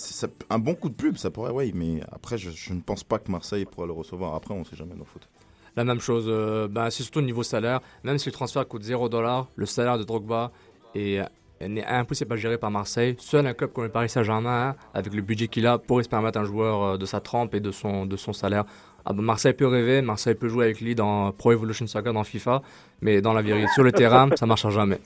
un 0.50 0.60
bon 0.60 0.76
coup 0.76 0.90
de 0.90 0.96
pub, 0.96 1.18
ça 1.18 1.32
pourrait, 1.32 1.52
oui, 1.52 1.72
mais 1.74 2.02
après, 2.12 2.38
je, 2.38 2.74
ne 2.74 2.82
pense 2.82 3.04
pas 3.04 3.20
que 3.20 3.32
Marseille 3.32 3.66
pourra 3.66 3.88
le 3.88 3.94
recevoir. 3.94 4.36
Après, 4.36 4.54
on 4.54 4.60
ne 4.60 4.66
sait 4.66 4.76
jamais 4.76 4.94
dans 4.94 5.00
le 5.00 5.06
foot. 5.06 5.30
La 5.78 5.84
même 5.84 6.02
chose, 6.02 6.26
euh, 6.28 6.68
ben, 6.68 6.90
c'est 6.90 7.04
surtout 7.04 7.20
au 7.20 7.24
niveau 7.24 7.44
salaire. 7.44 7.80
Même 8.04 8.18
si 8.18 8.28
le 8.28 8.34
transfert 8.34 8.68
coûte 8.68 8.84
0 8.84 9.10
le 9.56 9.66
salaire 9.66 9.98
de 9.98 10.04
Drogba 10.04 10.52
est, 10.96 11.20
euh, 11.20 11.68
n'est 11.68 11.86
impossible 11.86 12.34
à 12.34 12.36
gérer 12.36 12.58
par 12.58 12.72
Marseille. 12.72 13.16
Seul 13.20 13.46
un 13.48 13.54
club 13.54 13.72
comme 13.72 13.86
le 13.86 13.92
Paris 13.92 14.10
Saint-Germain, 14.10 14.76
avec 14.94 15.14
le 15.14 15.22
budget 15.22 15.48
qu'il 15.48 15.68
a, 15.68 15.78
pourrait 15.78 16.04
se 16.04 16.10
permettre 16.10 16.40
un 16.40 16.46
joueur 16.46 16.84
euh, 16.84 16.98
de 16.98 17.06
sa 17.06 17.22
trempe 17.22 17.54
et 17.56 17.60
de 17.60 17.72
son, 17.72 18.06
de 18.06 18.18
son 18.18 18.34
salaire. 18.34 18.66
Ah 19.10 19.14
ben, 19.14 19.22
Marseille 19.22 19.54
peut 19.54 19.68
rêver, 19.68 20.02
Marseille 20.02 20.36
peut 20.36 20.50
jouer 20.50 20.66
avec 20.66 20.82
lui 20.82 20.94
dans 20.94 21.32
Pro 21.32 21.54
Evolution 21.54 21.88
Soccer, 21.88 22.12
dans 22.12 22.26
FIFA, 22.26 22.62
mais 23.00 23.22
dans 23.22 23.32
la 23.32 23.42
vérité, 23.42 23.68
sur 23.74 23.84
le 23.84 23.94
terrain, 23.94 24.28
ça 24.36 24.46
marchera 24.46 24.70
jamais. 24.70 25.00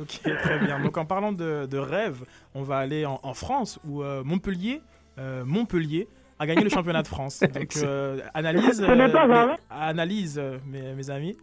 Ok, 0.00 0.20
très 0.22 0.58
bien. 0.58 0.80
Donc 0.80 0.96
en 0.96 1.04
parlant 1.04 1.30
de, 1.30 1.64
de 1.66 1.78
rêve, 1.78 2.24
on 2.56 2.62
va 2.62 2.78
aller 2.78 3.06
en, 3.06 3.20
en 3.22 3.32
France 3.32 3.78
où 3.86 4.02
euh, 4.02 4.24
Montpellier, 4.24 4.82
euh, 5.20 5.44
Montpellier 5.44 6.08
a 6.40 6.46
gagné 6.48 6.64
le 6.64 6.68
championnat 6.68 7.02
de 7.02 7.06
France. 7.06 7.40
Donc 7.54 7.76
euh, 7.76 8.18
analyse, 8.34 8.84
analyse 9.70 10.36
euh, 10.36 10.58
mes, 10.66 10.92
mes 10.94 11.10
amis. 11.10 11.36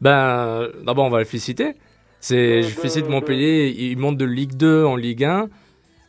Ben, 0.00 0.68
d'abord, 0.84 1.04
on 1.04 1.10
va 1.10 1.20
le 1.20 1.24
féliciter. 1.24 1.74
C'est, 2.18 2.62
je 2.62 2.68
félicite 2.68 3.08
Montpellier. 3.08 3.72
Il 3.78 3.98
monte 3.98 4.16
de 4.16 4.24
Ligue 4.24 4.56
2 4.56 4.84
en 4.84 4.96
Ligue 4.96 5.22
1. 5.22 5.48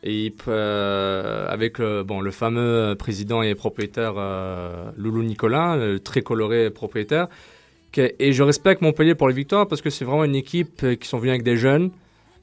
Et 0.08 0.32
euh, 0.46 1.48
avec 1.48 1.80
bon, 1.80 2.20
le 2.20 2.30
fameux 2.30 2.94
président 2.96 3.42
et 3.42 3.56
propriétaire 3.56 4.14
euh, 4.16 4.92
Loulou 4.96 5.24
Nicolas, 5.24 5.74
euh, 5.74 5.98
très 5.98 6.22
coloré 6.22 6.70
propriétaire. 6.70 7.26
Et 8.20 8.32
je 8.32 8.42
respecte 8.44 8.82
Montpellier 8.82 9.16
pour 9.16 9.26
les 9.28 9.34
victoires 9.34 9.66
parce 9.66 9.82
que 9.82 9.90
c'est 9.90 10.04
vraiment 10.04 10.22
une 10.22 10.36
équipe 10.36 10.82
euh, 10.84 10.94
qui 10.94 11.08
sont 11.08 11.18
venus 11.18 11.30
avec 11.30 11.42
des 11.42 11.56
jeunes, 11.56 11.90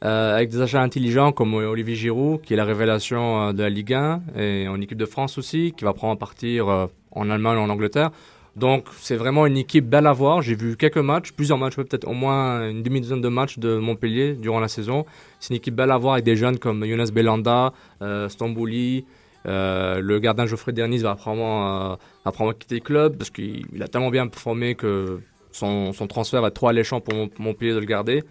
avec 0.01 0.49
des 0.49 0.59
achats 0.59 0.81
intelligents 0.81 1.31
comme 1.31 1.53
Olivier 1.53 1.95
Giroud, 1.95 2.41
qui 2.41 2.53
est 2.53 2.57
la 2.57 2.65
révélation 2.65 3.53
de 3.53 3.63
la 3.63 3.69
Ligue 3.69 3.93
1, 3.93 4.21
et 4.37 4.67
en 4.67 4.81
équipe 4.81 4.97
de 4.97 5.05
France 5.05 5.37
aussi, 5.37 5.73
qui 5.77 5.85
va 5.85 5.93
prendre 5.93 6.19
partir 6.19 6.67
euh, 6.67 6.87
en 7.11 7.29
Allemagne 7.29 7.57
ou 7.57 7.61
en 7.61 7.69
Angleterre. 7.69 8.11
Donc 8.55 8.85
c'est 8.97 9.15
vraiment 9.15 9.47
une 9.47 9.57
équipe 9.57 9.89
belle 9.89 10.05
à 10.05 10.13
voir. 10.13 10.41
J'ai 10.43 10.53
vu 10.55 10.77
quelques 10.77 10.97
matchs, 10.97 11.31
plusieurs 11.31 11.57
matchs, 11.57 11.75
peut-être 11.75 12.07
au 12.07 12.13
moins 12.13 12.69
une 12.69 12.83
demi-douzaine 12.83 13.21
de 13.21 13.27
matchs 13.27 13.57
de 13.57 13.77
Montpellier 13.77 14.33
durant 14.33 14.59
la 14.59 14.67
saison. 14.67 15.05
C'est 15.39 15.49
une 15.53 15.57
équipe 15.57 15.75
belle 15.75 15.89
à 15.91 15.97
voir 15.97 16.13
avec 16.13 16.25
des 16.25 16.35
jeunes 16.35 16.59
comme 16.59 16.85
Younes 16.85 17.09
Belanda, 17.11 17.73
euh, 18.03 18.29
Stambouli. 18.29 19.05
euh, 19.47 19.99
le 19.99 20.19
gardien 20.19 20.45
Geoffrey 20.45 20.71
Dernis 20.71 20.99
va 20.99 21.15
probablement, 21.15 21.91
euh, 21.93 21.95
probablement 22.23 22.53
quitter 22.57 22.75
le 22.75 22.81
club 22.81 23.17
parce 23.17 23.29
qu'il 23.31 23.65
il 23.73 23.81
a 23.83 23.87
tellement 23.87 24.09
bien 24.11 24.27
performé 24.27 24.75
que 24.75 25.19
son, 25.51 25.91
transfert 26.07 26.41
va 26.41 26.47
être 26.49 26.53
trop 26.53 26.67
alléchant 26.67 27.01
pour 27.01 27.13
Mont- 27.15 27.29
Montpellier 27.39 27.73
de 27.73 27.79
le 27.79 27.85
garder. 27.85 28.23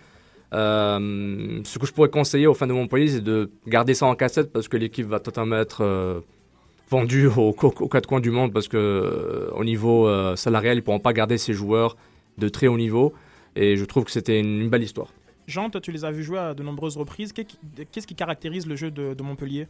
Ce 0.52 1.78
que 1.78 1.86
je 1.86 1.92
pourrais 1.92 2.10
conseiller 2.10 2.46
aux 2.46 2.54
fans 2.54 2.66
de 2.66 2.72
Montpellier, 2.72 3.08
c'est 3.08 3.20
de 3.24 3.50
garder 3.66 3.94
ça 3.94 4.06
en 4.06 4.14
cassette 4.14 4.52
parce 4.52 4.68
que 4.68 4.76
l'équipe 4.76 5.06
va 5.06 5.18
totalement 5.18 5.56
être 5.56 6.22
vendue 6.96 7.26
aux, 7.26 7.50
aux- 7.62 7.74
aux 7.84 7.88
quatre 7.88 8.06
coins 8.06 8.20
du 8.20 8.30
monde 8.30 8.52
parce 8.52 8.68
que 8.68 8.76
euh, 8.76 9.50
au 9.60 9.64
niveau 9.64 10.06
euh, 10.06 10.36
salarial, 10.36 10.76
ils 10.78 10.82
pourront 10.82 11.00
pas 11.08 11.12
garder 11.20 11.38
ces 11.38 11.52
joueurs 11.54 11.96
de 12.38 12.48
très 12.48 12.66
haut 12.68 12.76
niveau. 12.86 13.12
Et 13.56 13.76
je 13.76 13.84
trouve 13.84 14.04
que 14.04 14.10
c'était 14.16 14.38
une, 14.40 14.60
une 14.62 14.70
belle 14.70 14.82
histoire. 14.82 15.08
Jean, 15.46 15.68
toi 15.70 15.80
tu 15.80 15.90
les 15.92 16.04
as 16.04 16.12
vus 16.12 16.22
jouer 16.22 16.38
à 16.38 16.54
de 16.54 16.62
nombreuses 16.62 16.96
reprises. 16.96 17.32
Qu'est- 17.32 17.58
Qu'est-ce 17.90 18.06
qui 18.06 18.14
caractérise 18.14 18.66
le 18.72 18.76
jeu 18.76 18.90
de, 18.90 19.14
de 19.14 19.22
Montpellier? 19.22 19.66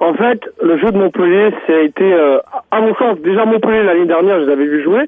En 0.00 0.14
fait, 0.14 0.40
le 0.62 0.78
jeu 0.78 0.90
de 0.92 0.98
Montpellier, 0.98 1.50
ça 1.66 1.72
a 1.74 1.80
été, 1.80 2.04
euh, 2.12 2.38
à 2.70 2.80
mon 2.80 2.94
sens, 2.94 3.18
déjà 3.20 3.44
Montpellier 3.44 3.82
l'année 3.82 4.06
dernière, 4.06 4.40
je 4.40 4.44
les 4.46 4.52
avais 4.52 4.66
vus 4.66 4.82
jouer. 4.84 5.04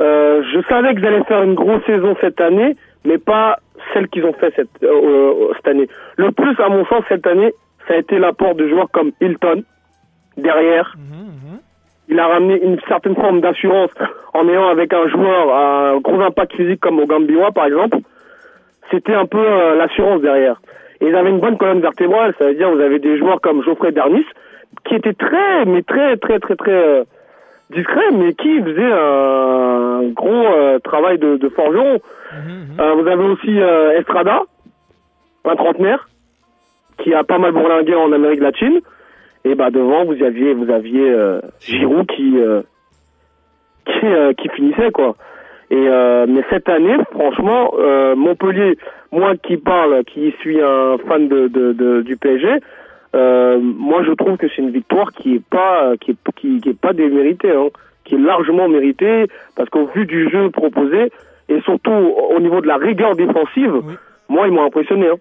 Euh, 0.00 0.42
je 0.54 0.60
savais 0.68 0.94
qu'ils 0.94 1.04
allaient 1.06 1.24
faire 1.24 1.42
une 1.42 1.54
grosse 1.54 1.84
saison 1.84 2.16
cette 2.22 2.40
année, 2.40 2.76
mais 3.04 3.18
pas 3.18 3.58
celle 3.92 4.08
qu'ils 4.08 4.24
ont 4.24 4.32
fait 4.32 4.52
cette, 4.56 4.70
euh, 4.82 5.52
cette 5.56 5.68
année. 5.68 5.86
Le 6.16 6.32
plus, 6.32 6.58
à 6.60 6.68
mon 6.70 6.84
sens, 6.86 7.02
cette 7.10 7.26
année, 7.26 7.52
ça 7.86 7.94
a 7.94 7.96
été 7.98 8.18
l'apport 8.18 8.54
de 8.54 8.66
joueurs 8.68 8.90
comme 8.90 9.12
Hilton, 9.20 9.62
derrière. 10.40 10.96
Il 12.08 12.18
a 12.18 12.26
ramené 12.26 12.60
une 12.60 12.78
certaine 12.88 13.14
forme 13.14 13.40
d'assurance 13.40 13.90
en 14.34 14.48
ayant 14.48 14.68
avec 14.68 14.92
un 14.92 15.08
joueur 15.08 15.54
un 15.54 15.98
gros 16.00 16.20
impact 16.20 16.54
physique 16.56 16.80
comme 16.80 16.98
Ogambiwa, 16.98 17.52
par 17.52 17.66
exemple. 17.66 17.98
C'était 18.90 19.14
un 19.14 19.26
peu 19.26 19.38
euh, 19.38 19.76
l'assurance 19.76 20.20
derrière. 20.20 20.60
Et 21.00 21.06
ils 21.06 21.14
avaient 21.14 21.30
une 21.30 21.38
bonne 21.40 21.56
colonne 21.56 21.80
vertébrale, 21.80 22.34
ça 22.38 22.46
veut 22.46 22.54
dire 22.54 22.70
vous 22.70 22.80
avez 22.80 22.98
des 22.98 23.16
joueurs 23.16 23.40
comme 23.40 23.62
Geoffrey 23.62 23.92
Dernis, 23.92 24.26
qui 24.84 24.94
était 24.94 25.14
très, 25.14 25.64
mais 25.64 25.82
très, 25.82 26.16
très, 26.16 26.38
très, 26.38 26.56
très 26.56 26.72
euh, 26.72 27.04
discret, 27.70 28.10
mais 28.12 28.34
qui 28.34 28.60
faisait 28.60 28.92
un 28.92 30.02
gros 30.10 30.46
euh, 30.46 30.78
travail 30.80 31.18
de, 31.18 31.36
de 31.36 31.48
forgeron. 31.48 32.00
Euh, 32.78 32.94
vous 32.94 33.06
avez 33.06 33.24
aussi 33.24 33.58
Estrada, 33.98 34.42
un 35.44 35.56
trentenaire, 35.56 36.08
qui 36.98 37.14
a 37.14 37.24
pas 37.24 37.38
mal 37.38 37.52
bourlingué 37.52 37.94
en 37.94 38.12
Amérique 38.12 38.40
latine. 38.40 38.80
Et 39.44 39.54
bah 39.54 39.70
devant, 39.70 40.04
vous 40.04 40.22
aviez, 40.22 40.52
vous 40.54 40.70
aviez 40.70 41.10
euh, 41.10 41.40
Giroud 41.60 42.06
qui 42.06 42.38
euh, 42.38 42.62
qui, 43.86 44.06
euh, 44.06 44.32
qui 44.34 44.48
finissait 44.50 44.90
quoi. 44.90 45.16
Et 45.70 45.76
euh, 45.88 46.26
mais 46.28 46.42
cette 46.50 46.68
année, 46.68 46.96
franchement, 47.12 47.72
euh, 47.78 48.14
Montpellier, 48.16 48.76
moi 49.12 49.34
qui 49.36 49.56
parle, 49.56 50.04
qui 50.04 50.32
suis 50.40 50.60
un 50.60 50.98
fan 51.06 51.28
de, 51.28 51.48
de, 51.48 51.72
de- 51.72 52.02
du 52.02 52.16
PSG, 52.16 52.48
euh, 53.14 53.58
moi 53.60 54.02
je 54.04 54.12
trouve 54.12 54.36
que 54.36 54.46
c'est 54.48 54.62
une 54.62 54.70
victoire 54.72 55.12
qui 55.12 55.36
est 55.36 55.44
pas 55.48 55.92
qui 56.00 56.10
est, 56.12 56.16
qui, 56.36 56.60
qui 56.60 56.68
est 56.70 56.78
pas 56.80 56.92
déméritée, 56.92 57.50
hein, 57.52 57.68
qui 58.04 58.16
est 58.16 58.18
largement 58.18 58.68
méritée 58.68 59.26
parce 59.56 59.68
qu'au 59.70 59.86
vu 59.94 60.06
du 60.06 60.28
jeu 60.30 60.50
proposé 60.50 61.10
et 61.48 61.60
surtout 61.62 61.90
au 61.90 62.38
niveau 62.40 62.60
de 62.60 62.66
la 62.66 62.76
rigueur 62.76 63.16
défensive, 63.16 63.72
moi 64.28 64.46
ils 64.48 64.52
m'ont 64.52 64.64
impressionné. 64.66 65.08
Hein. 65.08 65.16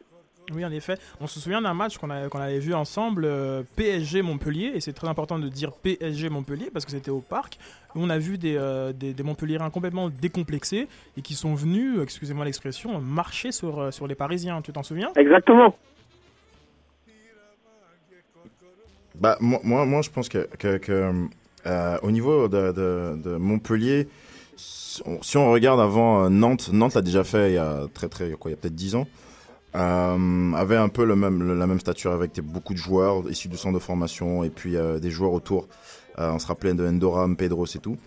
Oui, 0.53 0.65
en 0.65 0.71
effet. 0.71 0.97
On 1.21 1.27
se 1.27 1.39
souvient 1.39 1.62
d'un 1.62 1.73
match 1.73 1.97
qu'on 1.97 2.09
avait 2.09 2.59
vu 2.59 2.73
ensemble, 2.73 3.25
euh, 3.25 3.62
PSG 3.75 4.21
Montpellier, 4.21 4.71
et 4.73 4.79
c'est 4.81 4.93
très 4.93 5.07
important 5.07 5.38
de 5.39 5.47
dire 5.47 5.71
PSG 5.73 6.29
Montpellier 6.29 6.69
parce 6.73 6.85
que 6.85 6.91
c'était 6.91 7.12
au 7.12 7.21
parc. 7.21 7.57
où 7.95 8.01
on 8.03 8.09
a 8.09 8.17
vu 8.17 8.38
des, 8.38 8.55
euh, 8.57 8.91
des, 8.93 9.13
des 9.13 9.23
Montpelliérains 9.23 9.69
complètement 9.69 10.09
décomplexés 10.09 10.88
et 11.17 11.21
qui 11.21 11.33
sont 11.35 11.53
venus, 11.55 11.99
excusez-moi 12.01 12.45
l'expression, 12.45 12.99
marcher 13.01 13.51
sur, 13.51 13.79
euh, 13.79 13.91
sur 13.91 14.07
les 14.07 14.15
Parisiens. 14.15 14.62
Tu 14.62 14.71
t'en 14.71 14.83
souviens? 14.83 15.12
Exactement. 15.15 15.75
Bah, 19.15 19.38
moi, 19.41 19.59
moi, 19.63 19.85
moi, 19.85 20.01
je 20.01 20.09
pense 20.09 20.29
que, 20.29 20.47
que, 20.57 20.77
que, 20.77 21.12
euh, 21.65 21.97
au 22.03 22.12
niveau 22.12 22.47
de, 22.47 22.71
de, 22.71 23.21
de 23.21 23.35
Montpellier, 23.35 24.07
si 24.55 25.01
on, 25.05 25.21
si 25.21 25.38
on 25.38 25.51
regarde 25.51 25.79
avant 25.79 26.29
Nantes, 26.29 26.69
Nantes 26.71 26.95
l'a 26.95 27.01
déjà 27.01 27.23
fait 27.23 27.51
il 27.51 27.55
y 27.55 27.57
a 27.57 27.88
très 27.93 28.07
très 28.07 28.31
quoi, 28.31 28.49
il 28.51 28.53
y 28.53 28.57
a 28.57 28.57
peut-être 28.57 28.75
10 28.75 28.95
ans. 28.95 29.07
Euh, 29.75 30.53
avait 30.53 30.77
un 30.77 30.89
peu 30.89 31.05
la 31.05 31.15
même 31.15 31.79
stature 31.79 32.12
avec 32.12 32.39
beaucoup 32.41 32.73
de 32.73 32.79
joueurs 32.79 33.29
issus 33.29 33.49
du 33.49 33.58
centre 33.58 33.75
de 33.75 33.79
formation 33.79 34.43
et 34.43 34.49
puis 34.49 34.75
euh, 34.75 34.97
des 34.99 35.12
joueurs 35.12 35.34
autour. 35.34 35.67
Euh, 36.17 36.32
on 36.32 36.39
se 36.39 36.47
rappelait 36.47 36.73
de 36.73 36.86
Endoram, 36.88 37.36
Pedros 37.36 37.67
et 37.67 37.79
tout. 37.79 37.97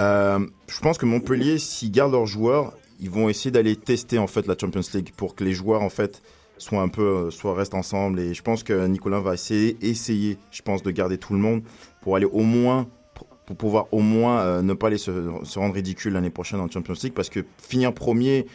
Euh, 0.00 0.40
je 0.66 0.80
pense 0.80 0.98
que 0.98 1.06
Montpellier, 1.06 1.58
s'ils 1.58 1.92
gardent 1.92 2.12
leurs 2.12 2.26
joueurs, 2.26 2.72
ils 2.98 3.10
vont 3.10 3.28
essayer 3.28 3.52
d'aller 3.52 3.76
tester 3.76 4.18
en 4.18 4.26
fait 4.26 4.46
la 4.48 4.56
Champions 4.60 4.80
League 4.92 5.12
pour 5.16 5.36
que 5.36 5.44
les 5.44 5.52
joueurs 5.52 5.82
en 5.82 5.88
fait 5.88 6.20
soient 6.58 6.82
un 6.82 6.88
peu, 6.88 7.30
soit 7.30 7.54
restent 7.54 7.74
ensemble. 7.74 8.18
Et 8.18 8.34
je 8.34 8.42
pense 8.42 8.64
que 8.64 8.86
Nicolas 8.86 9.20
va 9.20 9.34
essayer, 9.34 9.76
essayer, 9.82 10.36
je 10.50 10.62
pense, 10.62 10.82
de 10.82 10.90
garder 10.90 11.16
tout 11.18 11.32
le 11.32 11.38
monde 11.38 11.62
pour 12.02 12.16
aller 12.16 12.26
au 12.26 12.42
moins, 12.42 12.88
pour- 13.14 13.56
pouvoir 13.56 13.86
au 13.92 14.00
moins 14.00 14.62
ne 14.62 14.72
pas 14.74 14.88
aller 14.88 14.98
se, 14.98 15.12
se 15.44 15.58
rendre 15.60 15.74
ridicule 15.74 16.14
l'année 16.14 16.30
prochaine 16.30 16.58
en 16.60 16.68
Champions 16.68 16.94
League, 17.02 17.12
parce 17.14 17.28
que 17.28 17.44
finir 17.58 17.92
premier, 17.94 18.46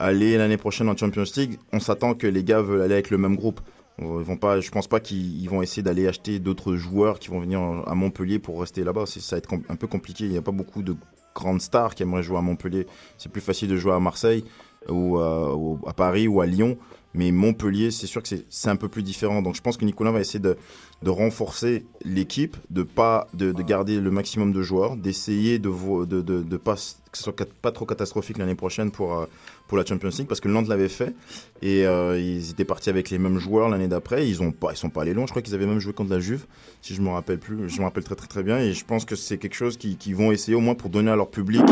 aller 0.00 0.36
l'année 0.36 0.56
prochaine 0.56 0.88
en 0.88 0.96
Champions 0.96 1.24
League, 1.36 1.58
on 1.72 1.78
s'attend 1.78 2.14
que 2.14 2.26
les 2.26 2.42
gars 2.42 2.62
veulent 2.62 2.80
aller 2.80 2.94
avec 2.94 3.10
le 3.10 3.18
même 3.18 3.36
groupe. 3.36 3.60
Ils 3.98 4.06
vont 4.06 4.38
pas, 4.38 4.60
je 4.60 4.70
pense 4.70 4.88
pas 4.88 4.98
qu'ils 4.98 5.42
ils 5.42 5.48
vont 5.48 5.60
essayer 5.60 5.82
d'aller 5.82 6.08
acheter 6.08 6.38
d'autres 6.38 6.74
joueurs 6.74 7.18
qui 7.18 7.28
vont 7.28 7.38
venir 7.38 7.60
à 7.86 7.94
Montpellier 7.94 8.38
pour 8.38 8.58
rester 8.58 8.82
là-bas. 8.82 9.04
Ça 9.06 9.36
va 9.36 9.38
être 9.38 9.52
un 9.68 9.76
peu 9.76 9.86
compliqué. 9.86 10.24
Il 10.24 10.30
n'y 10.30 10.38
a 10.38 10.42
pas 10.42 10.52
beaucoup 10.52 10.82
de 10.82 10.96
grandes 11.34 11.60
stars 11.60 11.94
qui 11.94 12.02
aimeraient 12.02 12.22
jouer 12.22 12.38
à 12.38 12.40
Montpellier. 12.40 12.86
C'est 13.18 13.30
plus 13.30 13.42
facile 13.42 13.68
de 13.68 13.76
jouer 13.76 13.92
à 13.92 14.00
Marseille 14.00 14.44
ou 14.88 15.18
à 15.18 15.92
Paris 15.94 16.28
ou 16.28 16.40
à 16.40 16.46
Lyon. 16.46 16.78
Mais 17.14 17.32
Montpellier, 17.32 17.90
c'est 17.90 18.06
sûr 18.06 18.22
que 18.22 18.28
c'est- 18.28 18.68
un 18.68 18.76
peu 18.76 18.88
plus 18.88 19.02
différent. 19.02 19.42
Donc 19.42 19.56
je 19.56 19.60
pense 19.60 19.76
que 19.76 19.84
Nicolas 19.84 20.12
va 20.12 20.20
essayer 20.20 20.38
de, 20.38 20.56
de 21.02 21.10
renforcer 21.10 21.84
l'équipe, 22.04 22.56
de 22.70 22.82
pas 22.84 23.26
de, 23.34 23.50
de 23.52 23.62
garder 23.62 23.98
le 24.00 24.10
maximum 24.12 24.52
de 24.52 24.62
joueurs, 24.62 24.96
d'essayer 24.96 25.58
de, 25.58 25.70
de, 26.04 26.20
de, 26.22 26.56
pas 26.56 26.74
que 27.10 27.18
ce 27.18 27.24
soit 27.24 27.34
pas 27.62 27.72
trop 27.72 27.84
catastrophique 27.86 28.38
l'année 28.38 28.54
prochaine 28.54 28.92
pour 28.92 29.18
euh, 29.18 29.26
pour 29.66 29.76
la 29.78 29.84
Champions 29.84 30.10
League 30.16 30.28
parce 30.28 30.40
que 30.40 30.48
Nantes 30.48 30.68
l'avait 30.68 30.88
fait 30.88 31.14
et 31.62 31.84
euh, 31.86 32.18
ils 32.20 32.50
étaient 32.50 32.64
partis 32.64 32.90
avec 32.90 33.10
les 33.10 33.18
mêmes 33.18 33.38
joueurs 33.38 33.68
l'année 33.68 33.88
d'après. 33.88 34.28
Ils 34.28 34.40
ont 34.42 34.52
pas 34.52 34.72
ils 34.72 34.76
sont 34.76 34.90
pas 34.90 35.02
allés 35.02 35.14
loin. 35.14 35.26
Je 35.26 35.30
crois 35.32 35.42
qu'ils 35.42 35.54
avaient 35.54 35.66
même 35.66 35.80
joué 35.80 35.92
contre 35.92 36.10
la 36.10 36.20
Juve, 36.20 36.46
si 36.82 36.94
je 36.94 37.00
me 37.02 37.08
rappelle 37.08 37.38
plus. 37.38 37.68
Je 37.68 37.78
me 37.78 37.84
rappelle 37.84 38.04
très 38.04 38.14
très 38.14 38.28
très 38.28 38.42
bien 38.44 38.58
et 38.60 38.72
je 38.72 38.84
pense 38.84 39.04
que 39.04 39.16
c'est 39.16 39.38
quelque 39.38 39.54
chose 39.56 39.76
qu'ils 39.76 39.96
qu'ils 39.96 40.14
vont 40.14 40.30
essayer 40.30 40.54
au 40.56 40.60
moins 40.60 40.74
pour 40.76 40.90
donner 40.90 41.10
à 41.10 41.16
leur 41.16 41.30
public 41.30 41.62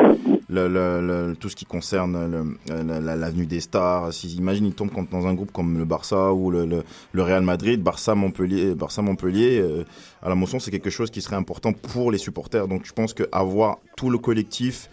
le, 0.51 0.66
le- 0.68 1.36
tout 1.36 1.49
ce 1.49 1.57
qui 1.57 1.64
concerne 1.66 2.57
l'avenue 2.68 3.46
des 3.46 3.61
stars. 3.61 4.12
Si, 4.12 4.34
imagine, 4.36 4.72
tombent 4.72 4.90
contre- 4.90 5.11
dans 5.11 5.26
un 5.26 5.34
groupe 5.34 5.53
comme 5.53 5.78
le 5.78 5.84
Barça 5.84 6.32
ou 6.32 6.51
le, 6.51 6.82
Real 7.14 7.42
Madrid, 7.42 7.82
Barça 7.82 8.14
Montpellier, 8.14 8.74
Barça 8.74 9.03
Montpellier. 9.03 9.59
euh, 9.61 9.84
à 10.22 10.28
la 10.28 10.34
motion, 10.34 10.59
c'est 10.59 10.70
quelque 10.70 10.90
chose 10.90 11.11
qui 11.11 11.20
serait 11.20 11.36
important 11.36 11.72
pour 11.72 12.11
les 12.11 12.18
supporters. 12.18 12.66
Donc, 12.66 12.84
je 12.86 12.92
pense 12.92 13.12
qu'avoir 13.14 13.78
tout 13.96 14.11
le 14.11 14.18
collectif 14.18 14.88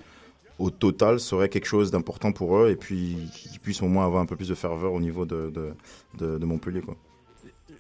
au 0.60 0.70
total 0.70 1.20
serait 1.20 1.50
quelque 1.50 1.66
chose 1.68 1.92
d'important 1.92 2.32
pour 2.32 2.58
eux 2.58 2.70
et 2.70 2.76
puis 2.76 3.18
qu'ils 3.34 3.60
puissent 3.60 3.82
au 3.82 3.88
moins 3.88 4.06
avoir 4.06 4.22
un 4.22 4.26
peu 4.26 4.36
plus 4.38 4.48
de 4.50 4.56
ferveur 4.56 4.94
au 4.94 5.00
niveau 5.02 5.26
de, 5.26 5.52
de, 6.18 6.38
de- 6.38 6.46
Montpellier. 6.46 6.82
Quoi. 6.82 6.96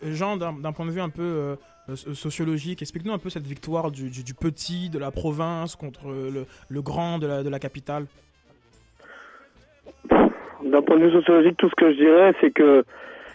Jean, 0.03 0.35
d'un 0.37 0.71
point 0.73 0.85
de 0.85 0.91
vue 0.91 0.99
un 0.99 1.09
peu 1.09 1.21
euh, 1.23 1.55
sociologique, 1.93 2.81
explique-nous 2.81 3.13
un 3.13 3.17
peu 3.19 3.29
cette 3.29 3.45
victoire 3.45 3.91
du, 3.91 4.09
du- 4.09 4.33
petit, 4.33 4.89
de 4.89 4.97
la 4.99 5.11
province 5.11 5.75
contre 5.75 6.07
le, 6.07 6.45
le 6.69 6.81
grand 6.81 7.19
de 7.19 7.27
la, 7.27 7.43
de 7.43 7.49
la 7.49 7.59
capitale. 7.59 8.05
D'un 10.63 10.81
point 10.81 10.97
de 10.97 11.05
vue 11.05 11.11
sociologique, 11.11 11.57
tout 11.57 11.69
ce 11.69 11.75
que 11.75 11.91
je 11.91 11.97
dirais, 11.97 12.33
c'est 12.41 12.51
que 12.51 12.83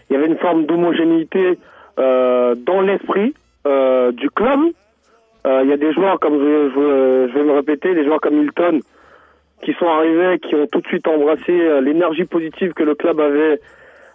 il 0.09 0.14
y 0.14 0.16
avait 0.16 0.26
une 0.26 0.38
forme 0.38 0.66
d'homogénéité 0.66 1.59
euh, 1.98 2.55
dans 2.57 2.80
l'esprit 2.80 3.34
euh, 3.66 4.11
du 4.12 4.28
club. 4.30 4.61
Euh, 5.46 5.61
Il 5.62 5.70
y 5.70 5.72
a 5.72 5.76
des 5.76 5.92
joueurs, 5.92 6.18
comme 6.18 6.34
je, 6.34 6.70
je- 6.74 7.32
vais 7.32 7.44
me 7.44 7.53
répéter, 7.53 7.94
des 7.94 8.05
joueurs 8.05 8.20
comme 8.20 8.36
Milton, 8.36 8.80
qui 9.62 9.72
sont 9.74 9.86
arrivés, 9.86 10.38
qui 10.40 10.55
ont 10.57 10.66
tout 10.66 10.80
de 10.80 10.86
suite 10.88 11.07
embrassé 11.07 11.53
euh, 11.53 11.80
l'énergie 11.80 12.24
positive 12.24 12.72
que 12.72 12.82
le 12.82 12.94
club 12.96 13.20
avait 13.20 13.61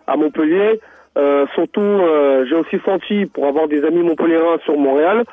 à 0.08 0.18
Montpellier. 0.18 0.80
Euh, 1.18 1.46
surtout, 1.54 1.82
euh, 1.82 2.46
j'ai 2.48 2.56
aussi 2.56 2.78
senti, 2.84 3.26
pour 3.26 3.46
avoir 3.46 3.68
des 3.68 3.84
amis 3.86 4.04
montpelliérains 4.04 4.58
sur 4.66 4.78
Montréal, 4.78 5.24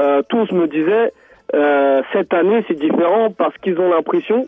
euh, 0.00 0.22
tous 0.28 0.50
me 0.52 0.66
disaient, 0.66 1.12
euh, 1.54 2.02
cette 2.12 2.32
année 2.32 2.64
c'est 2.66 2.78
différent 2.78 3.30
parce 3.30 3.56
qu'ils 3.58 3.78
ont 3.78 3.90
l'impression 3.90 4.46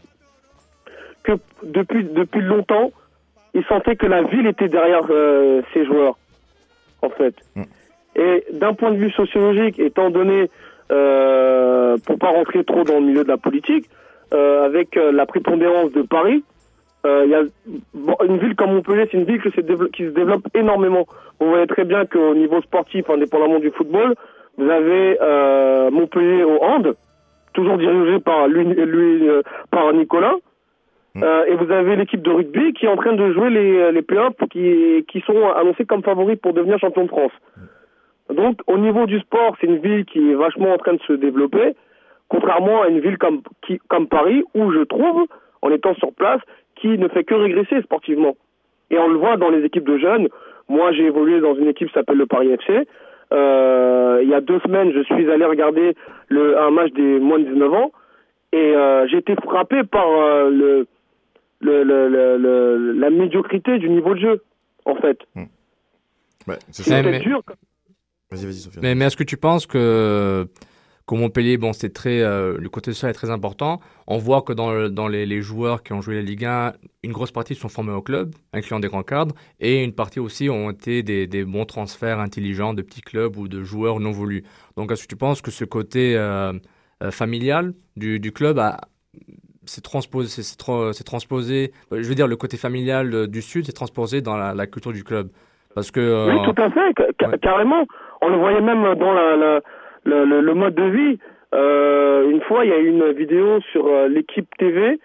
que 1.22 1.32
depuis, 1.62 2.04
depuis 2.04 2.40
longtemps, 2.40 2.92
ils 3.52 3.64
sentaient 3.64 3.96
que 3.96 4.06
la 4.06 4.22
ville 4.22 4.46
était 4.46 4.68
derrière 4.68 5.02
euh, 5.10 5.60
ces 5.74 5.84
joueurs, 5.84 6.16
en 7.02 7.10
fait. 7.10 7.34
Et 8.16 8.44
d'un 8.52 8.72
point 8.74 8.92
de 8.92 8.96
vue 8.96 9.10
sociologique, 9.10 9.78
étant 9.78 10.08
donné, 10.10 10.48
euh, 10.90 11.96
pour 12.06 12.18
pas 12.18 12.28
rentrer 12.28 12.64
trop 12.64 12.84
dans 12.84 13.00
le 13.00 13.06
milieu 13.06 13.24
de 13.24 13.28
la 13.28 13.36
politique, 13.36 13.86
euh, 14.32 14.64
avec 14.64 14.94
la 14.94 15.26
prépondérance 15.26 15.92
de 15.92 16.02
Paris, 16.02 16.42
euh, 17.06 17.26
y 17.26 17.34
a 17.34 17.42
bon, 17.94 18.16
une 18.26 18.38
ville 18.38 18.54
comme 18.56 18.74
Montpellier, 18.74 19.08
c'est 19.10 19.16
une 19.18 19.24
ville 19.24 19.40
que 19.40 19.50
se 19.50 19.60
développe- 19.60 19.92
qui 19.92 20.04
se 20.04 20.10
développe 20.10 20.46
énormément. 20.54 21.06
Vous 21.40 21.48
voyez 21.48 21.66
très 21.66 21.84
bien 21.84 22.04
qu'au 22.06 22.34
niveau 22.34 22.60
sportif, 22.62 23.08
indépendamment 23.08 23.58
du 23.58 23.70
football, 23.70 24.14
vous 24.58 24.68
avez 24.68 25.16
euh, 25.22 25.90
Montpellier 25.90 26.44
au 26.44 26.62
hand, 26.62 26.94
toujours 27.54 27.78
dirigé 27.78 28.20
par 28.20 28.48
lui, 28.48 28.64
lui, 28.64 29.28
euh, 29.28 29.42
par 29.70 29.92
Nicolas. 29.92 30.34
Euh, 31.16 31.44
et 31.46 31.54
vous 31.56 31.72
avez 31.72 31.96
l'équipe 31.96 32.22
de 32.22 32.30
rugby 32.30 32.72
qui 32.74 32.86
est 32.86 32.88
en 32.88 32.96
train 32.96 33.14
de 33.14 33.32
jouer 33.32 33.50
les, 33.50 33.90
les 33.90 34.02
playoffs 34.02 34.36
qui, 34.50 35.04
qui 35.08 35.20
sont 35.22 35.48
annoncés 35.56 35.84
comme 35.84 36.04
favoris 36.04 36.38
pour 36.40 36.52
devenir 36.52 36.78
champion 36.78 37.02
de 37.04 37.08
France. 37.08 37.32
Donc, 38.32 38.60
au 38.68 38.78
niveau 38.78 39.06
du 39.06 39.18
sport, 39.18 39.56
c'est 39.60 39.66
une 39.66 39.78
ville 39.78 40.04
qui 40.04 40.30
est 40.30 40.34
vachement 40.34 40.72
en 40.72 40.78
train 40.78 40.92
de 40.92 41.00
se 41.02 41.14
développer, 41.14 41.74
contrairement 42.28 42.82
à 42.82 42.88
une 42.88 43.00
ville 43.00 43.18
comme, 43.18 43.42
qui, 43.66 43.80
comme 43.88 44.06
Paris, 44.06 44.44
où 44.54 44.70
je 44.70 44.82
trouve, 44.84 45.26
en 45.62 45.70
étant 45.70 45.94
sur 45.94 46.12
place, 46.12 46.40
qui 46.80 46.88
ne 46.88 47.08
fait 47.08 47.24
que 47.24 47.34
régresser 47.34 47.80
sportivement. 47.82 48.36
Et 48.90 48.98
on 48.98 49.08
le 49.08 49.18
voit 49.18 49.36
dans 49.36 49.50
les 49.50 49.64
équipes 49.64 49.84
de 49.86 49.98
jeunes. 49.98 50.28
Moi, 50.68 50.92
j'ai 50.92 51.04
évolué 51.04 51.40
dans 51.40 51.54
une 51.54 51.68
équipe 51.68 51.88
qui 51.88 51.94
s'appelle 51.94 52.16
le 52.18 52.26
Paris 52.26 52.50
FC. 52.50 52.86
Euh, 53.32 54.20
il 54.22 54.28
y 54.28 54.34
a 54.34 54.40
deux 54.40 54.58
semaines, 54.60 54.92
je 54.92 55.02
suis 55.04 55.30
allé 55.30 55.44
regarder 55.44 55.94
le, 56.28 56.58
un 56.58 56.70
match 56.70 56.92
des 56.92 57.20
moins 57.20 57.38
de 57.38 57.44
19 57.44 57.72
ans 57.72 57.92
et 58.52 58.74
euh, 58.74 59.06
j'ai 59.08 59.18
été 59.18 59.36
frappé 59.36 59.84
par 59.84 60.08
euh, 60.08 60.50
le, 60.50 60.86
le, 61.60 61.84
le, 61.84 62.08
le- 62.08 62.36
le- 62.38 62.92
la 62.98 63.10
médiocrité 63.10 63.78
du 63.78 63.88
niveau 63.88 64.14
de 64.14 64.20
jeu, 64.20 64.42
en 64.84 64.96
fait. 64.96 65.18
Ouais, 66.48 66.56
c'est 66.72 67.02
Mais- 67.04 67.20
dur. 67.20 67.42
Vas-y, 68.32 68.46
vas-y, 68.46 68.54
Sophia. 68.54 68.80
Mais, 68.82 68.94
mais 68.96 69.04
est-ce 69.06 69.16
que 69.16 69.22
tu 69.24 69.36
penses 69.36 69.66
que, 69.66 70.46
qu'au 71.10 71.16
Montpellier, 71.16 71.56
bon, 71.58 71.72
c'est 71.72 71.92
très, 71.92 72.20
euh, 72.20 72.56
le 72.56 72.68
côté 72.68 72.92
social 72.92 73.10
est 73.10 73.14
très 73.14 73.30
important. 73.30 73.80
On 74.06 74.18
voit 74.18 74.42
que 74.42 74.52
dans, 74.52 74.70
le- 74.72 74.88
dans 74.90 75.08
les, 75.08 75.26
les 75.26 75.42
joueurs 75.42 75.82
qui 75.82 75.92
ont 75.92 76.00
joué 76.00 76.14
la 76.14 76.22
Ligue 76.22 76.44
1, 76.44 76.72
une 77.02 77.10
grosse 77.12 77.32
partie 77.32 77.56
sont 77.56 77.68
formés 77.68 77.92
au 77.92 78.00
club, 78.00 78.32
incluant 78.52 78.78
des 78.78 78.86
grands 78.86 79.02
cadres, 79.02 79.34
et 79.58 79.82
une 79.82 79.92
partie 79.92 80.20
aussi 80.20 80.48
ont 80.48 80.70
été 80.70 81.02
des, 81.02 81.26
des 81.26 81.44
bons 81.44 81.64
transferts 81.64 82.20
intelligents 82.20 82.74
de 82.74 82.82
petits 82.82 83.00
clubs 83.00 83.36
ou 83.36 83.48
de 83.48 83.62
joueurs 83.64 83.98
non 83.98 84.12
voulus. 84.12 84.44
Donc, 84.76 84.92
est-ce 84.92 85.02
que 85.02 85.08
tu 85.08 85.16
penses 85.16 85.42
que 85.42 85.50
ce 85.50 85.64
côté 85.64 86.16
euh, 86.16 86.52
euh, 87.02 87.10
familial 87.10 87.74
du, 87.96 88.20
du 88.20 88.30
club 88.30 88.60
a, 88.60 88.78
c'est 89.66 89.82
transposé, 89.82 90.28
c'est, 90.42 90.58
tra- 90.60 91.02
transposé, 91.02 91.72
je 91.90 92.08
veux 92.08 92.14
dire, 92.14 92.28
le 92.28 92.36
côté 92.36 92.56
familial 92.56 93.26
du 93.26 93.42
Sud, 93.42 93.66
c'est 93.66 93.72
transposé 93.72 94.20
dans 94.22 94.36
la, 94.36 94.54
la 94.54 94.66
culture 94.68 94.92
du 94.92 95.02
club? 95.02 95.28
Parce 95.74 95.90
que. 95.90 96.00
euh, 96.00 96.32
Oui, 96.32 96.38
tout 96.54 96.62
à 96.62 96.70
fait, 96.70 96.92
ca- 96.96 97.06
ca- 97.20 97.38
carrément. 97.38 97.84
On 98.22 98.28
le 98.28 98.36
voyait 98.38 98.60
même 98.60 98.82
dans 98.96 99.12
la, 99.12 99.36
la- 99.36 99.60
le, 100.04 100.24
le- 100.24 100.40
le 100.40 100.54
mode 100.54 100.74
de 100.74 100.84
vie. 100.84 101.18
Euh, 101.54 102.30
une 102.30 102.40
fois, 102.42 102.64
il 102.64 102.70
y 102.70 102.74
a 102.74 102.78
eu 102.78 102.88
une 102.88 103.12
vidéo 103.12 103.60
sur 103.72 103.86
euh, 103.86 104.08
l'équipe 104.08 104.48
TV. 104.58 104.98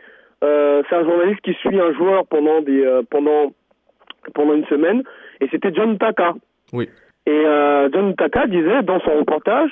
Euh, 0.43 0.83
c'est 0.89 0.95
un 0.95 1.03
journaliste 1.03 1.41
qui 1.41 1.53
suit 1.55 1.79
un 1.79 1.93
joueur 1.93 2.25
pendant 2.27 2.61
des 2.61 2.85
euh, 2.85 3.01
pendant 3.09 3.51
pendant 4.33 4.53
une 4.53 4.65
semaine, 4.65 5.03
et 5.39 5.47
c'était 5.49 5.73
John 5.73 5.97
Taka. 5.97 6.33
Oui. 6.73 6.89
Et 7.27 7.31
euh, 7.45 7.89
John 7.93 8.09
Utaka 8.11 8.47
disait 8.47 8.83
dans 8.83 8.99
son 9.01 9.15
reportage 9.17 9.71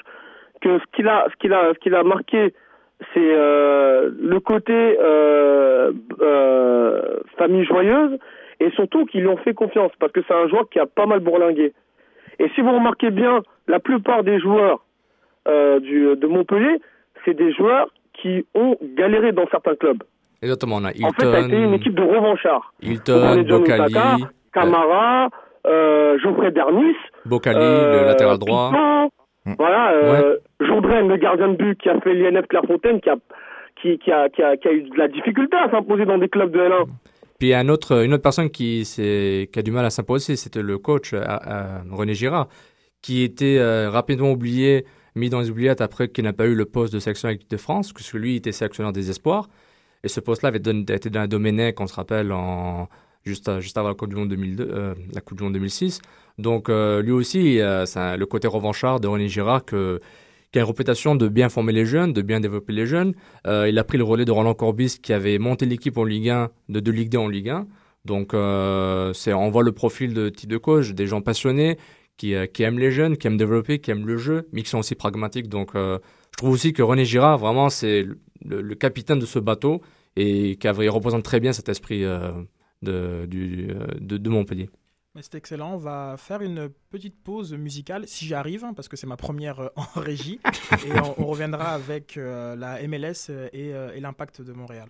que 0.62 0.80
ce 0.80 0.84
qu'il 0.96 1.08
a, 1.08 1.26
ce 1.32 1.36
qu'il 1.38 1.54
a, 1.54 1.74
ce 1.74 1.80
qu'il 1.80 1.94
a 1.96 2.04
marqué, 2.04 2.54
c'est 3.14 3.20
euh, 3.36 4.10
le 4.20 4.40
côté 4.40 4.74
euh, 5.00 5.92
euh, 6.22 7.20
famille 7.38 7.66
joyeuse 7.66 8.18
et 8.60 8.70
surtout 8.72 9.06
qu'ils 9.06 9.22
lui 9.22 9.28
ont 9.28 9.38
fait 9.38 9.54
confiance 9.54 9.92
parce 10.00 10.12
que 10.12 10.22
c'est 10.28 10.34
un 10.34 10.48
joueur 10.48 10.70
qui 10.70 10.80
a 10.80 10.86
pas 10.86 11.06
mal 11.06 11.20
bourlingué. 11.20 11.74
Et 12.40 12.50
si 12.56 12.62
vous 12.62 12.72
remarquez 12.72 13.12
bien, 13.12 13.42
la 13.68 13.80
plupart 13.80 14.24
des 14.24 14.40
joueurs 14.40 14.84
euh, 15.48 15.80
du, 15.80 16.16
de 16.16 16.28
Montpellier, 16.28 16.80
c'est 17.26 17.34
des 17.34 17.54
joueurs 17.54 17.88
qui 18.14 18.46
ont 18.54 18.78
galéré 18.96 19.32
dans 19.32 19.48
certains 19.50 19.76
clubs. 19.76 20.04
Exactement, 20.42 20.78
on 20.78 20.86
a 20.86 20.90
En 20.90 21.12
fait, 21.12 21.26
ça 21.26 21.38
a 21.38 21.40
été 21.40 21.56
une 21.56 21.62
Hilton, 21.62 21.74
équipe 21.74 21.96
de 21.96 22.04
revanchards. 22.04 22.74
Hilton, 22.82 23.44
Bocali, 23.44 23.94
Camara, 24.54 25.30
euh, 25.66 26.18
Geoffrey 26.20 26.52
Dernis, 26.52 26.96
Bocali, 27.26 27.58
euh, 27.60 28.02
le 28.02 28.06
latéral 28.08 28.38
droit. 28.38 28.72
Piton, 28.72 29.56
voilà, 29.58 29.92
euh, 29.94 30.38
Jourdain, 30.60 31.08
le 31.08 31.18
gardien 31.18 31.50
de 31.50 31.56
but 31.56 31.80
qui 31.82 31.90
a 31.90 32.00
fait 32.02 32.14
l'INF 32.14 32.48
Clairefontaine, 32.48 33.02
qui 33.02 33.10
a, 33.10 33.16
qui, 33.82 33.98
qui, 34.00 34.12
a, 34.12 34.30
qui, 34.30 34.42
a, 34.42 34.58
qui 34.58 34.68
a 34.68 34.72
eu 34.72 34.84
de 34.84 34.98
la 34.98 35.08
difficulté 35.08 35.58
à 35.58 35.70
s'imposer 35.72 36.06
dans 36.06 36.18
des 36.18 36.30
clubs 36.30 36.52
de 36.52 36.60
L1. 36.60 36.88
Puis 37.40 37.54
un 37.54 37.68
autre, 37.68 38.04
une 38.06 38.14
autre 38.14 38.24
personne 38.24 38.50
qui, 38.50 38.84
a 39.54 39.62
du 39.62 39.72
mal 39.72 39.86
à 39.86 39.90
s'imposer, 39.90 40.36
c'était 40.36 40.62
le 40.62 40.78
coach 40.78 41.14
euh, 41.14 41.20
euh, 41.20 41.80
René 41.92 42.14
Girard, 42.14 42.48
qui 43.02 43.24
était 43.24 43.58
euh, 43.60 43.90
rapidement 43.90 44.32
oublié, 44.32 44.86
mis 45.16 45.30
dans 45.30 45.40
les 45.42 45.50
oubliettes 45.50 45.82
après 45.82 46.08
qu'il 46.10 46.24
n'a 46.24 46.34
pas 46.34 46.46
eu 46.46 46.56
le 46.56 46.66
poste 46.66 46.94
de 46.94 47.00
sélection 47.00 47.28
avec 47.30 47.50
de 47.50 47.58
France, 47.58 47.94
puisque 47.94 48.14
lui 48.14 48.36
était 48.36 48.52
sélectionneur 48.52 48.94
des 48.94 49.10
espoirs. 49.10 49.48
Et 50.04 50.08
ce 50.08 50.20
poste-là 50.20 50.50
avait 50.50 50.60
don- 50.60 50.84
été 50.88 51.10
dans 51.10 51.22
un 51.22 51.28
Domenech, 51.28 51.80
on 51.80 51.88
se 51.88 51.94
rappelle, 51.96 52.34
juste, 53.26 53.48
à- 53.48 53.60
juste 53.60 53.78
avant 53.78 53.90
la 53.90 53.94
Coupe 53.96 54.10
du 54.10 54.16
Monde, 54.16 54.30
2002, 54.30 54.70
euh, 54.72 54.94
2006. 55.50 56.02
Donc 56.40 56.68
euh, 56.70 57.02
lui 57.02 57.12
aussi, 57.12 57.60
euh, 57.62 57.86
c'est 57.86 58.18
le 58.18 58.26
côté 58.26 58.48
revanchard 58.48 59.00
de 59.00 59.08
René 59.08 59.28
Girard 59.30 59.64
qui 59.66 59.76
a 59.76 60.62
une 60.62 60.68
réputation 60.68 61.16
de 61.16 61.28
bien 61.28 61.50
former 61.50 61.74
les 61.74 61.86
jeunes, 61.86 62.12
de 62.14 62.22
bien 62.22 62.40
développer 62.40 62.74
les 62.74 62.86
jeunes. 62.86 63.14
Il 63.46 63.78
a 63.80 63.84
pris 63.84 63.98
le 63.98 64.04
relais 64.04 64.26
de 64.26 64.32
Roland 64.32 64.54
Corbis 64.54 65.00
qui 65.02 65.12
avait 65.14 65.40
monté 65.40 65.66
l'équipe 65.66 65.98
en 65.98 66.04
Ligue 66.04 66.30
1, 66.30 66.50
de, 66.70 66.80
de 66.80 66.92
Ligue 66.92 67.10
2 67.10 67.18
en 67.18 67.28
Ligue 67.28 67.50
1. 67.50 67.66
Donc 68.06 68.34
on 68.36 69.50
voit 69.50 69.64
le 69.64 69.72
profil 69.72 70.14
de 70.14 70.30
type 70.30 70.50
de 70.50 70.58
coach, 70.58 70.92
des 70.92 71.08
gens 71.08 71.22
passionnés, 71.22 71.78
qui, 72.24 72.36
euh, 72.36 72.46
qui 72.46 72.64
aiment 72.64 72.80
les 72.80 72.92
jeunes, 72.92 73.18
qui 73.18 73.28
aiment 73.28 73.36
développer, 73.36 73.80
qui 73.80 73.92
aiment 73.92 74.08
le 74.08 74.16
jeu, 74.16 74.48
mais 74.54 74.64
qui 74.64 74.70
sont 74.70 74.80
aussi 74.80 74.96
pragmatiques. 74.96 75.50
Donc 75.50 75.76
euh, 75.76 76.00
je 76.32 76.38
trouve 76.38 76.52
aussi 76.52 76.72
que 76.72 76.82
René 76.82 77.04
Girard, 77.04 77.38
vraiment, 77.38 77.70
c'est 77.70 78.08
le, 78.46 78.76
capitaine 78.76 79.20
de 79.20 79.26
ce 79.26 79.40
bateau 79.40 79.82
et 80.16 80.56
qui 80.56 80.70
représente 80.70 81.24
très 81.24 81.42
bien 81.42 81.52
cet 81.52 81.68
esprit 81.68 82.06
euh, 82.06 82.32
de, 82.82 84.30
Montpellier. 84.30 84.70
C'est 85.20 85.36
excellent. 85.36 85.74
On 85.74 85.78
va 85.78 86.16
faire 86.18 86.42
une 86.42 86.70
petite 86.90 87.22
pause 87.22 87.54
musicale, 87.54 88.06
si 88.08 88.26
j'y 88.26 88.34
arrive, 88.34 88.64
hein, 88.64 88.74
parce 88.74 88.88
que 88.88 88.96
c'est 88.96 89.06
ma 89.06 89.18
première 89.18 89.60
en 89.76 90.00
régie. 90.00 90.40
et 90.88 90.98
on, 91.18 91.26
reviendra 91.26 91.74
avec 91.74 92.16
la 92.16 92.88
MLS 92.88 93.32
et 93.52 94.00
l'impact 94.00 94.42
de 94.42 94.54
Montréal. 94.54 94.88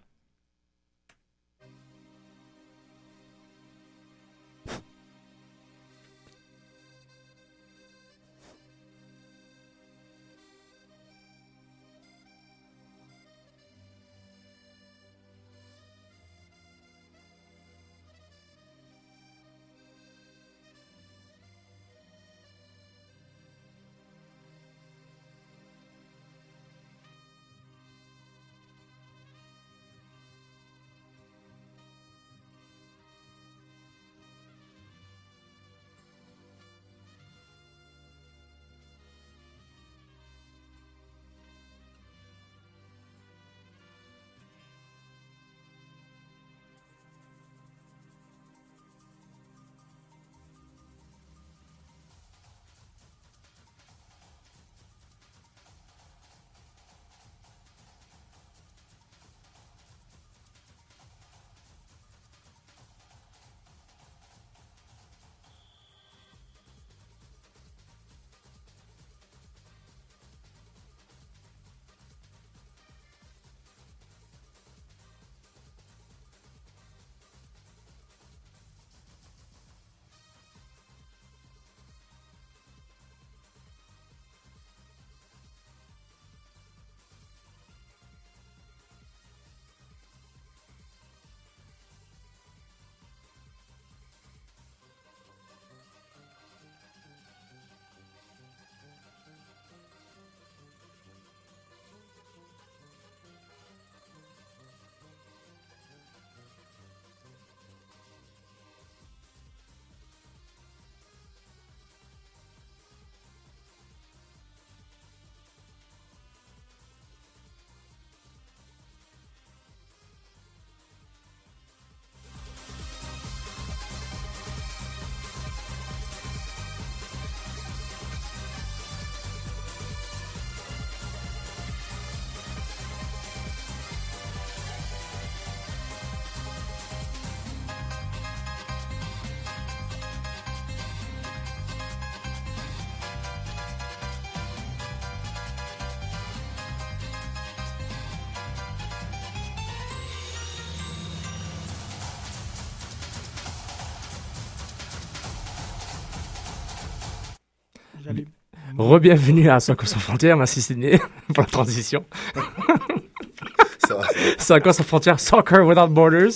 Re-bienvenue 158.84 159.49
à 159.49 159.61
Soccer 159.61 159.88
sans 159.88 159.99
frontières, 159.99 160.36
merci 160.36 160.61
Sydney 160.61 160.99
pour 161.34 161.43
la 161.43 161.49
transition. 161.49 162.05
Soccer 164.38 164.73
sans 164.73 164.84
frontières, 164.84 165.21
Soccer 165.21 165.65
Without 165.65 165.88
Borders. 165.88 166.31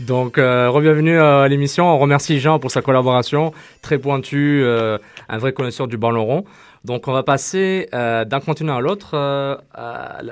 Donc, 0.00 0.36
euh, 0.36 0.70
re-bienvenue 0.70 1.20
à 1.20 1.46
l'émission. 1.46 1.86
On 1.86 1.98
remercie 1.98 2.40
Jean 2.40 2.58
pour 2.58 2.72
sa 2.72 2.82
collaboration, 2.82 3.52
très 3.80 3.98
pointu, 3.98 4.60
euh, 4.64 4.98
un 5.28 5.38
vrai 5.38 5.52
connaisseur 5.52 5.86
du 5.86 5.96
ballon 5.96 6.24
rond. 6.24 6.44
Donc, 6.82 7.06
on 7.06 7.12
va 7.12 7.22
passer 7.22 7.88
euh, 7.94 8.24
d'un 8.24 8.40
continent 8.40 8.76
à 8.76 8.80
l'autre, 8.80 9.10
euh, 9.14 9.56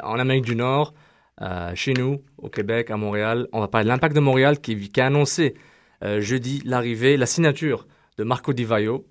en 0.02 0.18
Amérique 0.18 0.44
du 0.44 0.56
Nord, 0.56 0.94
euh, 1.42 1.70
chez 1.76 1.94
nous, 1.94 2.22
au 2.38 2.48
Québec, 2.48 2.90
à 2.90 2.96
Montréal. 2.96 3.46
On 3.52 3.60
va 3.60 3.68
parler 3.68 3.84
de 3.84 3.88
l'impact 3.88 4.16
de 4.16 4.20
Montréal 4.20 4.58
qui, 4.58 4.90
qui 4.90 5.00
a 5.00 5.06
annoncé 5.06 5.54
euh, 6.02 6.20
jeudi 6.20 6.60
l'arrivée, 6.64 7.16
la 7.16 7.26
signature 7.26 7.86
de 8.18 8.24
Marco 8.24 8.52
Di 8.52 8.64
Vaio, 8.64 9.06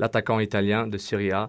l'attaquant 0.00 0.40
italien 0.40 0.88
de 0.88 0.98
Serie 0.98 1.30
A, 1.30 1.48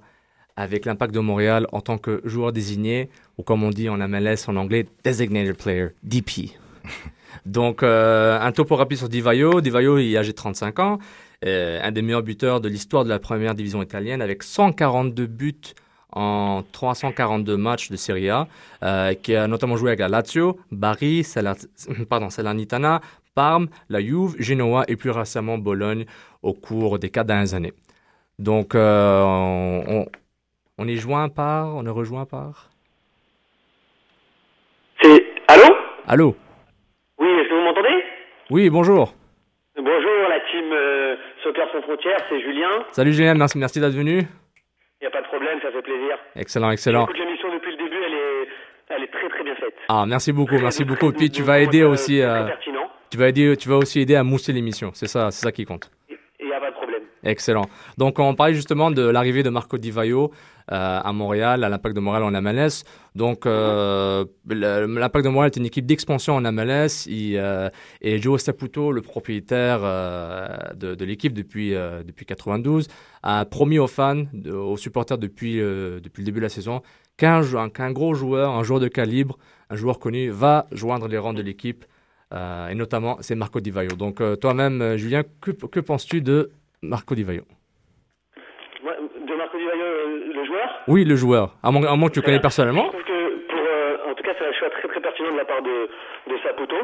avec 0.58 0.84
l'impact 0.86 1.14
de 1.14 1.20
Montréal 1.22 1.68
en 1.72 1.80
tant 1.80 1.98
que 1.98 2.22
joueur 2.26 2.52
désigné, 2.52 3.10
ou 3.38 3.44
comme 3.44 3.64
on 3.64 3.70
dit 3.70 3.88
en 3.88 3.98
MLS 3.98 4.48
en 4.48 4.56
anglais, 4.58 4.86
Designated 5.06 5.56
Player, 5.56 5.88
DP. 6.04 6.52
Donc, 7.46 7.84
euh, 7.84 8.40
un 8.42 8.52
topo 8.52 8.76
rapide 8.76 8.98
sur 8.98 9.08
Divaio. 9.08 9.62
Divaio, 9.62 10.00
il 10.00 10.14
est 10.14 10.18
âgé 10.18 10.32
de 10.32 10.36
35 10.36 10.80
ans, 10.80 11.00
euh, 11.46 11.80
un 11.82 11.92
des 11.92 12.02
meilleurs 12.02 12.24
buteurs 12.24 12.60
de 12.60 12.68
l'histoire 12.68 13.04
de 13.06 13.10
la 13.10 13.20
première 13.20 13.56
division 13.56 13.82
italienne, 13.82 14.22
avec 14.22 14.44
142 14.44 15.28
buts 15.28 15.56
en 16.12 16.64
342 16.72 17.56
matchs 17.58 17.92
de 17.92 17.96
Serie 17.96 18.30
A, 18.30 18.48
euh, 18.84 19.14
qui 19.14 19.36
a 19.36 19.48
notamment 19.48 19.78
joué 19.78 19.90
avec 19.92 20.00
la 20.00 20.10
Lazio, 20.10 20.58
Bari, 20.72 21.24
Salernitana, 22.30 23.02
Parme, 23.36 23.68
la 23.90 24.02
Juve, 24.02 24.36
Genoa 24.40 24.86
et 24.88 24.96
plus 24.96 25.12
récemment 25.12 25.60
Bologne 25.60 26.06
au 26.42 26.54
cours 26.54 26.98
des 26.98 27.10
quatre 27.12 27.28
dernières 27.28 27.54
années. 27.54 27.74
Donc, 28.40 28.74
euh, 28.74 29.22
on- 29.88 30.08
on 30.78 30.88
est 30.88 30.96
joint 30.96 31.30
par, 31.30 31.76
on 31.76 31.86
est 31.86 31.90
rejoint 31.90 32.26
par? 32.26 32.70
C'est. 35.02 35.26
Allô? 35.48 35.76
Allô? 36.08 36.36
Oui, 37.20 37.28
est-ce 37.28 37.50
que 37.50 37.54
vous 37.54 37.62
m'entendez? 37.62 38.04
Oui, 38.50 38.70
bonjour. 38.70 39.14
Bonjour, 39.76 40.30
la 40.30 40.40
team 40.52 40.72
euh, 40.72 41.16
Soccer 41.44 41.68
sans 41.72 41.82
frontières, 41.82 42.20
c'est 42.30 42.40
Julien. 42.42 42.70
Salut 42.92 43.14
Julien, 43.14 43.34
merci, 43.36 43.58
merci 43.58 43.80
d'être 43.80 43.94
venu. 43.94 44.20
Il 45.00 45.04
n'y 45.04 45.08
a 45.08 45.12
pas 45.12 45.22
de 45.22 45.28
problème, 45.28 45.60
ça 45.62 45.72
fait 45.72 45.82
plaisir. 45.82 46.18
Excellent, 46.36 46.72
excellent. 46.72 47.06
J'écoute 47.08 47.20
l'émission 47.20 47.54
depuis 47.54 47.72
le 47.72 47.78
début, 47.78 47.98
elle 48.06 48.14
est, 48.14 48.48
elle 48.90 49.04
est 49.04 49.12
très 49.12 49.30
très 49.30 49.44
bien 49.44 49.56
faite. 49.56 49.76
Ah, 49.90 50.06
merci 50.08 50.32
beaucoup, 50.32 50.58
merci 50.60 50.84
beaucoup. 50.86 51.12
Puis 51.12 51.30
tu 51.30 51.44
vas 51.44 51.60
aider 51.60 51.84
aussi, 51.84 52.22
euh, 52.22 52.46
pertinent. 52.46 52.90
tu 53.12 53.18
vas 53.18 53.30
aider, 53.30 53.56
tu 53.58 53.70
vas 53.70 53.78
aussi 53.78 54.00
aider 54.02 54.16
à 54.16 54.24
mousser 54.24 54.54
l'émission. 54.54 54.92
C'est 54.94 55.08
ça, 55.08 55.30
c'est 55.32 55.44
ça 55.46 55.52
qui 55.52 55.66
compte. 55.66 55.92
Il 56.40 56.48
n'y 56.48 56.54
a 56.54 56.60
pas 56.60 56.70
de 56.72 56.76
problème. 56.76 57.04
Excellent. 57.24 57.66
Donc, 57.98 58.18
on 58.20 58.34
parlait 58.34 58.54
justement 58.54 58.90
de 58.90 59.08
l'arrivée 59.08 59.44
de 59.44 59.50
Marco 59.50 59.78
Di 59.78 59.92
Vaio 59.92 60.32
à 60.68 61.12
Montréal, 61.14 61.64
à 61.64 61.70
l'Impact 61.70 61.96
de 61.96 62.02
Montréal 62.02 62.24
en 62.24 62.42
MLS. 62.42 62.84
Donc, 63.16 63.46
euh, 63.46 64.26
l'Impact 64.48 65.26
de 65.26 65.30
Montréal 65.30 65.52
est 65.54 65.58
une 65.58 65.66
équipe 65.66 65.86
d'expansion 65.86 66.36
en 66.36 66.52
MLS. 66.52 67.08
Euh, 67.10 67.70
et 68.02 68.22
Joe 68.22 68.42
Saputo, 68.42 68.92
le 68.92 69.02
propriétaire 69.02 69.80
euh, 69.84 70.48
de, 70.76 71.04
l'équipe 71.06 71.34
depuis, 71.34 71.74
euh, 71.74 72.04
depuis 72.04 72.26
92, 72.26 72.88
a 73.24 73.46
promis 73.46 73.80
aux 73.80 73.88
fans, 73.88 74.24
aux 74.52 74.78
supporters 74.78 75.18
depuis, 75.18 75.60
euh, 75.60 76.00
depuis 76.00 76.22
le 76.22 76.26
début 76.26 76.40
de 76.40 76.46
la 76.46 76.50
saison, 76.50 76.82
qu'un 77.18 77.42
qu'un 77.70 77.92
gros 77.92 78.14
joueur, 78.14 78.52
un 78.52 78.64
joueur 78.64 78.80
de 78.80 78.88
calibre, 78.88 79.38
un 79.70 79.76
joueur 79.76 80.00
connu, 80.00 80.30
va 80.30 80.68
joindre 80.72 81.08
les 81.08 81.18
rangs 81.18 81.34
de 81.34 81.42
l'équipe. 81.42 81.86
Euh, 82.34 82.68
et 82.68 82.76
notamment, 82.76 83.18
c'est 83.22 83.36
Marco 83.36 83.60
Di 83.60 83.72
Vaio. 83.72 83.96
Donc, 83.98 84.22
euh, 84.22 84.36
toi-même, 84.36 84.82
euh, 84.82 84.98
Julien, 84.98 85.24
que, 85.42 85.52
que 85.52 85.80
penses-tu 85.80 86.22
de 86.22 86.52
Marco 86.82 87.16
Di 87.16 87.24
Vaio 87.24 87.44
Moi, 88.84 88.94
de 89.28 89.36
Marco 89.36 89.58
Di 89.58 89.66
Vaio, 89.66 89.84
euh, 89.84 90.34
le 90.34 90.46
joueur 90.46 90.70
Oui, 90.88 91.04
le 91.06 91.16
joueur. 91.16 91.50
À 91.64 91.72
moins, 91.72 91.86
à 91.88 91.96
moins 91.96 92.10
que 92.10 92.14
tu 92.16 92.20
le 92.22 92.26
connais 92.26 92.40
personnellement. 92.40 92.90
Que, 92.90 93.46
pour, 93.48 93.60
euh, 93.60 93.98
en 94.10 94.14
tout 94.14 94.24
cas, 94.24 94.32
c'est 94.40 94.46
un 94.48 94.54
choix 94.54 94.70
très 94.70 94.88
très 94.88 95.00
pertinent 95.02 95.32
de 95.32 95.38
la 95.38 95.46
part 95.46 95.62
de, 95.62 95.90
de 96.32 96.38
Saputo. 96.44 96.76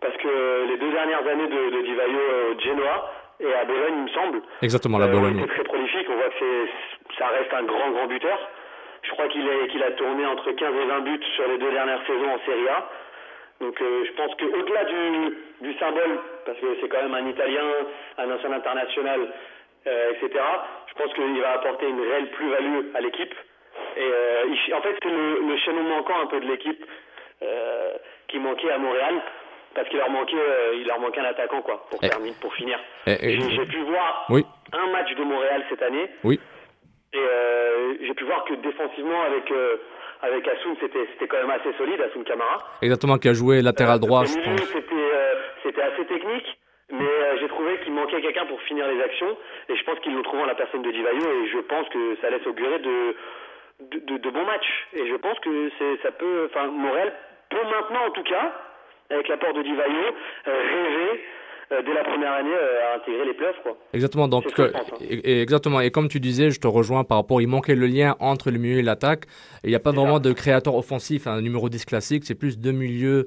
Parce 0.00 0.16
que 0.18 0.66
les 0.68 0.76
deux 0.76 0.90
dernières 0.90 1.26
années 1.26 1.46
de, 1.48 1.76
de 1.76 1.82
Di 1.82 1.94
Vaio 1.94 2.18
euh, 2.18 2.54
Genoa 2.60 3.10
et 3.40 3.52
à 3.54 3.64
Bologne, 3.64 3.94
il 3.98 4.02
me 4.04 4.08
semble, 4.08 4.40
Exactement, 4.62 4.98
la 4.98 5.06
Euh, 5.06 5.12
Bologne. 5.12 5.46
Très 5.46 5.64
prolifique. 5.64 6.06
On 6.10 6.16
voit 6.16 6.28
que 6.28 6.66
ça 7.18 7.28
reste 7.28 7.52
un 7.54 7.64
grand, 7.64 7.90
grand 7.92 8.06
buteur. 8.06 8.38
Je 9.02 9.10
crois 9.12 9.28
qu'il, 9.28 9.42
a 9.82 9.90
tourné 9.92 10.26
entre 10.26 10.50
15 10.52 10.74
et 10.74 10.86
20 10.86 11.00
buts 11.00 11.20
sur 11.36 11.46
les 11.48 11.58
deux 11.58 11.70
dernières 11.70 12.04
saisons 12.06 12.28
en 12.34 12.38
Serie 12.44 12.68
A. 12.68 12.88
Donc 13.60 13.80
euh, 13.80 14.04
je 14.04 14.12
pense 14.12 14.34
qu'au-delà 14.34 14.84
du, 14.84 15.36
du 15.62 15.78
symbole, 15.78 16.18
parce 16.44 16.58
que 16.58 16.66
c'est 16.80 16.88
quand 16.88 17.02
même 17.02 17.14
un 17.14 17.26
Italien, 17.28 17.62
un 18.18 18.30
ancien 18.32 18.52
international, 18.52 19.20
euh, 19.86 20.10
etc., 20.12 20.42
je 20.98 21.02
pense 21.02 21.12
qu'il 21.14 21.40
va 21.40 21.52
apporter 21.52 21.88
une 21.88 22.00
réelle 22.00 22.30
plus-value 22.30 22.94
à 22.94 23.00
l'équipe. 23.00 23.34
Et 23.96 24.00
euh, 24.02 24.44
il- 24.48 24.74
en 24.74 24.80
fait, 24.82 24.96
c'est 25.02 25.08
le, 25.10 25.40
le 25.48 25.56
chaînon 25.58 25.82
manquant 25.82 26.20
un 26.22 26.26
peu 26.26 26.40
de 26.40 26.46
l'équipe 26.46 26.84
euh, 27.42 27.92
qui 28.28 28.38
manquait 28.38 28.70
à 28.70 28.78
Montréal. 28.78 29.14
Parce 29.74 29.88
qu'il 29.90 29.98
leur 29.98 30.08
manquait, 30.10 30.36
euh, 30.36 30.72
il 30.74 30.86
leur 30.86 30.98
manquait 31.00 31.20
un 31.20 31.24
attaquant 31.26 31.60
quoi 31.60 31.86
pour 31.90 32.00
Eh. 32.02 32.08
terminer, 32.08 32.34
pour 32.40 32.54
finir. 32.54 32.78
Eh, 33.06 33.12
eh, 33.20 33.30
J'ai 33.40 33.50
j'ai 33.50 33.66
pu 33.66 33.78
voir 33.82 34.24
Oui, 34.30 34.42
un 34.72 34.86
match 34.90 35.14
de 35.14 35.22
Montréal 35.22 35.64
cette 35.68 35.82
année 35.82 36.08
oui. 36.24 36.40
et 37.12 37.18
euh, 37.18 37.94
j'ai 38.00 38.14
pu 38.14 38.24
voir 38.24 38.44
que 38.44 38.54
défensivement 38.54 39.20
avec 39.24 39.50
euh, 39.50 39.76
avec 40.22 40.48
Assoun 40.48 40.76
c'était 40.80 41.06
c'était 41.12 41.28
quand 41.28 41.36
même 41.36 41.50
assez 41.50 41.74
solide 41.76 42.00
Assoun 42.00 42.24
Camara. 42.24 42.56
Exactement, 42.80 43.18
qui 43.18 43.28
a 43.28 43.34
joué 43.34 43.60
latéral 43.60 44.00
droit, 44.00 44.22
Au 44.22 44.24
je 44.24 44.34
pense. 44.42 44.60
c'était 44.72 44.94
euh, 44.94 45.34
c'était 45.62 45.82
assez 45.82 46.06
technique, 46.06 46.58
mais 46.92 47.04
euh, 47.04 47.36
j'ai 47.40 47.48
trouvé 47.48 47.78
qu'il 47.84 47.92
manquait 47.92 48.20
quelqu'un 48.22 48.46
pour 48.46 48.60
finir 48.62 48.86
les 48.88 49.02
actions 49.02 49.36
et 49.68 49.76
je 49.76 49.84
pense 49.84 49.98
qu'ils 50.00 50.14
l'ont 50.14 50.22
trouvé 50.22 50.42
en 50.42 50.46
la 50.46 50.54
personne 50.54 50.82
de 50.82 50.90
Divayo 50.90 51.18
et 51.20 51.48
je 51.52 51.58
pense 51.66 51.88
que 51.88 52.16
ça 52.20 52.30
laisse 52.30 52.46
augurer 52.46 52.78
de 52.78 53.14
de, 53.92 53.98
de- 54.06 54.18
de 54.18 54.30
bons 54.30 54.44
matchs 54.46 54.86
et 54.94 55.06
je 55.06 55.16
pense 55.16 55.38
que 55.40 55.70
ça 56.02 56.10
peut 56.12 56.48
enfin 56.50 56.68
Montréal 56.68 57.12
peut 57.50 57.62
maintenant 57.64 58.06
en 58.06 58.10
tout 58.10 58.22
cas 58.22 58.52
avec 59.10 59.28
l'apport 59.28 59.52
de 59.54 59.62
Divayo 59.62 59.92
euh, 60.48 60.62
rêver 60.62 61.20
euh, 61.72 61.82
dès 61.82 61.94
la 61.94 62.04
première 62.04 62.32
année 62.32 62.54
euh, 62.54 62.92
à 62.92 62.96
intégrer 62.96 63.24
les 63.26 63.34
playoffs 63.34 63.60
quoi. 63.64 63.76
Exactement. 63.92 64.28
Donc, 64.28 64.44
que 64.52 64.62
pense, 64.70 64.92
hein. 64.92 64.96
et- 65.10 65.42
exactement. 65.42 65.80
Et 65.80 65.90
comme 65.90 66.06
tu 66.08 66.20
disais, 66.20 66.50
je 66.52 66.60
te 66.60 66.68
rejoins 66.68 67.02
par 67.02 67.18
rapport. 67.18 67.40
Il 67.40 67.48
manquait 67.48 67.74
le 67.74 67.86
lien 67.86 68.14
entre 68.20 68.52
le 68.52 68.58
milieu 68.58 68.78
et 68.78 68.82
l'attaque. 68.82 69.24
Il 69.64 69.70
n'y 69.70 69.74
a 69.76 69.80
pas 69.80 69.90
vraiment 69.90 70.20
de 70.20 70.32
créateur 70.32 70.76
offensif, 70.76 71.26
un 71.26 71.40
numéro 71.42 71.68
10 71.68 71.84
classique. 71.84 72.22
C'est 72.24 72.38
plus 72.38 72.56
deux 72.58 72.70
milieux 72.70 73.26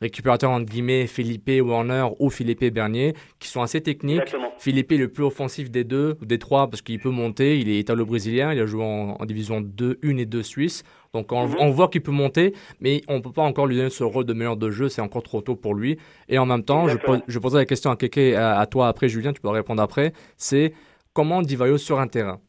récupérateurs 0.00 0.50
entre 0.50 0.66
guillemets, 0.70 1.06
Philippe 1.06 1.50
Warner 1.62 2.06
ou 2.18 2.28
Philippe 2.30 2.64
Bernier, 2.74 3.14
qui 3.38 3.48
sont 3.48 3.62
assez 3.62 3.80
techniques. 3.80 4.20
Exactement. 4.20 4.52
Philippe 4.58 4.92
est 4.92 4.96
le 4.96 5.08
plus 5.08 5.24
offensif 5.24 5.70
des 5.70 5.84
deux, 5.84 6.14
des 6.22 6.38
trois, 6.38 6.68
parce 6.68 6.82
qu'il 6.82 6.98
peut 7.00 7.10
monter. 7.10 7.58
Il 7.60 7.68
est 7.68 7.78
italo-brésilien. 7.80 8.52
Il 8.52 8.60
a 8.60 8.66
joué 8.66 8.82
en, 8.84 9.16
en 9.20 9.24
division 9.24 9.60
2, 9.60 9.98
1 10.04 10.16
et 10.18 10.26
2 10.26 10.42
suisse. 10.42 10.82
Donc 11.12 11.32
on, 11.32 11.46
Mhm. 11.48 11.56
on 11.60 11.70
voit 11.70 11.88
qu'il 11.88 12.02
peut 12.02 12.10
monter, 12.12 12.54
mais 12.80 13.02
on 13.08 13.20
peut 13.20 13.32
pas 13.32 13.42
encore 13.42 13.66
lui 13.66 13.76
donner 13.76 13.90
ce 13.90 14.04
rôle 14.04 14.24
de 14.24 14.32
meilleur 14.32 14.56
de 14.56 14.70
jeu. 14.70 14.88
C'est 14.88 15.00
encore 15.00 15.22
trop 15.22 15.40
tôt 15.40 15.56
pour 15.56 15.74
lui. 15.74 15.96
Et 16.28 16.38
en 16.38 16.46
même 16.46 16.64
temps, 16.64 16.86
je, 16.88 16.94
Exactement. 16.94 17.18
pose- 17.18 17.24
je 17.28 17.38
poserai 17.38 17.60
la 17.62 17.66
question 17.66 17.90
à 17.90 17.96
Keke, 17.96 18.34
à, 18.36 18.58
à 18.58 18.66
toi 18.66 18.88
après, 18.88 19.08
Julien, 19.08 19.32
tu 19.32 19.40
peux 19.40 19.48
répondre 19.48 19.82
après. 19.82 20.12
C'est 20.36 20.72
comment 21.12 21.40
Divayo 21.42 21.78
sur 21.78 21.98
un 22.00 22.08
terrain, 22.08 22.40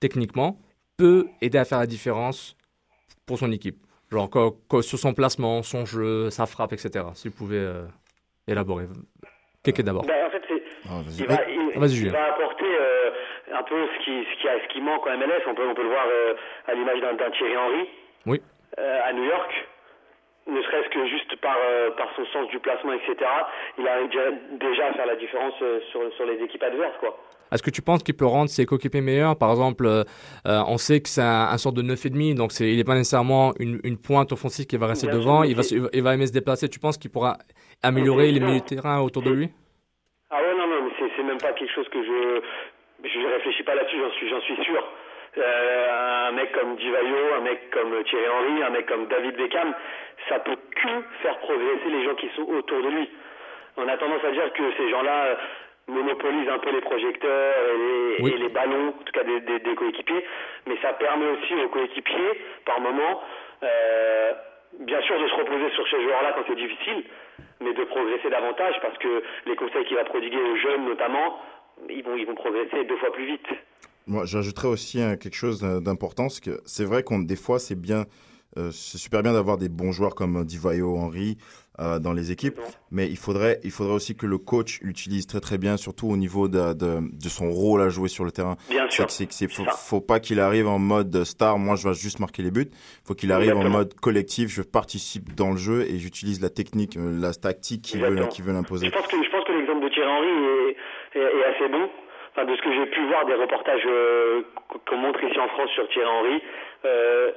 techniquement, 0.00 0.58
peut 0.96 1.26
aider 1.40 1.58
à 1.58 1.64
faire 1.64 1.78
la 1.78 1.86
différence 1.86 2.56
pour 3.26 3.38
son 3.38 3.50
équipe? 3.52 3.78
Genre 4.14 4.30
co- 4.30 4.82
sur 4.82 4.98
son 4.98 5.12
placement, 5.12 5.62
son 5.62 5.84
jeu, 5.84 6.30
sa 6.30 6.46
frappe, 6.46 6.72
etc. 6.72 7.04
Si 7.14 7.28
vous 7.28 7.34
pouvez 7.34 7.58
euh, 7.58 7.82
élaborer. 8.46 8.86
Keke 9.64 9.82
d'abord. 9.82 10.04
Ben, 10.06 10.26
en 10.26 10.30
fait, 10.30 10.42
Ah, 10.86 11.00
vas-y. 11.04 11.20
il, 11.20 11.26
va, 11.26 11.34
il, 11.48 11.60
Ah, 11.82 11.86
il 11.86 12.10
va 12.10 12.24
apporter 12.34 12.64
euh, 12.80 13.10
un 13.54 13.62
peu 13.64 13.86
ce 13.98 14.04
qui, 14.04 14.24
ce, 14.30 14.40
qui 14.40 14.48
a- 14.48 14.60
ce 14.62 14.68
qui 14.72 14.80
manque 14.80 15.04
en 15.06 15.16
MLS. 15.18 15.42
On 15.48 15.54
peut, 15.54 15.66
on 15.66 15.74
peut 15.74 15.82
le 15.82 15.88
voir 15.88 16.06
euh, 16.06 16.34
à 16.68 16.74
l'image 16.74 17.00
d'un, 17.00 17.30
Thierry 17.30 17.56
Henry 17.56 17.88
Oui. 18.26 18.40
euh, 18.78 19.00
à 19.04 19.12
New 19.12 19.24
York. 19.24 19.50
Ne 20.46 20.60
serait-ce 20.62 20.90
que 20.90 21.06
juste 21.08 21.34
par, 21.40 21.56
euh, 21.58 21.90
par 21.92 22.14
son 22.14 22.24
sens 22.26 22.48
du 22.50 22.58
placement, 22.60 22.92
etc. 22.92 23.16
Il 23.78 23.88
arrive 23.88 24.08
déjà, 24.10 24.30
déjà 24.60 24.86
à 24.88 24.92
faire 24.92 25.06
la 25.06 25.16
différence 25.16 25.54
euh, 25.62 25.80
sur, 25.90 26.12
sur 26.14 26.26
les 26.26 26.40
équipes 26.44 26.62
adverses, 26.62 26.96
quoi. 27.00 27.18
Est-ce 27.54 27.62
que 27.62 27.70
tu 27.70 27.82
penses 27.82 28.02
qu'il 28.02 28.16
peut 28.16 28.26
rendre 28.26 28.50
ses 28.50 28.66
coéquipiers 28.66 29.00
meilleurs? 29.00 29.38
Par 29.38 29.50
exemple, 29.52 29.86
euh, 29.86 30.02
euh, 30.48 30.60
on 30.66 30.76
sait 30.76 31.00
que 31.00 31.08
c'est 31.08 31.22
un, 31.22 31.46
un 31.54 31.56
sort 31.56 31.72
de 31.72 31.82
9,5, 31.82 32.34
donc 32.34 32.50
il 32.58 32.76
n'est 32.76 32.82
pas 32.82 32.96
nécessairement 32.96 33.52
une, 33.60 33.78
une 33.84 33.96
pointe 33.96 34.32
offensive 34.32 34.66
qui 34.66 34.76
va 34.76 34.88
rester 34.88 35.06
Bien 35.06 35.18
devant. 35.18 35.44
il, 35.44 35.54
va, 35.54 35.62
il 35.92 36.04
aimer 36.04 36.26
se 36.26 36.32
déplacer. 36.32 36.68
Tu 36.68 36.80
penses 36.80 36.98
qu'il 36.98 37.12
pourra 37.12 37.38
améliorer 37.80 38.32
les 38.32 38.40
milieux 38.40 38.58
de 38.58 38.64
terrain 38.64 39.00
autour 39.00 39.22
de 39.22 39.30
lui? 39.30 39.50
Ah 40.30 40.42
ouais, 40.42 40.54
non, 40.58 40.66
non, 40.66 40.82
mais 40.82 40.90
c'est, 40.98 41.12
c'est 41.16 41.22
même 41.22 41.38
pas 41.38 41.52
quelque 41.52 41.72
chose 41.72 41.88
que 41.90 42.02
je... 42.02 42.40
Je 43.04 43.34
réfléchis 43.34 43.62
pas 43.62 43.74
là-dessus, 43.76 43.98
j'en 44.00 44.10
suis, 44.12 44.28
j'en 44.30 44.40
suis 44.40 44.64
sûr. 44.64 44.82
Euh, 45.36 46.28
un 46.28 46.32
mec 46.32 46.50
comme 46.52 46.74
Divayo, 46.76 47.34
un 47.36 47.40
mec 47.42 47.70
comme 47.70 48.02
Thierry 48.04 48.26
Henry, 48.28 48.62
un 48.62 48.70
mec 48.70 48.86
comme 48.86 49.06
David 49.06 49.36
Beckham, 49.36 49.74
ça 50.28 50.38
peut 50.40 50.56
que 50.56 50.88
faire 51.22 51.38
progresser 51.38 51.90
les 51.90 52.04
gens 52.04 52.14
qui 52.14 52.30
sont 52.34 52.42
autour 52.42 52.82
de 52.82 52.88
lui. 52.88 53.10
On 53.76 53.86
a 53.86 53.96
tendance 53.96 54.24
à 54.24 54.30
dire 54.30 54.52
que 54.54 54.62
ces 54.76 54.88
gens-là 54.90 55.36
monopolisent 55.88 56.48
un 56.48 56.58
peu 56.58 56.70
les 56.72 56.80
projecteurs 56.80 57.54
et 57.74 57.76
les, 58.18 58.22
Oui. 58.24 58.32
et 58.32 58.38
les 58.38 58.48
ballons, 58.48 58.88
en 58.88 59.02
tout 59.04 59.12
cas 59.12 59.24
des, 59.24 59.40
des- 59.40 59.58
des 59.60 59.74
coéquipiers, 59.74 60.24
mais 60.66 60.76
ça 60.82 60.92
permet 60.94 61.26
aussi 61.26 61.54
aux 61.54 61.68
coéquipiers, 61.68 62.40
par 62.64 62.80
moment, 62.80 63.20
euh, 63.62 64.32
bien 64.80 65.00
sûr 65.02 65.20
de 65.20 65.28
se 65.28 65.34
reposer 65.34 65.70
sur 65.74 65.86
ces 65.88 66.02
joueurs-là 66.02 66.32
quand 66.34 66.44
c'est 66.48 66.56
difficile, 66.56 67.04
mais 67.60 67.72
de 67.74 67.84
progresser 67.84 68.30
davantage 68.30 68.74
parce 68.82 68.96
que 68.98 69.22
les 69.46 69.56
conseils 69.56 69.84
qu'il 69.86 69.96
va 69.96 70.04
prodiguer 70.04 70.36
aux 70.40 70.56
jeunes 70.56 70.84
notamment, 70.86 71.38
ils 71.88 72.02
vont, 72.02 72.16
ils 72.16 72.26
vont 72.26 72.34
progresser 72.34 72.84
deux 72.84 72.96
fois 72.96 73.12
plus 73.12 73.26
vite. 73.26 73.46
Moi, 74.06 74.24
j'ajouterais 74.26 74.68
aussi 74.68 75.00
hein, 75.00 75.16
quelque 75.16 75.36
chose 75.36 75.60
d'important, 75.62 76.28
c'est 76.28 76.42
que 76.44 76.60
c'est 76.66 76.84
vrai 76.84 77.02
qu'on 77.02 77.20
des 77.20 77.36
fois 77.36 77.58
c'est 77.58 77.78
bien, 77.80 78.04
euh, 78.58 78.70
c'est 78.70 78.98
super 78.98 79.22
bien 79.22 79.32
d'avoir 79.32 79.56
des 79.58 79.68
bons 79.68 79.92
joueurs 79.92 80.14
comme 80.14 80.44
Divayo, 80.44 80.96
Henry 80.96 81.36
euh, 81.80 81.98
dans 81.98 82.12
les 82.12 82.30
équipes, 82.30 82.60
mais 82.92 83.08
il 83.08 83.16
faudrait, 83.16 83.58
il 83.64 83.70
faudrait 83.72 83.94
aussi 83.94 84.16
que 84.16 84.26
le 84.26 84.38
coach 84.38 84.78
l'utilise 84.82 85.26
très 85.26 85.40
très 85.40 85.58
bien, 85.58 85.76
surtout 85.76 86.06
au 86.08 86.16
niveau 86.16 86.46
de, 86.48 86.72
de, 86.72 87.00
de 87.00 87.28
son 87.28 87.50
rôle 87.50 87.82
à 87.82 87.88
jouer 87.88 88.08
sur 88.08 88.24
le 88.24 88.30
terrain. 88.30 88.56
Bien 88.70 88.88
sûr. 88.90 89.10
c'est, 89.10 89.32
c'est- 89.32 89.48
faut, 89.48 90.00
pas 90.00 90.20
qu'il 90.20 90.38
arrive 90.40 90.68
en 90.68 90.78
mode 90.78 91.24
star. 91.24 91.58
Moi, 91.58 91.74
je 91.76 91.88
vais 91.88 91.94
juste 91.94 92.20
marquer 92.20 92.42
les 92.42 92.50
buts. 92.52 92.70
Faut 93.04 93.14
qu'il 93.14 93.32
arrive 93.32 93.56
en 93.56 93.68
mode 93.68 93.94
collectif. 93.94 94.48
Je 94.50 94.62
participe 94.62 95.34
dans 95.34 95.50
le 95.50 95.56
jeu 95.56 95.82
et 95.82 95.98
j'utilise 95.98 96.40
la 96.40 96.48
technique, 96.50 96.96
euh, 96.96 97.18
la 97.20 97.32
tactique 97.32 97.82
qu'il 97.82 98.00
veut, 98.04 98.26
qu'il 98.28 98.44
veut 98.44 98.52
l'imposer. 98.52 98.86
Je 98.86 98.92
pense 98.92 99.06
que, 99.08 99.16
je 99.22 99.30
pense 99.30 99.44
que 99.44 99.52
l'exemple 99.52 99.82
de 99.84 99.88
Thierry 99.88 100.08
Henry 100.10 100.28
est, 100.28 101.18
est, 101.18 101.22
est 101.22 101.44
assez 101.56 101.68
bon. 101.68 101.88
Enfin, 102.36 102.44
de 102.50 102.56
ce 102.56 102.62
que 102.62 102.72
j'ai 102.72 102.86
pu 102.86 103.06
voir 103.08 103.26
des 103.26 103.34
reportages 103.34 103.82
euh, 103.86 104.42
qu'on 104.88 104.96
montre 104.96 105.22
ici 105.22 105.38
en 105.38 105.48
France 105.48 105.70
sur 105.74 105.88
Thierry 105.88 106.08
Henry, 106.08 106.42
euh, 106.84 107.30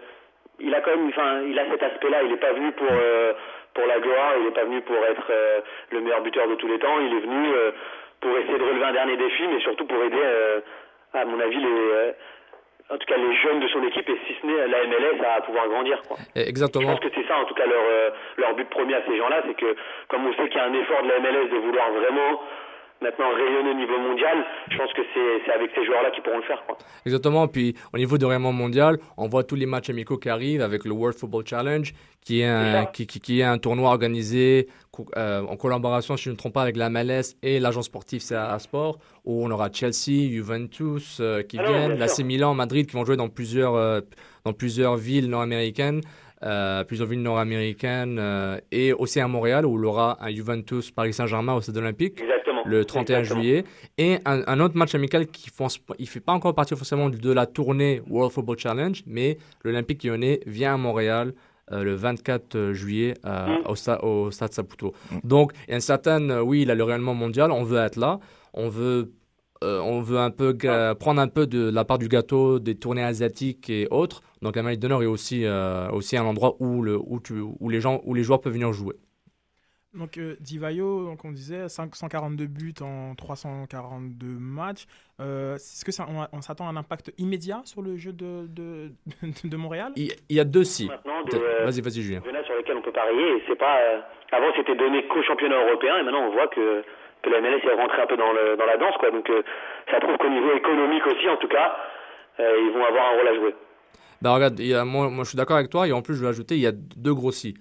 il 0.59 0.73
a 0.73 0.81
quand 0.81 0.89
même, 0.95 1.07
enfin, 1.09 1.41
il 1.43 1.57
a 1.59 1.69
cet 1.69 1.83
aspect-là. 1.83 2.23
Il 2.23 2.31
n'est 2.31 2.37
pas 2.41 2.53
venu 2.53 2.71
pour 2.71 2.87
euh, 2.89 3.33
pour 3.77 3.85
la 3.85 3.99
gloire, 3.99 4.33
il 4.39 4.45
n'est 4.45 4.57
pas 4.57 4.65
venu 4.65 4.81
pour 4.81 4.97
être 5.05 5.27
euh, 5.29 5.61
le 5.91 6.01
meilleur 6.01 6.21
buteur 6.21 6.47
de 6.47 6.55
tous 6.55 6.67
les 6.67 6.79
temps, 6.79 6.99
il 6.99 7.15
est 7.15 7.19
venu 7.19 7.53
euh, 7.53 7.71
pour 8.19 8.35
essayer 8.35 8.57
de 8.57 8.63
relever 8.63 8.85
un 8.85 8.91
dernier 8.91 9.17
défi, 9.17 9.43
mais 9.47 9.59
surtout 9.59 9.85
pour 9.85 10.03
aider, 10.03 10.17
euh, 10.19 10.61
à 11.13 11.25
mon 11.25 11.39
avis, 11.39 11.57
les, 11.57 12.13
en 12.89 12.97
tout 12.97 13.05
cas 13.05 13.17
les 13.17 13.35
jeunes 13.35 13.59
de 13.59 13.67
son 13.67 13.83
équipe, 13.83 14.09
et 14.09 14.17
si 14.25 14.33
ce 14.41 14.47
n'est 14.47 14.67
la 14.67 14.83
MLS, 14.87 15.23
à 15.23 15.41
pouvoir 15.41 15.67
grandir. 15.69 16.01
Quoi. 16.07 16.17
Je 16.35 16.41
Exactement. 16.41 16.87
pense 16.87 16.99
que 17.01 17.09
c'est 17.13 17.27
ça, 17.27 17.37
en 17.37 17.45
tout 17.45 17.53
cas, 17.53 17.67
leur, 17.67 17.83
leur 18.37 18.55
but 18.55 18.67
premier 18.69 18.95
à 18.95 19.05
ces 19.07 19.15
gens-là, 19.15 19.43
c'est 19.47 19.55
que, 19.55 19.75
comme 20.07 20.25
on 20.25 20.33
sait 20.33 20.49
qu'il 20.49 20.57
y 20.57 20.63
a 20.63 20.65
un 20.65 20.73
effort 20.73 21.03
de 21.03 21.09
la 21.09 21.19
MLS 21.19 21.49
de 21.51 21.57
vouloir 21.57 21.91
vraiment 21.91 22.41
maintenant 23.01 23.29
rayonner 23.33 23.71
au 23.71 23.73
niveau 23.75 23.97
mondial, 23.99 24.37
je 24.71 24.77
pense 24.77 24.91
que 24.93 25.01
c'est 25.45 25.51
avec 25.51 25.71
ces 25.75 25.85
joueurs-là 25.85 26.11
qu'ils 26.11 26.23
pourront 26.23 26.37
le 26.37 26.43
faire. 26.43 26.63
Quoi. 26.65 26.77
Exactement. 27.05 27.47
Puis 27.47 27.75
au 27.93 27.97
niveau 27.97 28.17
de 28.17 28.25
rayonnement 28.25 28.51
mondial, 28.53 28.97
on 29.17 29.27
voit 29.27 29.43
tous 29.43 29.55
les 29.55 29.65
matchs 29.65 29.89
amicaux 29.89 30.17
qui 30.17 30.29
arrivent 30.29 30.61
avec 30.61 30.85
le 30.85 30.91
World 30.91 31.17
Football 31.17 31.43
Challenge, 31.45 31.93
qui 32.21 32.41
est 32.41 32.45
un, 32.45 32.85
qui, 32.85 33.07
qui- 33.07 33.19
qui 33.19 33.39
est 33.39 33.43
un 33.43 33.57
tournoi 33.57 33.89
organisé 33.89 34.67
euh, 35.15 35.43
en 35.43 35.55
collaboration, 35.55 36.17
si 36.17 36.23
je 36.23 36.29
ne 36.29 36.33
me 36.33 36.37
trompe 36.37 36.53
pas, 36.53 36.63
avec 36.63 36.75
la 36.75 36.89
MLS 36.89 37.35
et 37.43 37.59
l'agence 37.59 37.85
sportive 37.85 38.21
CAA 38.27 38.57
Sport, 38.59 38.97
où 39.25 39.45
on 39.45 39.51
aura 39.51 39.69
Chelsea, 39.71 40.27
Juventus 40.29 41.19
euh, 41.21 41.43
qui 41.43 41.57
Ah 41.59 41.67
viennent, 41.67 41.97
l'AC. 41.99 42.19
Milan, 42.19 42.53
Madrid 42.55 42.87
qui 42.87 42.95
vont 42.95 43.05
jouer 43.05 43.15
dans 43.17 43.29
plusieurs, 43.29 43.75
euh, 43.75 44.01
dans 44.43 44.53
plusieurs 44.53 44.95
villes 44.95 45.29
nord-américaines. 45.29 46.01
Euh, 46.43 46.83
plusieurs 46.83 47.07
villes 47.07 47.21
nord-américaines 47.21 48.17
euh, 48.19 48.59
et 48.71 48.93
aussi 48.93 49.19
à 49.19 49.27
Montréal 49.27 49.65
où 49.65 49.77
il 49.77 49.83
y 49.83 49.85
aura 49.85 50.17
un 50.21 50.29
Juventus 50.29 50.91
Paris 50.91 51.13
Saint-Germain 51.13 51.53
au 51.55 51.61
Stade 51.61 51.77
Olympique 51.77 52.21
Exactement. 52.21 52.61
le 52.65 52.85
31 52.85 53.19
Exactement. 53.19 53.41
juillet. 53.41 53.63
Et 53.97 54.17
un, 54.25 54.43
un 54.45 54.59
autre 54.59 54.77
match 54.77 54.93
amical 54.95 55.27
qui 55.27 55.49
ne 55.99 56.05
fait 56.05 56.19
pas 56.19 56.33
encore 56.33 56.53
partie 56.53 56.75
forcément 56.75 57.09
de 57.09 57.31
la 57.33 57.45
tournée 57.47 58.01
World 58.07 58.31
Football 58.33 58.57
Challenge, 58.59 59.01
mais 59.07 59.37
l'Olympique 59.63 60.03
lyonnais 60.03 60.39
vient 60.45 60.75
à 60.75 60.77
Montréal 60.77 61.33
euh, 61.71 61.83
le 61.83 61.95
24 61.95 62.71
juillet 62.73 63.13
euh, 63.25 63.47
Mm. 63.47 63.67
au, 63.67 63.73
sta- 63.73 63.99
au 64.05 64.31
Stade 64.31 64.53
Saputo. 64.53 64.93
Donc, 65.23 65.51
il 65.67 65.71
y 65.71 65.73
a 65.73 65.75
une 65.75 65.81
certaine, 65.81 66.31
euh, 66.31 66.41
oui, 66.41 66.61
il 66.61 66.71
a 66.71 66.75
le 66.75 66.83
rayonnement 66.83 67.13
mondial, 67.13 67.51
on 67.51 67.63
veut 67.63 67.79
être 67.79 67.97
là, 67.97 68.19
on 68.53 68.69
veut, 68.69 69.11
euh, 69.63 69.79
on 69.81 70.01
veut 70.01 70.17
un 70.19 70.31
peu 70.31 70.53
ga- 70.53 70.95
prendre 70.95 71.19
un 71.21 71.27
peu 71.27 71.47
de 71.47 71.69
la 71.69 71.83
part 71.85 71.97
du 71.97 72.07
gâteau 72.07 72.59
des 72.59 72.75
tournées 72.75 73.03
asiatiques 73.03 73.69
et 73.69 73.87
autres. 73.91 74.21
Donc, 74.41 74.55
l'Amérique 74.55 74.79
du 74.79 74.87
Nord 74.87 75.01
est 75.03 75.07
aussi, 75.07 75.45
euh, 75.45 75.89
aussi 75.91 76.15
un 76.17 76.25
endroit 76.25 76.55
où, 76.59 76.81
le, 76.83 76.97
où, 76.97 77.19
tu, 77.19 77.39
où, 77.39 77.69
les 77.69 77.81
gens, 77.81 78.01
où 78.05 78.13
les 78.13 78.23
joueurs 78.23 78.39
peuvent 78.41 78.53
venir 78.53 78.71
jouer. 78.73 78.95
Donc 79.93 80.17
euh, 80.19 80.35
Divayo, 80.41 81.05
donc 81.05 81.25
on 81.25 81.31
disait 81.31 81.67
542 81.69 82.45
buts 82.45 82.73
en 82.81 83.15
342 83.15 84.27
matchs. 84.27 84.85
Euh, 85.19 85.55
Est-ce 85.55 85.83
que 85.83 85.91
ça, 85.91 86.05
on, 86.07 86.27
on 86.37 86.41
s'attend 86.41 86.67
à 86.67 86.69
un 86.69 86.75
impact 86.75 87.11
immédiat 87.17 87.61
sur 87.65 87.81
le 87.81 87.95
jeu 87.97 88.13
de, 88.13 88.45
de, 88.47 88.91
de 89.43 89.57
Montréal? 89.57 89.93
Il, 89.95 90.11
il 90.29 90.35
y 90.35 90.39
a 90.39 90.43
deux 90.43 90.65
si. 90.65 90.87
Euh, 91.33 91.65
Vas-y, 91.65 91.81
vas-y, 91.81 92.01
Julien. 92.03 92.21
sur 92.21 92.55
lesquels 92.57 92.77
on 92.77 92.81
peut 92.83 92.91
parier. 92.91 93.37
Et 93.37 93.43
c'est 93.47 93.57
pas. 93.57 93.79
euh, 93.79 93.99
avant, 94.33 94.51
c'était 94.55 94.75
donné 94.75 95.07
qu'au 95.07 95.23
championnat 95.23 95.65
européen, 95.65 95.97
et 95.99 96.03
maintenant, 96.03 96.27
on 96.27 96.31
voit 96.33 96.47
que, 96.49 96.83
que 97.23 97.29
la 97.29 97.41
MLS 97.41 97.61
est 97.63 97.73
rentrée 97.81 98.01
un 98.01 98.07
peu 98.07 98.17
dans, 98.17 98.31
le, 98.31 98.55
dans 98.57 98.65
la 98.65 98.77
danse, 98.77 98.95
quoi. 98.99 99.11
Donc, 99.11 99.29
euh, 99.29 99.41
ça 99.91 99.99
prouve 99.99 100.17
qu'au 100.17 100.29
niveau 100.29 100.53
économique 100.55 101.05
aussi, 101.07 101.27
en 101.29 101.37
tout 101.37 101.47
cas, 101.47 101.75
euh, 102.39 102.55
ils 102.65 102.71
vont 102.71 102.85
avoir 102.85 103.13
un 103.13 103.17
rôle 103.17 103.27
à 103.27 103.35
jouer. 103.35 103.55
Bah 104.21 104.33
regarde, 104.33 104.59
il 104.59 104.67
y 104.67 104.73
a- 104.73 104.83
moi, 104.85 105.09
moi 105.09 105.23
je 105.23 105.29
suis 105.29 105.37
d'accord 105.37 105.57
avec 105.57 105.69
toi 105.69 105.87
et 105.87 105.91
en 105.91 106.01
plus 106.01 106.15
je 106.15 106.21
vais 106.23 106.27
ajouter, 106.27 106.55
il 106.55 106.61
y 106.61 106.65
a 106.67 106.71
deux 106.71 107.13
gros 107.13 107.31
si. 107.31 107.53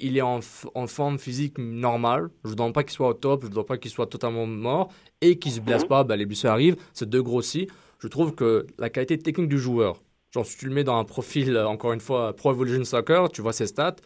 Il 0.00 0.16
est 0.18 0.22
en, 0.22 0.40
en 0.74 0.86
forme 0.86 1.18
physique 1.18 1.56
normale, 1.58 2.28
je 2.44 2.50
ne 2.50 2.56
demande 2.56 2.74
pas 2.74 2.82
qu'il 2.82 2.92
soit 2.92 3.08
au 3.08 3.14
top, 3.14 3.42
je 3.42 3.46
ne 3.46 3.52
demande 3.52 3.66
pas 3.66 3.76
qu'il 3.78 3.90
soit 3.90 4.06
totalement 4.06 4.46
mort 4.46 4.88
et 5.22 5.38
qu'il 5.38 5.52
se 5.52 5.60
blesse 5.60 5.84
pas, 5.84 6.04
bah, 6.04 6.16
les 6.16 6.26
blessures 6.26 6.50
arrivent, 6.50 6.76
c'est 6.92 7.08
deux 7.08 7.22
gros 7.22 7.40
si. 7.42 7.68
Je 8.00 8.08
trouve 8.08 8.34
que 8.34 8.66
la 8.78 8.90
qualité 8.90 9.16
technique 9.18 9.48
du 9.48 9.58
joueur, 9.58 9.96
genre 10.34 10.44
si 10.44 10.58
tu 10.58 10.66
le 10.66 10.74
mets 10.74 10.84
dans 10.84 10.98
un 10.98 11.04
profil, 11.04 11.56
euh, 11.56 11.66
encore 11.66 11.92
une 11.94 12.00
fois, 12.00 12.34
Pro 12.34 12.52
Evolution 12.52 12.84
Soccer, 12.84 13.30
tu 13.30 13.40
vois 13.40 13.52
ses 13.54 13.66
stats, 13.66 13.96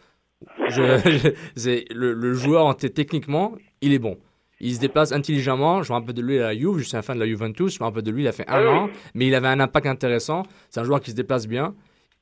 je- 0.69 0.97
je- 1.57 1.93
le, 1.93 2.13
le 2.13 2.33
joueur 2.33 2.75
techniquement, 2.77 3.53
il 3.81 3.93
est 3.93 3.99
bon. 3.99 4.17
Il 4.63 4.73
se 4.75 4.79
déplace 4.79 5.11
intelligemment. 5.11 5.83
Je 5.83 5.91
me 5.91 5.97
rappelle 5.97 6.15
de 6.15 6.21
lui 6.21 6.39
à 6.39 6.43
la 6.43 6.55
Juve. 6.57 6.77
Je 6.77 6.83
suis 6.83 6.95
un 6.95 7.01
fan 7.01 7.15
de 7.17 7.23
la 7.23 7.27
Juventus. 7.27 7.73
Je 7.75 7.79
me 7.79 7.85
rappelle 7.85 8.03
de 8.03 8.11
lui. 8.11 8.23
Il 8.23 8.27
a 8.27 8.31
fait 8.31 8.47
un 8.47 8.53
Ah 8.55 8.61
oui. 8.61 8.67
an, 8.77 8.89
mais 9.15 9.27
il 9.27 9.35
avait 9.35 9.47
un 9.47 9.59
impact 9.59 9.87
intéressant. 9.87 10.43
C'est 10.69 10.79
un 10.79 10.83
joueur 10.83 11.01
qui 11.01 11.11
se 11.11 11.15
déplace 11.15 11.47
bien. 11.47 11.73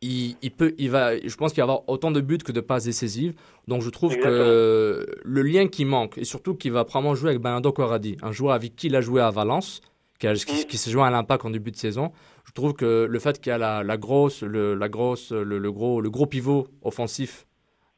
Il, 0.01 0.37
il 0.41 0.51
peut, 0.51 0.73
il 0.77 0.89
va, 0.89 1.17
je 1.19 1.35
pense 1.35 1.51
qu'il 1.51 1.59
va 1.61 1.63
avoir 1.65 1.89
autant 1.89 2.09
de 2.11 2.21
buts 2.21 2.37
que 2.37 2.53
de 2.53 2.61
passes 2.61 2.85
décisives. 2.85 3.33
Donc 3.67 3.81
je 3.81 3.89
trouve 3.89 4.15
que 4.17 5.05
le 5.23 5.41
lien 5.41 5.67
qui 5.67 5.83
manque, 5.83 6.17
et 6.17 6.23
surtout 6.23 6.55
qu'il 6.55 6.71
va 6.71 6.85
probablement 6.85 7.15
jouer 7.15 7.31
avec 7.31 7.41
Bernardo 7.41 7.71
Corradi, 7.73 8.15
un 8.21 8.31
joueur 8.31 8.53
avec 8.53 8.75
qui 8.77 8.87
il 8.87 8.95
a 8.95 9.01
joué 9.01 9.21
à 9.21 9.29
Valence, 9.29 9.81
qui, 10.19 10.27
a- 10.27 10.33
qui- 10.35 10.65
qui 10.67 10.77
s'est 10.77 10.91
joué 10.91 11.03
à 11.03 11.09
l'impact 11.09 11.43
en 11.45 11.49
début 11.49 11.71
de 11.71 11.75
saison. 11.75 12.11
Je 12.45 12.53
trouve 12.53 12.73
que 12.73 13.07
le 13.09 13.19
fait 13.19 13.39
qu'il 13.41 13.49
y 13.49 13.53
a 13.53 13.57
la, 13.57 13.83
la 13.83 13.97
grosse, 13.97 14.41
le, 14.43 14.73
la 14.75 14.87
grosse, 14.89 15.31
le, 15.33 15.57
le 15.59 15.71
gros, 15.71 15.99
le 15.99 16.09
gros 16.09 16.25
pivot 16.25 16.67
offensif, 16.81 17.45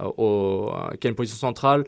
euh, 0.02 0.06
au, 0.18 0.72
euh, 0.74 0.96
qui 1.00 1.06
a 1.06 1.10
une 1.12 1.16
position 1.16 1.38
centrale, 1.38 1.86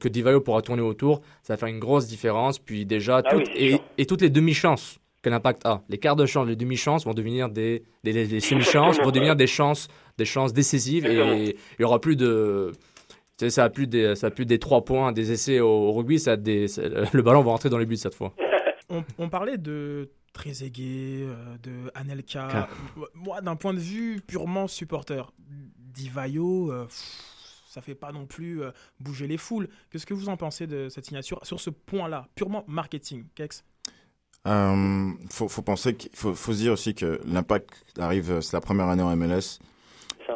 que 0.00 0.08
Divayo 0.08 0.40
pourra 0.40 0.62
tourner 0.62 0.82
autour, 0.82 1.20
ça 1.42 1.54
va 1.54 1.56
faire 1.56 1.68
une 1.68 1.78
grosse 1.78 2.06
différence. 2.06 2.58
Puis 2.58 2.84
déjà, 2.86 3.22
Ah 3.24 3.36
oui, 3.36 3.80
et, 3.96 4.06
toutes 4.06 4.20
les 4.22 4.30
demi-chances 4.30 4.98
que 5.22 5.30
l'impact 5.30 5.64
a, 5.66 5.82
les 5.88 5.98
quarts 5.98 6.14
de 6.16 6.26
chance, 6.26 6.46
les 6.46 6.56
demi-chances 6.56 7.04
vont 7.04 7.14
devenir 7.14 7.48
des, 7.48 7.82
des, 8.04 8.12
des- 8.12 8.26
des 8.26 8.40
semi-chances, 8.40 8.98
vont 9.00 9.10
devenir 9.10 9.34
des 9.34 9.46
chances, 9.48 9.88
des 10.16 10.24
chances 10.24 10.52
décisives 10.52 11.06
et 11.06 11.56
il 11.78 11.82
y 11.82 11.84
aura 11.84 12.00
plus 12.00 12.14
de. 12.16 12.72
ça 13.48 13.64
a 13.64 13.70
plus 13.70 13.86
des, 13.86 14.14
ça 14.14 14.28
a 14.28 14.30
plus 14.30 14.46
des 14.46 14.58
trois 14.58 14.84
points, 14.84 15.12
des 15.12 15.32
essais 15.32 15.58
au, 15.60 15.68
au 15.68 15.92
rugby, 15.92 16.18
ça 16.18 16.32
a 16.32 16.36
des, 16.36 16.68
ça- 16.68 16.82
le 17.12 17.22
ballon 17.22 17.42
va 17.42 17.50
rentrer 17.50 17.68
dans 17.70 17.78
les 17.78 17.86
buts 17.86 17.96
cette 17.96 18.14
fois. 18.14 18.32
on, 18.90 19.02
on 19.18 19.28
parlait 19.28 19.58
de 19.58 20.08
Trezeguet, 20.34 21.24
euh, 21.26 21.34
de 21.64 21.90
Anelka. 21.94 22.68
Moi, 23.14 23.40
d'un 23.40 23.56
point 23.56 23.74
de 23.74 23.80
vue 23.80 24.20
purement 24.24 24.68
supporter, 24.68 25.32
Divayo, 25.94 26.70
euh, 26.70 26.84
pff, 26.84 27.24
ça 27.78 27.82
fait 27.82 27.94
pas 27.94 28.10
non 28.10 28.26
plus 28.26 28.62
euh, 28.62 28.72
bouger 28.98 29.28
les 29.28 29.36
foules. 29.36 29.68
Qu'est-ce 29.90 30.04
que 30.04 30.14
vous 30.14 30.28
en 30.28 30.36
pensez 30.36 30.66
de 30.66 30.88
cette 30.88 31.06
signature 31.06 31.38
sur 31.44 31.60
ce 31.60 31.70
point-là, 31.70 32.26
purement 32.34 32.64
marketing, 32.66 33.24
Kex? 33.36 33.64
Euh, 34.48 35.12
faut, 35.30 35.62
penser 35.62 35.94
qu'il 35.94 36.10
faut, 36.14 36.34
faut 36.34 36.52
se 36.52 36.58
dire 36.58 36.72
aussi 36.72 36.94
que 36.94 37.20
l'impact 37.24 37.70
arrive, 37.98 38.32
euh, 38.32 38.40
c'est 38.40 38.56
la 38.56 38.60
première 38.60 38.88
année 38.88 39.02
en 39.02 39.14
MLS. 39.14 39.60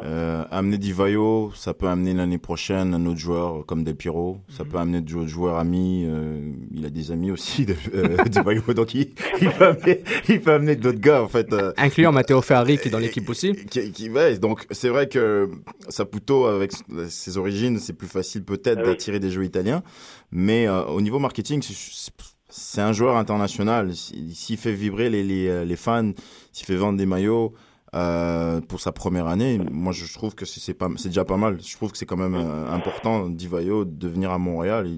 Euh, 0.01 0.43
amener 0.49 0.79
Divayo, 0.79 1.51
ça 1.55 1.73
peut 1.75 1.87
amener 1.87 2.13
l'année 2.15 2.39
prochaine 2.39 2.95
un 2.95 3.05
autre 3.05 3.19
joueur 3.19 3.59
euh, 3.59 3.63
comme 3.63 3.83
Del 3.83 3.95
Piro. 3.95 4.39
Ça 4.49 4.65
peut 4.65 4.77
amener 4.77 5.01
d'autres 5.01 5.27
joueurs 5.27 5.57
amis. 5.57 6.03
euh, 6.07 6.51
il 6.71 6.83
a 6.85 6.89
des 6.89 7.11
amis 7.11 7.29
aussi, 7.29 7.65
de, 7.67 7.75
euh, 7.93 8.17
Divayo, 8.25 8.61
donc 8.75 8.95
il, 8.95 9.11
il 9.39 9.49
peut 9.51 9.65
amener, 9.67 10.03
il 10.29 10.41
peut 10.41 10.51
amener 10.53 10.75
d'autres 10.75 10.99
gars 10.99 11.21
en 11.21 11.27
fait. 11.27 11.53
euh, 11.53 11.73
Incluant 11.77 12.11
Matteo 12.11 12.41
Ferrari 12.41 12.79
qui 12.79 12.87
est 12.87 12.91
dans 12.91 12.97
l'équipe 12.97 13.29
aussi. 13.29 13.53
qui, 13.69 13.91
qui- 13.91 14.09
ouais, 14.09 14.37
donc 14.39 14.65
c'est 14.71 14.89
vrai 14.89 15.07
que 15.07 15.49
Saputo, 15.89 16.45
avec 16.45 16.71
ses 17.09 17.37
origines, 17.37 17.77
c'est 17.77 17.93
plus 17.93 18.07
facile 18.07 18.43
peut-être 18.43 18.79
Ah 18.79 18.83
oui. 18.83 18.89
d'attirer 18.89 19.19
des 19.19 19.29
joueurs 19.29 19.45
italiens. 19.45 19.83
Mais 20.31 20.67
euh, 20.67 20.83
au 20.85 21.01
niveau 21.01 21.19
marketing, 21.19 21.61
c'est- 21.61 22.11
c'est 22.49 22.81
un 22.81 22.93
joueur 22.93 23.15
international. 23.17 23.91
S'il 23.95 24.57
fait 24.57 24.73
vibrer 24.73 25.09
les, 25.11 25.23
les, 25.23 25.65
les 25.65 25.75
fans, 25.75 26.11
s'il 26.51 26.65
fait 26.65 26.75
vendre 26.75 26.97
des 26.97 27.05
maillots 27.05 27.53
euh, 27.95 28.59
pour 28.61 28.79
sa 28.81 28.91
première 28.91 29.27
année, 29.27 29.59
moi 29.71 29.91
je 29.93 30.11
trouve 30.11 30.33
que 30.35 30.45
c'est 30.45 30.75
déjà 31.05 31.25
pas 31.25 31.37
mal. 31.37 31.59
Je 31.61 31.75
trouve 31.75 31.91
que 31.91 31.97
c'est 31.97 32.05
quand 32.05 32.17
même 32.17 32.35
euh, 32.35 32.71
important 32.71 33.29
d'Ivaio 33.29 33.85
de 33.85 34.07
venir 34.07 34.31
à 34.31 34.37
Montréal. 34.37 34.89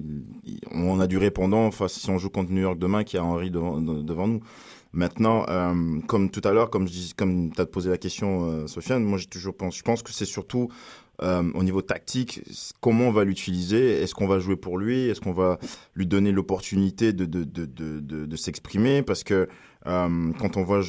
On 0.72 0.98
a 1.00 1.06
du 1.06 1.18
répondant 1.18 1.70
face 1.70 1.94
si 1.98 2.10
on 2.10 2.18
joue 2.18 2.30
contre 2.30 2.52
New 2.52 2.62
York 2.62 2.78
demain, 2.78 3.04
qui 3.04 3.16
a 3.18 3.24
Henry 3.24 3.50
devant, 3.50 3.80
de- 3.80 4.02
devant 4.02 4.28
nous. 4.28 4.40
Maintenant, 4.92 5.44
euh, 5.50 6.00
comme 6.06 6.30
tout 6.30 6.40
à 6.44 6.52
l'heure, 6.52 6.70
comme 6.70 6.86
je 6.88 6.92
dis, 6.92 7.12
comme 7.14 7.52
tu 7.52 7.60
as 7.60 7.66
posé 7.66 7.90
la 7.90 7.98
question, 7.98 8.44
euh, 8.50 8.66
Sofiane, 8.66 9.04
moi 9.04 9.18
j'ai 9.18 9.26
toujours 9.26 9.54
pense, 9.54 9.76
je 9.76 9.82
pense 9.82 10.02
que 10.02 10.10
c'est 10.10 10.24
surtout 10.24 10.68
euh, 11.22 11.42
au 11.54 11.62
niveau 11.62 11.82
tactique, 11.82 12.40
c- 12.50 12.72
comment 12.80 13.08
on 13.08 13.12
va 13.12 13.24
l'utiliser? 13.24 14.02
Est-ce 14.02 14.14
qu'on 14.14 14.26
va 14.26 14.38
jouer 14.38 14.56
pour 14.56 14.78
lui? 14.78 15.08
Est-ce 15.08 15.20
qu'on 15.20 15.32
va 15.32 15.58
lui 15.94 16.06
donner 16.06 16.32
l'opportunité 16.32 17.12
de, 17.12 17.24
de, 17.24 17.44
de, 17.44 17.64
de, 17.66 18.00
de, 18.26 18.36
s'exprimer? 18.36 19.02
Parce 19.02 19.24
que 19.24 19.48
euh, 19.86 20.32
quand 20.40 20.56
on 20.56 20.64
voit, 20.64 20.80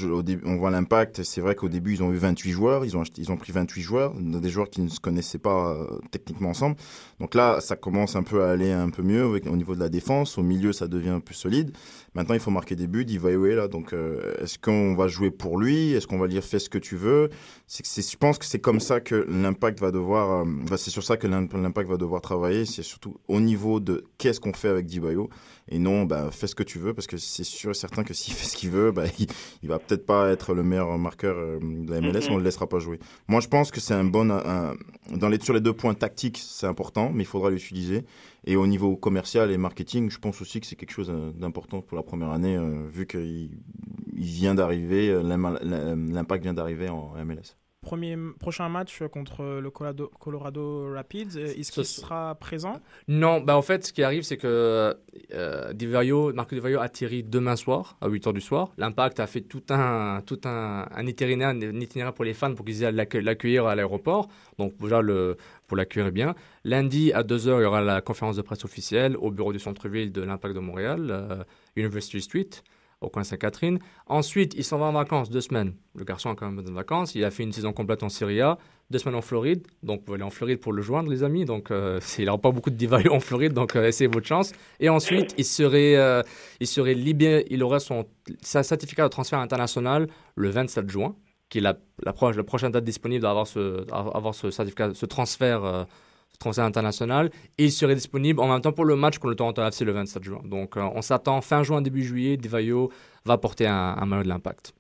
on 0.44 0.56
voit 0.58 0.72
l'impact, 0.72 1.22
c'est 1.24 1.40
vrai 1.40 1.54
qu'au 1.54 1.70
début, 1.70 1.94
ils 1.94 2.02
ont 2.04 2.12
eu 2.12 2.18
28 2.18 2.50
joueurs, 2.52 2.84
ils 2.84 2.98
ont, 2.98 3.04
ils 3.18 3.32
ont 3.32 3.38
pris 3.38 3.52
28 3.52 3.82
joueurs, 3.82 4.14
des 4.16 4.50
joueurs 4.50 4.70
qui 4.72 4.82
ne 4.82 4.90
se 4.90 5.00
connaissaient 5.00 5.38
pas 5.38 5.72
euh, 5.74 6.00
techniquement 6.10 6.50
ensemble. 6.50 6.78
Donc 7.20 7.36
là, 7.36 7.60
ça 7.62 7.76
commence 7.76 8.16
un 8.16 8.24
peu 8.24 8.44
à 8.44 8.50
aller 8.50 8.72
un 8.72 8.90
peu 8.90 9.04
mieux 9.04 9.24
au 9.26 9.56
niveau 9.56 9.76
de 9.76 9.80
la 9.80 9.90
défense. 9.90 10.40
Au 10.40 10.44
milieu, 10.44 10.74
ça 10.74 10.88
devient 10.88 11.20
plus 11.24 11.36
solide. 11.36 11.78
Maintenant, 12.16 12.34
il 12.34 12.40
faut 12.40 12.50
marquer 12.50 12.76
des 12.76 12.88
buts. 12.88 13.06
Il 13.08 13.20
va 13.20 13.30
est 13.30 13.56
là. 13.56 13.68
Donc, 13.68 13.94
est-ce 14.42 14.58
qu'on 14.58 14.96
va 14.96 15.08
jouer 15.08 15.30
pour 15.30 15.60
lui? 15.60 15.92
Est-ce 15.92 16.08
qu'on 16.08 16.18
va 16.18 16.28
dire 16.28 16.44
fais 16.44 16.58
ce 16.58 16.70
que 16.70 16.80
tu 16.80 16.96
veux? 16.96 17.30
C'est- 17.68 17.86
Je 18.12 18.18
pense 18.18 18.40
que 18.40 18.46
c'est 18.46 18.60
comme 18.60 18.80
ça 18.80 19.00
que 19.00 19.28
l'impact 19.30 19.80
va 19.80 19.92
devoir. 19.92 20.17
Euh, 20.26 20.46
bah, 20.70 20.78
c'est 20.78 20.90
sur 20.92 21.04
ça 21.04 21.18
que 21.18 21.28
l'im- 21.28 21.48
l'impact 21.54 21.90
va 21.90 21.98
devoir 21.98 22.22
travailler. 22.22 22.66
C'est 22.66 22.84
surtout 22.84 23.16
au 23.28 23.40
niveau 23.40 23.80
de 23.80 24.04
qu'est-ce 24.18 24.40
qu'on 24.40 24.54
fait 24.54 24.70
avec 24.70 24.86
Dibayo 24.86 25.30
et 25.70 25.80
non, 25.80 26.06
bah, 26.06 26.30
fais 26.32 26.48
ce 26.48 26.56
que 26.56 26.64
tu 26.64 26.80
veux 26.80 26.94
parce 26.94 27.08
que 27.08 27.18
c'est 27.18 27.44
sûr 27.44 27.72
et 27.72 27.74
certain 27.74 28.04
que 28.04 28.14
s'il 28.14 28.34
fait 28.36 28.46
ce 28.48 28.56
qu'il 28.56 28.70
veut, 28.70 28.92
bah, 28.92 29.04
il, 29.20 29.28
il 29.64 29.70
va 29.70 29.80
peut-être 29.80 30.06
pas 30.06 30.30
être 30.30 30.54
le 30.54 30.64
meilleur 30.64 30.98
marqueur 30.98 31.36
euh, 31.38 31.60
de 31.62 31.92
la 31.92 32.02
MLS. 32.02 32.28
Mhm. 32.30 32.34
On 32.36 32.38
le 32.38 32.44
laissera 32.44 32.68
pas 32.68 32.80
jouer. 32.80 33.00
Moi, 33.28 33.40
je 33.42 33.48
pense 33.48 33.72
que 33.72 33.80
c'est 33.80 33.94
un 33.94 34.04
bon. 34.04 34.30
un- 34.32 34.74
dans 35.16 35.30
les, 35.30 35.40
sur 35.40 35.54
les 35.54 35.62
deux 35.62 35.74
points 35.74 35.94
tactiques, 35.94 36.38
c'est 36.44 36.68
important, 36.68 37.12
mais 37.14 37.24
il 37.24 37.28
faudra 37.28 37.50
l'utiliser. 37.50 38.04
Et 38.46 38.56
au 38.56 38.66
niveau 38.68 38.96
commercial 38.96 39.52
et 39.52 39.58
marketing, 39.58 40.10
je 40.10 40.20
pense 40.20 40.42
aussi 40.42 40.60
que 40.62 40.68
c'est 40.68 40.76
quelque 40.76 40.92
chose 40.92 41.10
euh, 41.10 41.32
d'important 41.34 41.82
pour 41.82 41.98
la 41.98 42.04
première 42.04 42.30
année, 42.32 42.56
euh, 42.56 42.88
vu 42.90 43.06
qu'il 43.08 43.52
il 44.16 44.24
vient 44.26 44.56
d'arriver, 44.56 45.12
l'im- 45.22 45.60
l'impact 45.62 46.44
vient 46.44 46.54
d'arriver 46.54 46.90
en 46.90 47.14
MLS. 47.24 47.56
Premier, 47.82 48.18
prochain 48.40 48.68
match 48.70 49.02
contre 49.12 49.60
le 49.62 49.70
Colorado, 49.72 50.12
Colorado 50.20 50.94
Rapids, 50.94 51.38
euh, 51.38 51.54
est-ce 51.58 51.72
qu'il 51.72 51.86
sera 51.86 52.36
présent? 52.36 52.82
Non, 53.08 53.40
bah 53.40 53.56
en 53.58 53.62
fait, 53.62 53.86
ce 53.86 53.94
qui 53.94 54.04
arrive, 54.04 54.24
c'est 54.24 54.38
que 54.38 54.96
euh, 55.34 55.74
Marco 56.34 56.54
Di 56.56 56.60
Vaio 56.60 56.80
atterrit 56.80 57.24
demain 57.24 57.56
soir, 57.56 57.98
à 58.02 58.10
8h 58.10 58.34
du 58.34 58.42
soir. 58.42 58.72
L'Impact 58.78 59.20
a 59.20 59.28
fait 59.28 59.42
tout 59.42 59.64
un, 59.70 60.22
tout 60.26 60.42
un, 60.46 60.86
un 60.94 61.08
itinéraire, 61.08 61.50
un 61.50 61.60
itinéraire 61.80 62.14
pour 62.14 62.26
les 62.26 62.34
fans 62.34 62.54
pour 62.54 62.66
qu'ils 62.66 62.82
l'accueil- 62.82 63.24
l'accueillir 63.24 63.66
à 63.68 63.76
l'aéroport. 63.76 64.28
Donc, 64.58 64.76
déjà, 64.80 65.02
le, 65.02 65.38
pour 65.68 65.78
l'accueillir 65.78 66.12
bien. 66.12 66.36
Lundi, 66.66 67.14
à 67.14 67.24
2h, 67.24 67.60
il 67.60 67.64
y 67.64 67.66
aura 67.66 67.82
la 67.82 68.02
conférence 68.02 68.36
de 68.36 68.42
presse 68.42 68.66
officielle 68.66 69.16
au 69.18 69.32
bureau 69.32 69.54
du 69.54 69.60
centre-ville 69.60 70.12
de 70.12 70.22
l'Impact 70.22 70.56
de 70.56 70.60
Montréal, 70.60 71.08
euh, 71.10 71.44
University 71.76 72.22
Street, 72.22 72.50
au 73.02 73.10
coin 73.10 73.24
Sainte-Catherine. 73.24 73.80
Ensuite, 74.08 74.54
il 74.56 74.64
s'en 74.64 74.78
va 74.78 74.86
en 74.86 74.92
vacances 74.92 75.30
deux 75.30 75.42
semaines. 75.42 75.74
Le 75.96 76.04
garçon 76.04 76.30
a 76.30 76.36
quand 76.36 76.46
même 76.46 76.56
besoin 76.56 76.74
vacances. 76.74 77.16
Il 77.16 77.24
a 77.24 77.32
fait 77.32 77.44
une 77.44 77.52
saison 77.52 77.74
complète 77.74 78.04
en 78.04 78.10
Serie 78.10 78.42
A, 78.42 78.58
deux 78.90 78.98
semaines 78.98 79.16
en 79.16 79.22
Floride. 79.22 79.66
Donc, 79.84 80.02
vous 80.06 80.14
aller 80.14 80.24
en 80.24 80.30
Floride 80.30 80.60
pour 80.60 80.74
le 80.74 80.82
joindre, 80.82 81.10
les 81.10 81.24
amis. 81.24 81.46
Donc, 81.46 81.72
euh, 81.72 82.00
il 82.18 82.26
n'aura 82.26 82.40
pas 82.40 82.52
beaucoup 82.52 82.70
de 82.70 82.76
divayo 82.76 83.14
en 83.14 83.20
Floride, 83.20 83.54
donc 83.54 83.76
euh, 83.76 83.88
essayez 83.88 84.08
votre 84.08 84.28
chance. 84.28 84.52
Et 84.80 84.90
ensuite, 84.90 85.36
il 85.38 85.46
serait, 85.46 85.96
euh, 85.96 86.24
il 86.60 86.68
serait 86.68 86.96
il 86.96 87.64
aurait 87.64 87.80
son 87.80 88.06
sa 88.42 88.64
certificat 88.64 89.04
de 89.04 89.10
transfert 89.10 89.40
international 89.40 90.08
le 90.36 90.50
27 90.50 90.90
juin, 90.90 91.16
qui 91.50 91.60
est 91.60 91.62
la, 91.62 91.78
la, 92.04 92.14
la 92.32 92.44
prochaine 92.44 92.72
date 92.72 92.84
disponible 92.84 93.22
d'avoir 93.22 93.48
ce, 93.48 93.86
ce 94.34 94.52
certificat, 94.52 94.94
ce 94.94 95.06
transfert, 95.06 95.86
transfert 96.40 96.66
international. 96.66 97.30
Et 97.58 97.66
il 97.66 97.72
serait 97.72 97.96
disponible 97.96 98.40
en 98.40 98.48
même 98.48 98.62
temps 98.62 98.72
pour 98.74 98.86
le 98.86 98.96
match 98.96 99.18
contre 99.18 99.30
le 99.30 99.36
Toronto 99.36 99.62
FC 99.64 99.86
le 99.86 99.92
27 99.92 100.24
juin. 100.24 100.42
Donc, 100.46 100.78
euh, 100.78 100.82
on 100.94 101.02
s'attend 101.02 101.42
fin 101.42 101.64
juin, 101.64 101.82
début 101.82 102.04
juillet, 102.04 102.38
Divayo 102.38 102.92
va 103.26 103.38
porter 103.38 103.68
un, 103.68 103.96
un 104.00 104.06
maillot 104.06 104.24
de 104.24 104.30
l'impact. 104.30 104.74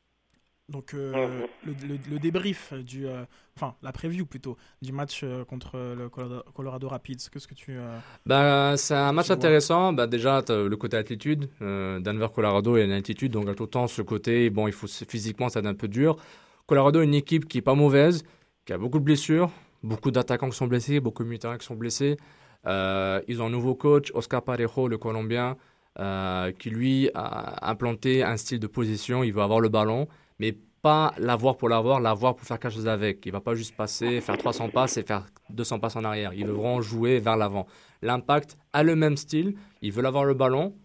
Donc 0.70 0.94
euh, 0.94 1.46
le, 1.66 1.72
le- 1.88 1.98
le 2.12 2.20
débrief 2.20 2.74
du, 2.74 3.08
euh, 3.08 3.24
enfin 3.56 3.76
la 3.82 3.94
preview 3.94 4.26
plutôt 4.26 4.58
du 4.82 4.92
match 4.92 5.22
euh, 5.24 5.46
contre 5.46 5.78
le 5.98 6.10
Colorado, 6.10 6.44
Colorado 6.54 6.90
Rapids. 6.90 7.30
Qu'est-ce 7.32 7.48
que 7.48 7.54
tu 7.54 7.78
Ben, 8.26 8.76
c'est 8.76 8.94
un 8.94 9.14
match 9.14 9.30
intéressant. 9.32 9.94
Ben, 9.94 10.08
déjà, 10.08 10.44
le 10.50 10.76
côté 10.76 10.98
altitude. 10.98 11.50
Denver, 11.62 12.28
Colorado, 12.36 12.76
a 12.76 12.82
une 12.82 12.92
altitude. 12.92 13.32
Donc, 13.32 13.48
autant 13.62 13.88
ce 13.88 14.02
côté, 14.02 14.50
bon, 14.50 14.68
il 14.68 14.74
faut, 14.74 14.88
physiquement, 14.88 15.48
ça 15.48 15.60
être 15.62 15.68
un 15.68 15.74
peu 15.74 15.88
dur. 15.88 16.18
Colorado, 16.66 17.02
une 17.02 17.14
équipe 17.14 17.48
qui 17.48 17.60
est 17.60 17.62
pas 17.62 17.74
mauvaise, 17.74 18.26
qui 18.66 18.74
a 18.74 18.78
beaucoup 18.78 19.00
de 19.00 19.06
blessures, 19.06 19.50
beaucoup 19.84 20.12
d'attaquants 20.12 20.50
qui 20.50 20.58
sont 20.58 20.68
blessés, 20.68 21.00
beaucoup 21.00 21.24
de 21.24 21.30
militaires 21.30 21.58
qui 21.58 21.66
sont 21.66 21.76
blessés. 21.76 22.18
Euh, 22.66 23.22
ils 23.28 23.42
ont 23.42 23.48
un 23.48 23.50
nouveau 23.50 23.76
coach, 23.76 24.12
Oscar 24.14 24.42
Parejo, 24.42 24.88
le 24.88 24.98
Colombien, 24.98 25.58
euh, 26.00 26.52
qui 26.52 26.70
lui 26.70 27.10
a 27.14 27.70
implanté 27.70 28.24
un 28.24 28.38
style 28.38 28.60
de 28.60 28.68
position. 28.68 29.24
Il 29.24 29.34
veut 29.34 29.42
avoir 29.42 29.60
le 29.60 29.70
ballon, 29.70 30.08
mais 30.40 30.56
pas 30.82 31.14
l'avoir 31.18 31.58
pour 31.58 31.70
l'avoir, 31.70 32.00
l'avoir 32.00 32.36
pour 32.36 32.46
faire 32.46 32.60
quelque 32.60 32.74
chose 32.74 32.88
avec. 32.88 33.26
Il 33.26 33.32
va 33.32 33.42
pas 33.42 33.56
juste 33.56 33.76
passer, 33.76 34.22
faire 34.22 34.38
300 34.38 34.70
passes 34.70 34.98
et 34.98 35.04
faire 35.04 35.26
200 35.50 35.80
passes 35.80 35.96
en 35.96 36.04
arrière. 36.04 36.34
Il 36.34 36.46
veut 36.46 36.54
vraiment 36.54 36.82
jouer 36.82 37.20
vers 37.20 37.38
l'avant. 37.38 37.66
L'impact 38.02 38.58
a 38.74 38.84
le 38.84 38.96
même 38.96 39.18
style. 39.18 39.56
Ils 39.82 39.92
veulent 39.92 40.06
avoir 40.06 40.26
le 40.26 40.34
ballon, 40.34 40.76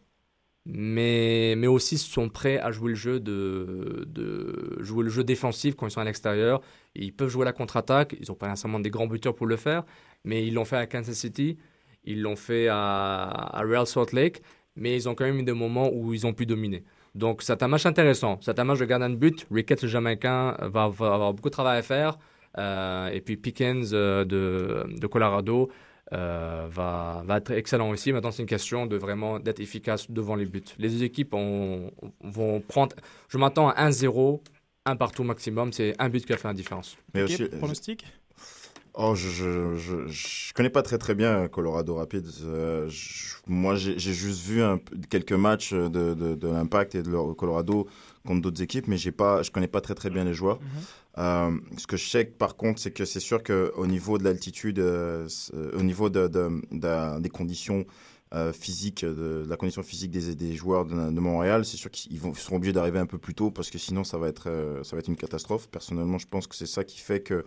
mais, 0.65 1.55
mais 1.57 1.67
aussi 1.67 1.99
sont 1.99 2.29
prêts 2.29 2.59
à 2.59 2.71
jouer 2.71 2.91
le 2.91 2.95
jeu 2.95 3.21
de, 3.21 4.77
jouer 4.81 5.05
le 5.05 5.11
jeu 5.11 5.25
défensif 5.25 5.75
quand 5.75 5.87
ils 5.87 5.91
sont 5.91 6.01
à 6.01 6.05
l'extérieur. 6.05 6.61
Ils 6.95 7.13
peuvent 7.13 7.29
jouer 7.29 7.45
la 7.45 7.53
contre-attaque. 7.53 8.15
Ils 8.21 8.29
n'ont 8.29 8.37
pas 8.37 8.49
nécessairement 8.49 8.81
des 8.81 8.91
grands 8.91 9.07
buteurs 9.07 9.35
pour 9.35 9.47
le 9.47 9.57
faire, 9.57 9.85
mais 10.25 10.47
ils 10.47 10.55
l'ont 10.55 10.65
fait 10.65 10.77
à 10.77 10.87
Kansas 10.87 11.17
City, 11.17 11.59
ils 12.05 12.23
l'ont 12.23 12.37
fait 12.37 12.69
à, 12.71 13.63
Real 13.65 13.87
Salt 13.87 14.13
Lake, 14.13 14.43
mais 14.77 14.95
ils 14.95 15.09
ont 15.09 15.15
quand 15.15 15.25
même 15.25 15.39
eu 15.39 15.43
des 15.45 15.53
moments 15.53 15.91
où 15.93 16.15
ils 16.15 16.27
ont 16.27 16.33
pu 16.33 16.47
dominer. 16.47 16.85
Donc 17.15 17.43
c'est 17.43 17.63
un 17.63 17.69
match 17.69 17.87
intéressant. 17.87 18.39
C'est 18.41 18.59
un 18.59 18.65
match 18.65 18.79
de 18.79 18.85
gardien 18.87 19.11
de 19.11 19.17
but. 19.17 19.47
Ricketts, 19.51 19.83
le 19.83 19.89
Jamaïcain, 19.89 20.57
va, 20.61 20.85
avoir 20.85 21.35
beaucoup 21.35 21.51
de 21.51 21.55
travail 21.55 21.79
à 21.79 21.83
faire. 21.83 22.19
Euh, 22.59 23.09
et 23.09 23.21
puis 23.21 23.37
Pickens 23.37 23.91
euh, 23.93 24.25
de 24.25 25.07
Colorado 25.07 25.71
euh, 26.13 26.67
va, 26.71 27.23
va 27.27 27.39
être 27.39 27.51
excellent 27.53 27.91
aussi. 27.91 28.13
Maintenant, 28.13 28.31
c'est 28.31 28.43
une 28.43 28.49
question 28.49 28.87
de 28.87 28.97
vraiment 28.97 29.39
d'être 29.41 29.61
efficace 29.61 30.11
devant 30.11 30.35
les 30.37 30.47
buts. 30.47 30.63
Les 30.79 30.89
deux 30.89 31.03
équipes 31.05 31.35
ont- 31.35 31.91
vont 32.23 32.61
prendre. 32.61 32.95
Je 33.29 33.39
m'attends 33.39 33.69
à 33.71 33.89
1-0, 33.89 34.43
un 34.85 34.97
partout 34.97 35.25
maximum. 35.25 35.73
C'est 35.73 35.95
un 35.99 36.09
but 36.09 36.25
qui 36.27 36.33
va 36.33 36.39
faire 36.39 36.51
la 36.51 36.57
différence. 36.57 36.97
Mais 37.15 37.23
aussi, 37.23 37.45
pronostic? 37.45 38.05
Oh, 38.95 39.15
je, 39.15 39.31
je, 39.31 39.77
je, 39.77 40.07
je 40.07 40.53
connais 40.53 40.69
pas 40.69 40.83
très 40.83 40.99
très 40.99 41.15
bien 41.15 41.49
Colorado 41.49 41.95
Rapids. 41.95 42.43
Euh, 42.45 42.87
je- 42.91 43.37
moi, 43.47 43.75
j'ai 43.77 43.99
juste 43.99 44.43
vu 44.45 44.63
un 44.63 44.79
quelques 45.09 45.33
matchs 45.33 45.73
de, 45.73 45.89
de, 45.89 46.35
de 46.35 46.49
l'Impact 46.49 46.95
et 46.95 47.03
de 47.03 47.09
leur 47.11 47.35
Colorado 47.35 47.89
contre 48.27 48.41
d'autres 48.43 48.63
équipes, 48.63 48.87
mais 48.89 48.97
j'ai 48.97 49.13
pas, 49.13 49.43
je 49.43 49.51
connais 49.51 49.69
pas 49.69 49.81
très 49.81 49.95
très 49.95 50.11
bien 50.11 50.25
les 50.25 50.35
joueurs. 50.35 50.59
Euh, 51.19 51.59
ce 51.77 51.87
que 51.87 51.97
je 51.97 52.09
sais 52.09 52.25
par 52.25 52.57
contre, 52.57 52.81
c'est 52.81 52.91
que 52.93 53.05
c'est 53.05 53.21
sûr 53.21 53.43
qu'au 53.43 53.87
niveau 53.87 54.19
de 54.19 54.25
l'altitude, 54.25 54.79
euh, 54.79 55.29
au 55.75 55.83
niveau 55.83 56.09
de, 56.09 56.27
de- 56.29 56.63
de- 56.71 57.21
des 57.21 57.29
conditions 57.29 57.85
euh, 58.35 58.53
physiques, 58.53 59.05
de, 59.05 59.45
la 59.47 59.57
condition 59.57 59.83
physique 59.83 60.11
des, 60.11 60.35
des 60.35 60.55
joueurs 60.55 60.87
de, 60.87 60.95
Montréal, 61.21 61.67
c'est 61.67 61.77
sûr 61.77 61.91
qu'ils 61.91 62.19
seront 62.37 62.57
obligés 62.57 62.73
d'arriver 62.73 62.99
un 62.99 63.05
peu 63.07 63.19
plus 63.19 63.35
tôt 63.35 63.51
parce 63.51 63.71
que 63.71 63.77
sinon 63.77 64.05
ça 64.05 64.17
va 64.17 64.29
être, 64.29 64.81
ça 64.85 64.97
va 64.97 65.01
être 65.01 65.09
une 65.09 65.17
catastrophe. 65.17 65.69
Personnellement, 65.69 66.17
je 66.19 66.27
pense 66.27 66.47
que 66.47 66.55
c'est 66.55 66.65
ça 66.67 66.83
qui 66.85 66.99
fait 66.99 67.21
que 67.21 67.45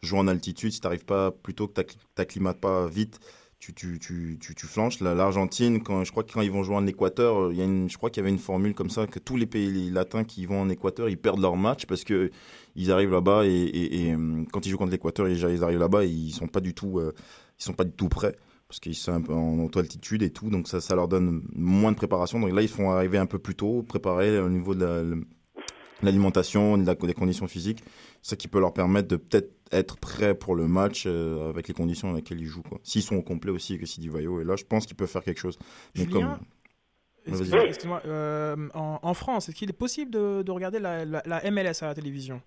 jouer 0.00 0.20
en 0.20 0.28
altitude, 0.28 0.70
si 0.72 0.80
tu 0.80 0.86
n'arrives 0.86 1.04
pas 1.04 1.32
plutôt 1.32 1.66
que 1.66 1.80
tu 1.82 1.96
t'acclimates 2.14 2.60
pas 2.60 2.86
vite, 2.86 3.18
tu, 3.58 3.74
tu, 3.74 3.98
tu, 3.98 4.38
tu, 4.40 4.66
flanches. 4.66 5.00
La- 5.00 5.14
L'Argentine, 5.14 5.82
quand, 5.82 6.04
je 6.04 6.10
crois 6.10 6.22
que 6.24 6.32
quand 6.32 6.40
ils 6.42 6.50
vont 6.50 6.62
jouer 6.62 6.76
en 6.76 6.86
Équateur, 6.86 7.44
euh, 7.46 7.52
il 7.52 7.58
y 7.58 7.62
a 7.62 7.64
une, 7.64 7.88
je 7.90 7.96
crois 7.96 8.10
qu'il 8.10 8.22
y 8.22 8.24
avait 8.24 8.30
une 8.32 8.38
formule 8.38 8.74
comme 8.74 8.90
ça, 8.90 9.06
que 9.06 9.18
tous 9.18 9.36
les 9.36 9.46
pays 9.46 9.90
latins 9.90 10.24
qui 10.24 10.46
vont 10.46 10.60
en 10.60 10.68
Équateur, 10.68 11.08
ils 11.08 11.18
perdent 11.18 11.40
leur 11.40 11.56
match 11.56 11.86
parce 11.86 12.04
que 12.04 12.30
ils 12.76 12.92
arrivent 12.92 13.10
là-bas 13.12 13.44
et, 13.46 14.12
euh, 14.14 14.44
quand 14.52 14.64
ils 14.66 14.70
jouent 14.70 14.78
contre 14.78 14.92
l'Équateur, 14.92 15.28
ils, 15.28 15.44
arrivent 15.64 15.78
là-bas 15.78 16.04
et 16.04 16.08
ils 16.08 16.30
sont 16.32 16.46
euh, 16.46 17.12
sont 17.58 17.72
pas 17.72 17.84
du 17.84 17.92
tout 17.92 18.08
prêts 18.08 18.36
parce 18.68 18.80
qu'ils 18.80 18.94
sont 18.94 19.12
un 19.12 19.22
peu 19.22 19.32
en 19.32 19.58
auto-altitude 19.64 20.22
et 20.22 20.30
tout, 20.30 20.50
donc 20.50 20.68
ça, 20.68 20.80
ça 20.80 20.94
leur 20.94 21.08
donne 21.08 21.42
moins 21.54 21.90
de 21.90 21.96
préparation. 21.96 22.38
Donc 22.38 22.52
là, 22.52 22.60
ils 22.62 22.68
font 22.68 22.90
arriver 22.90 23.16
un 23.18 23.26
peu 23.26 23.38
plus 23.38 23.54
tôt, 23.54 23.82
préparer 23.82 24.38
au 24.40 24.50
niveau 24.50 24.74
de 24.74 24.84
la- 24.84 25.16
l'alimentation, 26.02 26.78
des 26.78 27.14
conditions 27.14 27.46
physiques, 27.48 27.80
ce 28.22 28.34
qui 28.34 28.48
peut 28.48 28.60
leur 28.60 28.72
permettre 28.72 29.08
de 29.08 29.16
peut-être 29.16 29.50
être 29.70 29.98
prêts 30.00 30.34
pour 30.34 30.54
le 30.54 30.66
match 30.66 31.04
euh, 31.06 31.50
avec 31.50 31.68
les 31.68 31.74
conditions 31.74 32.08
dans 32.08 32.14
lesquelles 32.16 32.40
ils 32.40 32.46
jouent. 32.46 32.62
quoi. 32.62 32.78
S'ils 32.82 33.02
sont 33.02 33.16
au 33.16 33.22
complet 33.22 33.50
aussi 33.50 33.74
et 33.74 33.78
que 33.78 33.84
Sidi 33.86 34.08
Vaio 34.08 34.40
est 34.40 34.44
là, 34.44 34.56
je 34.56 34.64
pense 34.64 34.86
qu'ils 34.86 34.96
peuvent 34.96 35.10
faire 35.10 35.22
quelque 35.22 35.40
chose. 35.40 35.58
Mais 35.94 36.04
Julien, 36.04 36.38
comme... 37.26 37.34
Excuse-moi, 37.34 38.00
euh, 38.06 38.56
en, 38.74 38.98
en 39.02 39.14
France, 39.14 39.48
est-ce 39.50 39.56
qu'il 39.56 39.68
est 39.68 39.78
possible 39.78 40.10
de, 40.10 40.40
de 40.42 40.50
regarder 40.50 40.78
la, 40.78 41.04
la- 41.04 41.22
la 41.26 41.50
MLS 41.50 41.82
à 41.82 41.86
la 41.88 41.94
télévision? 41.94 42.40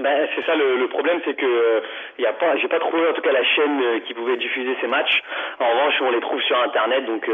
Ben, 0.00 0.28
c'est 0.36 0.46
ça 0.46 0.54
le, 0.54 0.78
le 0.78 0.88
problème, 0.88 1.18
c'est 1.24 1.34
que 1.34 1.44
euh, 1.44 1.80
y 2.20 2.26
a 2.26 2.32
pas, 2.34 2.56
j'ai 2.58 2.68
pas 2.68 2.78
trouvé 2.78 3.08
en 3.08 3.12
tout 3.12 3.22
cas 3.22 3.32
la 3.32 3.42
chaîne 3.42 3.80
euh, 3.82 4.00
qui 4.06 4.14
pouvait 4.14 4.36
diffuser 4.38 4.76
ces 4.80 4.86
matchs. 4.86 5.20
En 5.58 5.68
revanche, 5.68 5.94
on 6.02 6.10
les 6.12 6.20
trouve 6.20 6.40
sur 6.42 6.56
Internet, 6.62 7.04
donc 7.06 7.28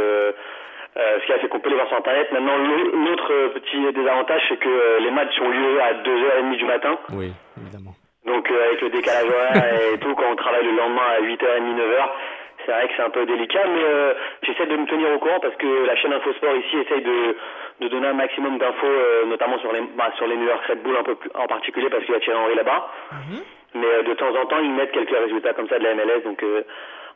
euh, 0.96 1.18
ce 1.20 1.26
qui 1.26 1.32
a 1.32 1.38
fait 1.38 1.48
qu'on 1.48 1.60
peut 1.60 1.68
les 1.68 1.74
voir 1.76 1.88
sur 1.88 1.96
Internet. 1.98 2.30
Maintenant, 2.32 2.56
l'au- 2.56 2.96
l'autre 3.04 3.32
euh, 3.32 3.48
petit 3.50 3.92
désavantage, 3.92 4.42
c'est 4.48 4.56
que 4.58 4.68
euh, 4.68 4.98
les 5.00 5.10
matchs 5.10 5.38
ont 5.40 5.48
lieu 5.50 5.80
à 5.82 5.92
2h30 5.94 6.56
du 6.56 6.64
matin. 6.64 6.98
Oui, 7.12 7.32
évidemment. 7.60 7.92
Donc 8.24 8.50
euh, 8.50 8.66
avec 8.66 8.80
le 8.80 8.90
décalage 8.90 9.28
horaire 9.28 9.74
et 9.94 9.98
tout, 9.98 10.14
quand 10.14 10.30
on 10.30 10.36
travaille 10.36 10.64
le 10.64 10.72
lendemain 10.76 11.02
à 11.18 11.20
8h30, 11.20 11.76
9h, 11.76 12.08
c'est 12.64 12.72
vrai 12.72 12.88
que 12.88 12.94
c'est 12.96 13.02
un 13.02 13.10
peu 13.10 13.24
délicat, 13.26 13.62
mais 13.68 13.84
euh, 13.84 14.14
j'essaie 14.42 14.66
de 14.66 14.76
me 14.76 14.86
tenir 14.86 15.12
au 15.14 15.18
courant 15.18 15.38
parce 15.40 15.54
que 15.56 15.86
la 15.86 15.94
chaîne 15.96 16.12
Infosport 16.12 16.56
ici 16.56 16.78
essaye 16.78 17.02
de, 17.02 17.36
de 17.82 17.88
donner 17.88 18.08
un 18.08 18.14
maximum 18.14 18.58
d'infos, 18.58 18.86
euh, 18.86 19.26
notamment 19.26 19.58
sur 19.60 19.70
les, 19.72 19.82
bah, 19.96 20.10
sur 20.16 20.26
les 20.26 20.36
New 20.36 20.46
York 20.48 20.64
Red 20.66 20.82
Bull 20.82 20.96
un 20.98 21.04
peu 21.04 21.14
plus, 21.14 21.30
en 21.34 21.46
particulier 21.46 21.88
parce 21.90 22.02
qu'il 22.04 22.14
y 22.14 22.16
a 22.16 22.20
Thierry 22.20 22.38
Henry 22.40 22.54
là-bas. 22.56 22.88
Mais 23.74 23.86
euh, 23.86 24.02
de 24.02 24.14
temps 24.14 24.34
en 24.34 24.46
temps, 24.46 24.58
ils 24.60 24.72
mettent 24.72 24.90
quelques 24.92 25.16
résultats 25.16 25.52
comme 25.52 25.68
ça 25.68 25.78
de 25.78 25.84
la 25.84 25.94
MLS, 25.94 26.22
donc 26.24 26.42
euh, 26.42 26.62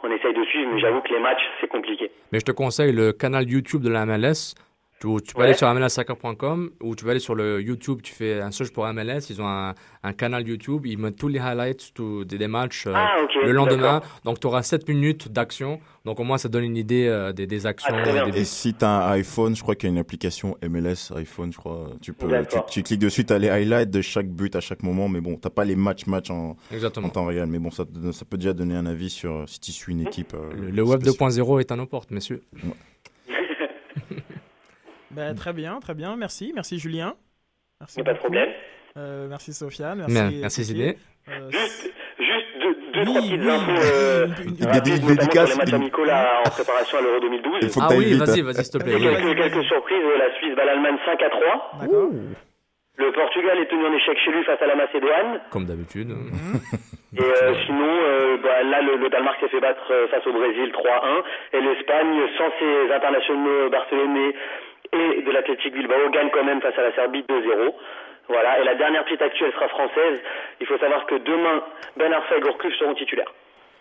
on 0.03 0.11
essaye 0.11 0.35
de 0.35 0.45
suivre, 0.45 0.71
mais 0.73 0.81
j'avoue 0.81 1.01
que 1.01 1.13
les 1.13 1.21
matchs, 1.21 1.43
c'est 1.61 1.69
compliqué. 1.69 2.11
Mais 2.33 2.41
je 2.41 2.45
te 2.45 2.53
conseille 2.53 2.93
le 2.93 3.13
canal 3.13 3.49
YouTube 3.49 3.83
de 3.83 3.91
la 3.91 4.07
MLS. 4.07 4.55
Tu, 5.01 5.07
tu 5.25 5.33
peux 5.35 5.41
Ouais. 5.41 5.47
aller 5.47 5.55
sur 5.55 5.73
mlsoccer.com 5.73 6.71
ou 6.83 6.95
tu 6.95 7.07
vas 7.07 7.13
aller 7.13 7.21
sur 7.21 7.35
le 7.35 7.63
YouTube, 7.63 8.01
tu 8.03 8.13
fais 8.13 8.41
un 8.43 8.51
search 8.51 8.71
pour 8.71 8.87
MLS. 8.93 9.31
Ils 9.31 9.41
ont 9.41 9.49
un, 9.49 9.75
un 10.03 10.13
canal 10.13 10.47
YouTube, 10.47 10.85
ils 10.85 10.99
mettent 10.99 11.17
tous 11.17 11.29
les 11.29 11.39
highlights 11.39 11.93
tout- 11.95 12.25
des, 12.27 12.37
des 12.37 12.49
matchs 12.49 12.87
euh, 12.87 12.93
Ah, 12.95 13.17
le 13.43 13.53
lendemain. 13.53 14.03
Donc 14.25 14.41
tu 14.41 14.47
auras 14.47 14.63
7 14.63 14.87
minutes 14.89 15.33
d'action. 15.33 15.81
Donc 16.05 16.21
au 16.21 16.25
moins 16.25 16.37
ça 16.37 16.51
donne 16.51 16.65
une 16.65 16.77
idée 16.77 17.07
euh, 17.07 17.33
des, 17.33 17.47
des 17.47 17.65
actions. 17.65 17.95
Ah, 17.97 18.03
bien. 18.03 18.27
et 18.27 18.31
des 18.31 18.41
Et 18.41 18.45
si 18.45 18.75
tu 18.75 18.85
as 18.85 18.91
un 18.91 19.11
iPhone, 19.13 19.57
je 19.57 19.63
crois 19.63 19.75
qu'il 19.75 19.89
y 19.89 19.91
a 19.91 19.95
une 19.95 19.99
application 19.99 20.59
MLS 20.69 21.13
iPhone, 21.17 21.51
je 21.51 21.57
crois. 21.57 21.93
Tu, 22.03 22.13
peux, 22.13 22.29
tu, 22.71 22.83
cliques 22.83 23.01
dessus, 23.01 23.25
tu 23.25 23.33
as 23.33 23.39
les 23.39 23.49
highlights 23.49 23.91
de 23.91 24.03
chaque 24.03 24.29
but 24.29 24.55
à 24.55 24.61
chaque 24.61 24.83
moment, 24.83 25.09
mais 25.09 25.23
bon, 25.23 25.37
tu 25.43 25.49
pas 25.49 25.65
les 25.65 25.77
matchs-matchs 25.77 26.29
en, 26.31 26.57
temps 27.15 27.25
réel. 27.25 27.47
Mais 27.47 27.59
bon, 27.59 27.71
ça, 27.71 27.85
peut 27.87 28.37
déjà 28.37 28.53
donner 28.53 28.75
un 28.77 28.85
avis 28.85 29.09
sur 29.09 29.49
si 29.49 29.61
tu 29.61 29.73
suis 29.73 29.93
une 29.95 30.03
équipe. 30.03 30.35
euh, 30.35 30.51
Le, 30.55 30.71
le 30.71 30.83
web 30.83 31.01
spécifique. 31.01 31.21
2.0 31.23 31.61
est 31.61 31.73
à 31.73 31.77
nos 31.77 31.87
portes, 31.87 32.11
messieurs. 32.11 32.43
Ben, 35.11 35.35
Très 35.35 35.53
bien, 35.53 35.81
très 35.81 35.95
bien, 35.95 36.17
merci. 36.17 36.53
Merci 36.55 36.79
Julien. 36.79 37.15
Merci 37.81 37.99
Y 37.99 38.01
a 38.03 38.05
pas 38.05 38.13
de 38.13 38.19
problème. 38.19 38.49
Euh, 38.97 39.27
merci 39.29 39.53
Sofiane. 39.53 39.99
Merci, 40.09 40.39
merci. 40.41 40.65
Zidé. 40.65 40.97
Euh, 41.29 41.51
Juste, 41.51 41.93
juste 42.19 42.47
deux, 42.61 42.75
deux 42.93 43.01
Oui, 43.01 43.05
trois 43.07 43.21
petites 43.23 43.41
oui, 43.41 43.51
infos 43.51 43.71
euh, 43.71 44.27
une- 44.27 44.57
une- 44.59 44.67
rapides, 44.67 44.95
des 44.95 45.15
dédicaces, 45.15 45.51
sur 45.51 45.59
les 45.59 45.65
matchs 45.65 45.75
amicaux 45.75 46.05
là, 46.05 46.41
en 46.47 46.51
préparation 46.51 46.99
à 46.99 47.03
l'Euro 47.03 47.21
2012. 47.21 47.59
Il 47.63 47.69
faut 47.71 47.81
que 47.81 47.85
Ah 47.89 47.95
oui, 47.97 48.15
vas-y, 48.19 48.41
hein. 48.41 48.45
vas-y, 48.45 48.65
s'il 48.65 48.73
te 48.81 48.87
Il 48.87 48.93
y 48.95 48.99
plaît. 48.99 49.09
a 49.09 49.21
quelques, 49.21 49.37
quelques 49.39 49.65
surprises. 49.65 50.05
La 50.19 50.35
Suisse 50.39 50.55
bat 50.57 50.65
l'Allemagne 50.65 50.97
5 51.05 51.23
à 51.23 51.31
3. 51.31 51.73
D'accord. 51.81 52.11
Le 52.99 53.13
Portugal 53.13 53.59
est 53.59 53.67
tenu 53.71 53.87
en 53.87 53.93
échec 53.95 54.19
chez 54.25 54.31
lui 54.31 54.45
face 54.45 54.61
à 54.61 54.67
la 54.67 54.75
Macédoine. 54.77 55.41
Comme 55.51 55.65
d'habitude. 55.65 56.11
Et 57.17 57.21
euh, 57.23 57.55
sinon, 57.65 57.89
euh, 57.89 58.37
bah, 58.43 58.63
là, 58.63 58.83
le, 58.83 58.97
le 58.99 59.09
Danemark 59.09 59.41
s'est 59.41 59.49
fait 59.49 59.61
battre 59.61 59.87
euh, 59.91 60.07
face 60.09 60.27
au 60.27 60.33
Brésil 60.33 60.71
3-1. 60.71 61.23
Et 61.57 61.61
l'Espagne, 61.63 62.15
sans 62.37 62.51
ses 62.59 62.93
internationaux 62.93 63.71
barcelonais 63.71 64.35
et 64.93 65.23
de 65.23 65.31
l'Athletic 65.31 65.73
Bilbao, 65.73 66.11
gagne 66.11 66.31
quand 66.33 66.45
même 66.45 66.61
face 66.61 66.77
à 66.79 66.83
la 66.83 66.95
Serbie 66.95 67.23
2-0. 67.29 67.73
Voilà. 68.29 68.61
Et 68.61 68.65
la 68.65 68.75
dernière 68.77 69.05
petite 69.05 69.23
actuelle 69.23 69.53
sera 69.53 69.69
française. 69.69 70.21
Il 70.61 70.67
faut 70.67 70.79
savoir 70.79 71.05
que 71.07 71.17
demain, 71.17 71.63
Ben 71.97 72.13
Arfa 72.13 72.37
et 72.37 72.41
Gourcuff 72.41 72.73
seront 72.79 72.95
titulaires. 72.95 73.33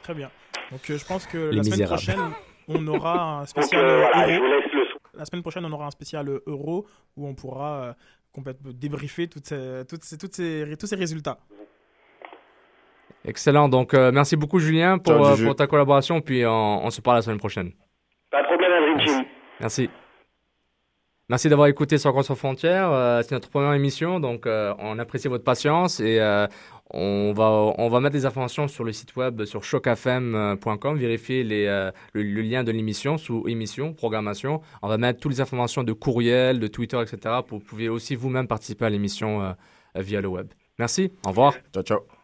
Très 0.03 0.13
bien. 0.13 0.29
Donc 0.71 0.81
euh, 0.89 0.97
je 0.97 1.05
pense 1.05 1.25
que 1.27 1.37
Les 1.37 1.57
la 1.57 1.63
semaine 1.63 1.79
misérables. 1.79 2.01
prochaine, 2.01 2.31
on 2.67 2.87
aura 2.87 3.39
un 3.41 3.45
spécial 3.53 3.83
euh, 3.85 3.99
voilà, 4.01 4.27
euro. 4.27 4.31
je 4.33 4.39
vous 4.39 4.47
laisse 4.47 4.73
le 4.73 4.85
son. 4.85 4.97
La 5.15 5.25
semaine 5.25 5.41
prochaine, 5.41 5.65
on 5.65 5.71
aura 5.71 5.85
un 5.87 5.91
spécial 5.91 6.27
euro 6.47 6.85
où 7.17 7.27
on 7.27 7.33
pourra 7.35 7.83
euh, 7.83 7.93
complètement 8.33 8.71
débriefer 8.73 9.27
toutes 9.27 9.45
ces, 9.45 9.83
toutes 9.89 10.03
ces, 10.03 10.17
toutes 10.17 10.33
ces- 10.33 10.77
tous 10.79 10.85
ces 10.87 10.95
résultats. 10.95 11.37
Excellent. 13.25 13.67
Donc, 13.67 13.93
euh, 13.93 14.11
merci 14.13 14.37
beaucoup, 14.37 14.59
Julien, 14.59 14.97
pour, 14.97 15.25
euh, 15.27 15.53
ta 15.53 15.67
collaboration. 15.67 16.21
Puis, 16.21 16.45
on, 16.45 16.85
on 16.85 16.89
se 16.89 17.01
parle 17.01 17.17
la 17.17 17.21
semaine 17.21 17.37
prochaine. 17.39 17.71
Pas 18.31 18.41
de 18.41 18.47
problème, 18.47 18.71
Dream 18.95 19.05
Team. 19.05 19.25
Merci. 19.59 19.89
Merci 21.29 21.47
d'avoir 21.47 21.67
écouté 21.67 21.99
Sans 21.99 22.23
Sans 22.23 22.33
Frontières. 22.33 22.91
Euh, 22.91 23.21
c'est 23.21 23.33
notre 23.33 23.49
première 23.49 23.73
émission, 23.73 24.19
donc 24.19 24.47
euh, 24.47 24.73
on 24.79 24.97
apprécie 24.97 25.27
votre 25.27 25.43
patience 25.43 25.99
et 25.99 26.19
euh, 26.19 26.47
on, 26.89 27.33
va, 27.33 27.45
on 27.77 27.87
va 27.87 27.99
mettre 27.99 28.13
des 28.13 28.25
informations 28.25 28.67
sur 28.67 28.83
le 28.83 28.91
site 28.91 29.15
web 29.15 29.45
sur 29.45 29.61
chocfm.com. 29.61 30.97
Vérifiez 30.97 31.43
les, 31.43 31.91
le, 32.13 32.41
lien 32.41 32.63
de 32.63 32.71
l'émission 32.71 33.19
sous 33.19 33.47
émission, 33.47 33.93
programmation. 33.93 34.61
On 34.81 34.87
va 34.87 34.97
mettre 34.97 35.19
toutes 35.19 35.33
les 35.33 35.41
informations 35.41 35.83
de 35.83 35.93
courriel, 35.93 36.59
de 36.59 36.67
Twitter, 36.67 36.99
etc. 36.99 37.35
pour 37.47 37.59
vous 37.59 37.63
pouvez 37.63 37.89
aussi 37.89 38.15
vous-même 38.15 38.47
participer 38.47 38.85
à 38.85 38.89
l'émission 38.89 39.55
via 39.93 40.21
le 40.21 40.27
web. 40.29 40.47
Merci. 40.79 41.11
Au 41.25 41.29
revoir. 41.29 41.53
Ciao, 41.71 41.83
ciao. 41.83 42.18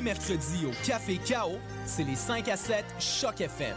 Les 0.00 0.04
mercredis 0.04 0.64
au 0.64 0.86
Café 0.86 1.18
Chaos, 1.18 1.58
c'est 1.84 2.04
les 2.04 2.16
5 2.16 2.48
à 2.48 2.56
7 2.56 2.84
Choc 2.98 3.42
FM. 3.42 3.76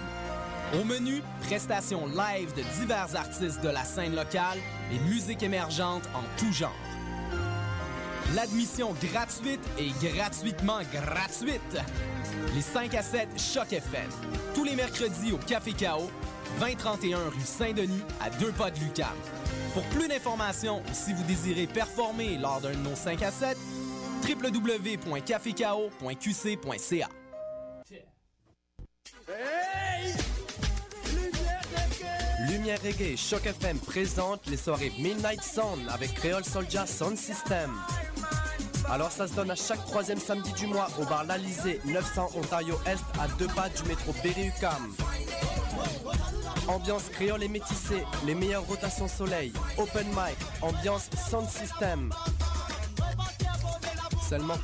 Au 0.79 0.85
menu, 0.85 1.21
prestations 1.41 2.07
live 2.07 2.53
de 2.55 2.63
divers 2.79 3.13
artistes 3.15 3.61
de 3.61 3.67
la 3.67 3.83
scène 3.83 4.15
locale 4.15 4.57
et 4.93 4.99
musique 5.09 5.43
émergente 5.43 6.03
en 6.13 6.23
tout 6.37 6.51
genre. 6.53 6.71
L'admission 8.35 8.95
gratuite 9.11 9.59
et 9.77 9.89
gratuitement 10.15 10.79
gratuite. 10.93 11.77
Les 12.55 12.61
5 12.61 12.93
à 12.95 13.01
7 13.01 13.27
Choc 13.37 13.73
FM. 13.73 14.09
Tous 14.55 14.63
les 14.63 14.75
mercredis 14.75 15.33
au 15.33 15.37
Café 15.37 15.73
Chaos, 15.73 16.09
2031 16.61 17.17
rue 17.17 17.41
Saint-Denis, 17.43 18.03
à 18.21 18.29
deux 18.29 18.51
pas 18.53 18.71
de 18.71 18.79
Lucam. 18.79 19.07
Pour 19.73 19.83
plus 19.85 20.07
d'informations 20.07 20.83
si 20.93 21.11
vous 21.11 21.23
désirez 21.23 21.67
performer 21.67 22.37
lors 22.37 22.61
d'un 22.61 22.71
de 22.71 22.77
nos 22.77 22.95
5 22.95 23.21
à 23.23 23.31
7, 23.31 23.57
www.cafecao.qc.ca. 24.23 27.09
Lumière 32.49 32.79
Reggae 32.83 33.13
et 33.13 33.17
Choc 33.17 33.45
FM 33.45 33.79
présente 33.79 34.47
les 34.47 34.57
soirées 34.57 34.91
Midnight 34.99 35.41
Sound 35.43 35.87
avec 35.89 36.13
Creole 36.13 36.43
Soldier 36.43 36.85
Sound 36.87 37.17
System. 37.17 37.71
Alors 38.89 39.11
ça 39.11 39.27
se 39.27 39.33
donne 39.33 39.51
à 39.51 39.55
chaque 39.55 39.83
troisième 39.85 40.19
samedi 40.19 40.51
du 40.53 40.67
mois 40.67 40.87
au 40.99 41.05
bar 41.05 41.23
L'Alizé, 41.23 41.79
900 41.85 42.31
Ontario 42.35 42.75
Est, 42.85 42.99
à 43.19 43.27
deux 43.39 43.47
pas 43.47 43.69
du 43.69 43.83
métro 43.87 44.13
Berry-UQAM. 44.23 44.93
Ambiance 46.67 47.09
créole 47.09 47.43
et 47.43 47.47
métissée, 47.47 48.03
les 48.25 48.35
meilleures 48.35 48.67
rotations 48.67 49.07
soleil, 49.07 49.53
open 49.77 50.07
mic, 50.07 50.37
ambiance 50.61 51.09
sound 51.29 51.47
system. 51.49 52.11
Seulement 54.29 54.47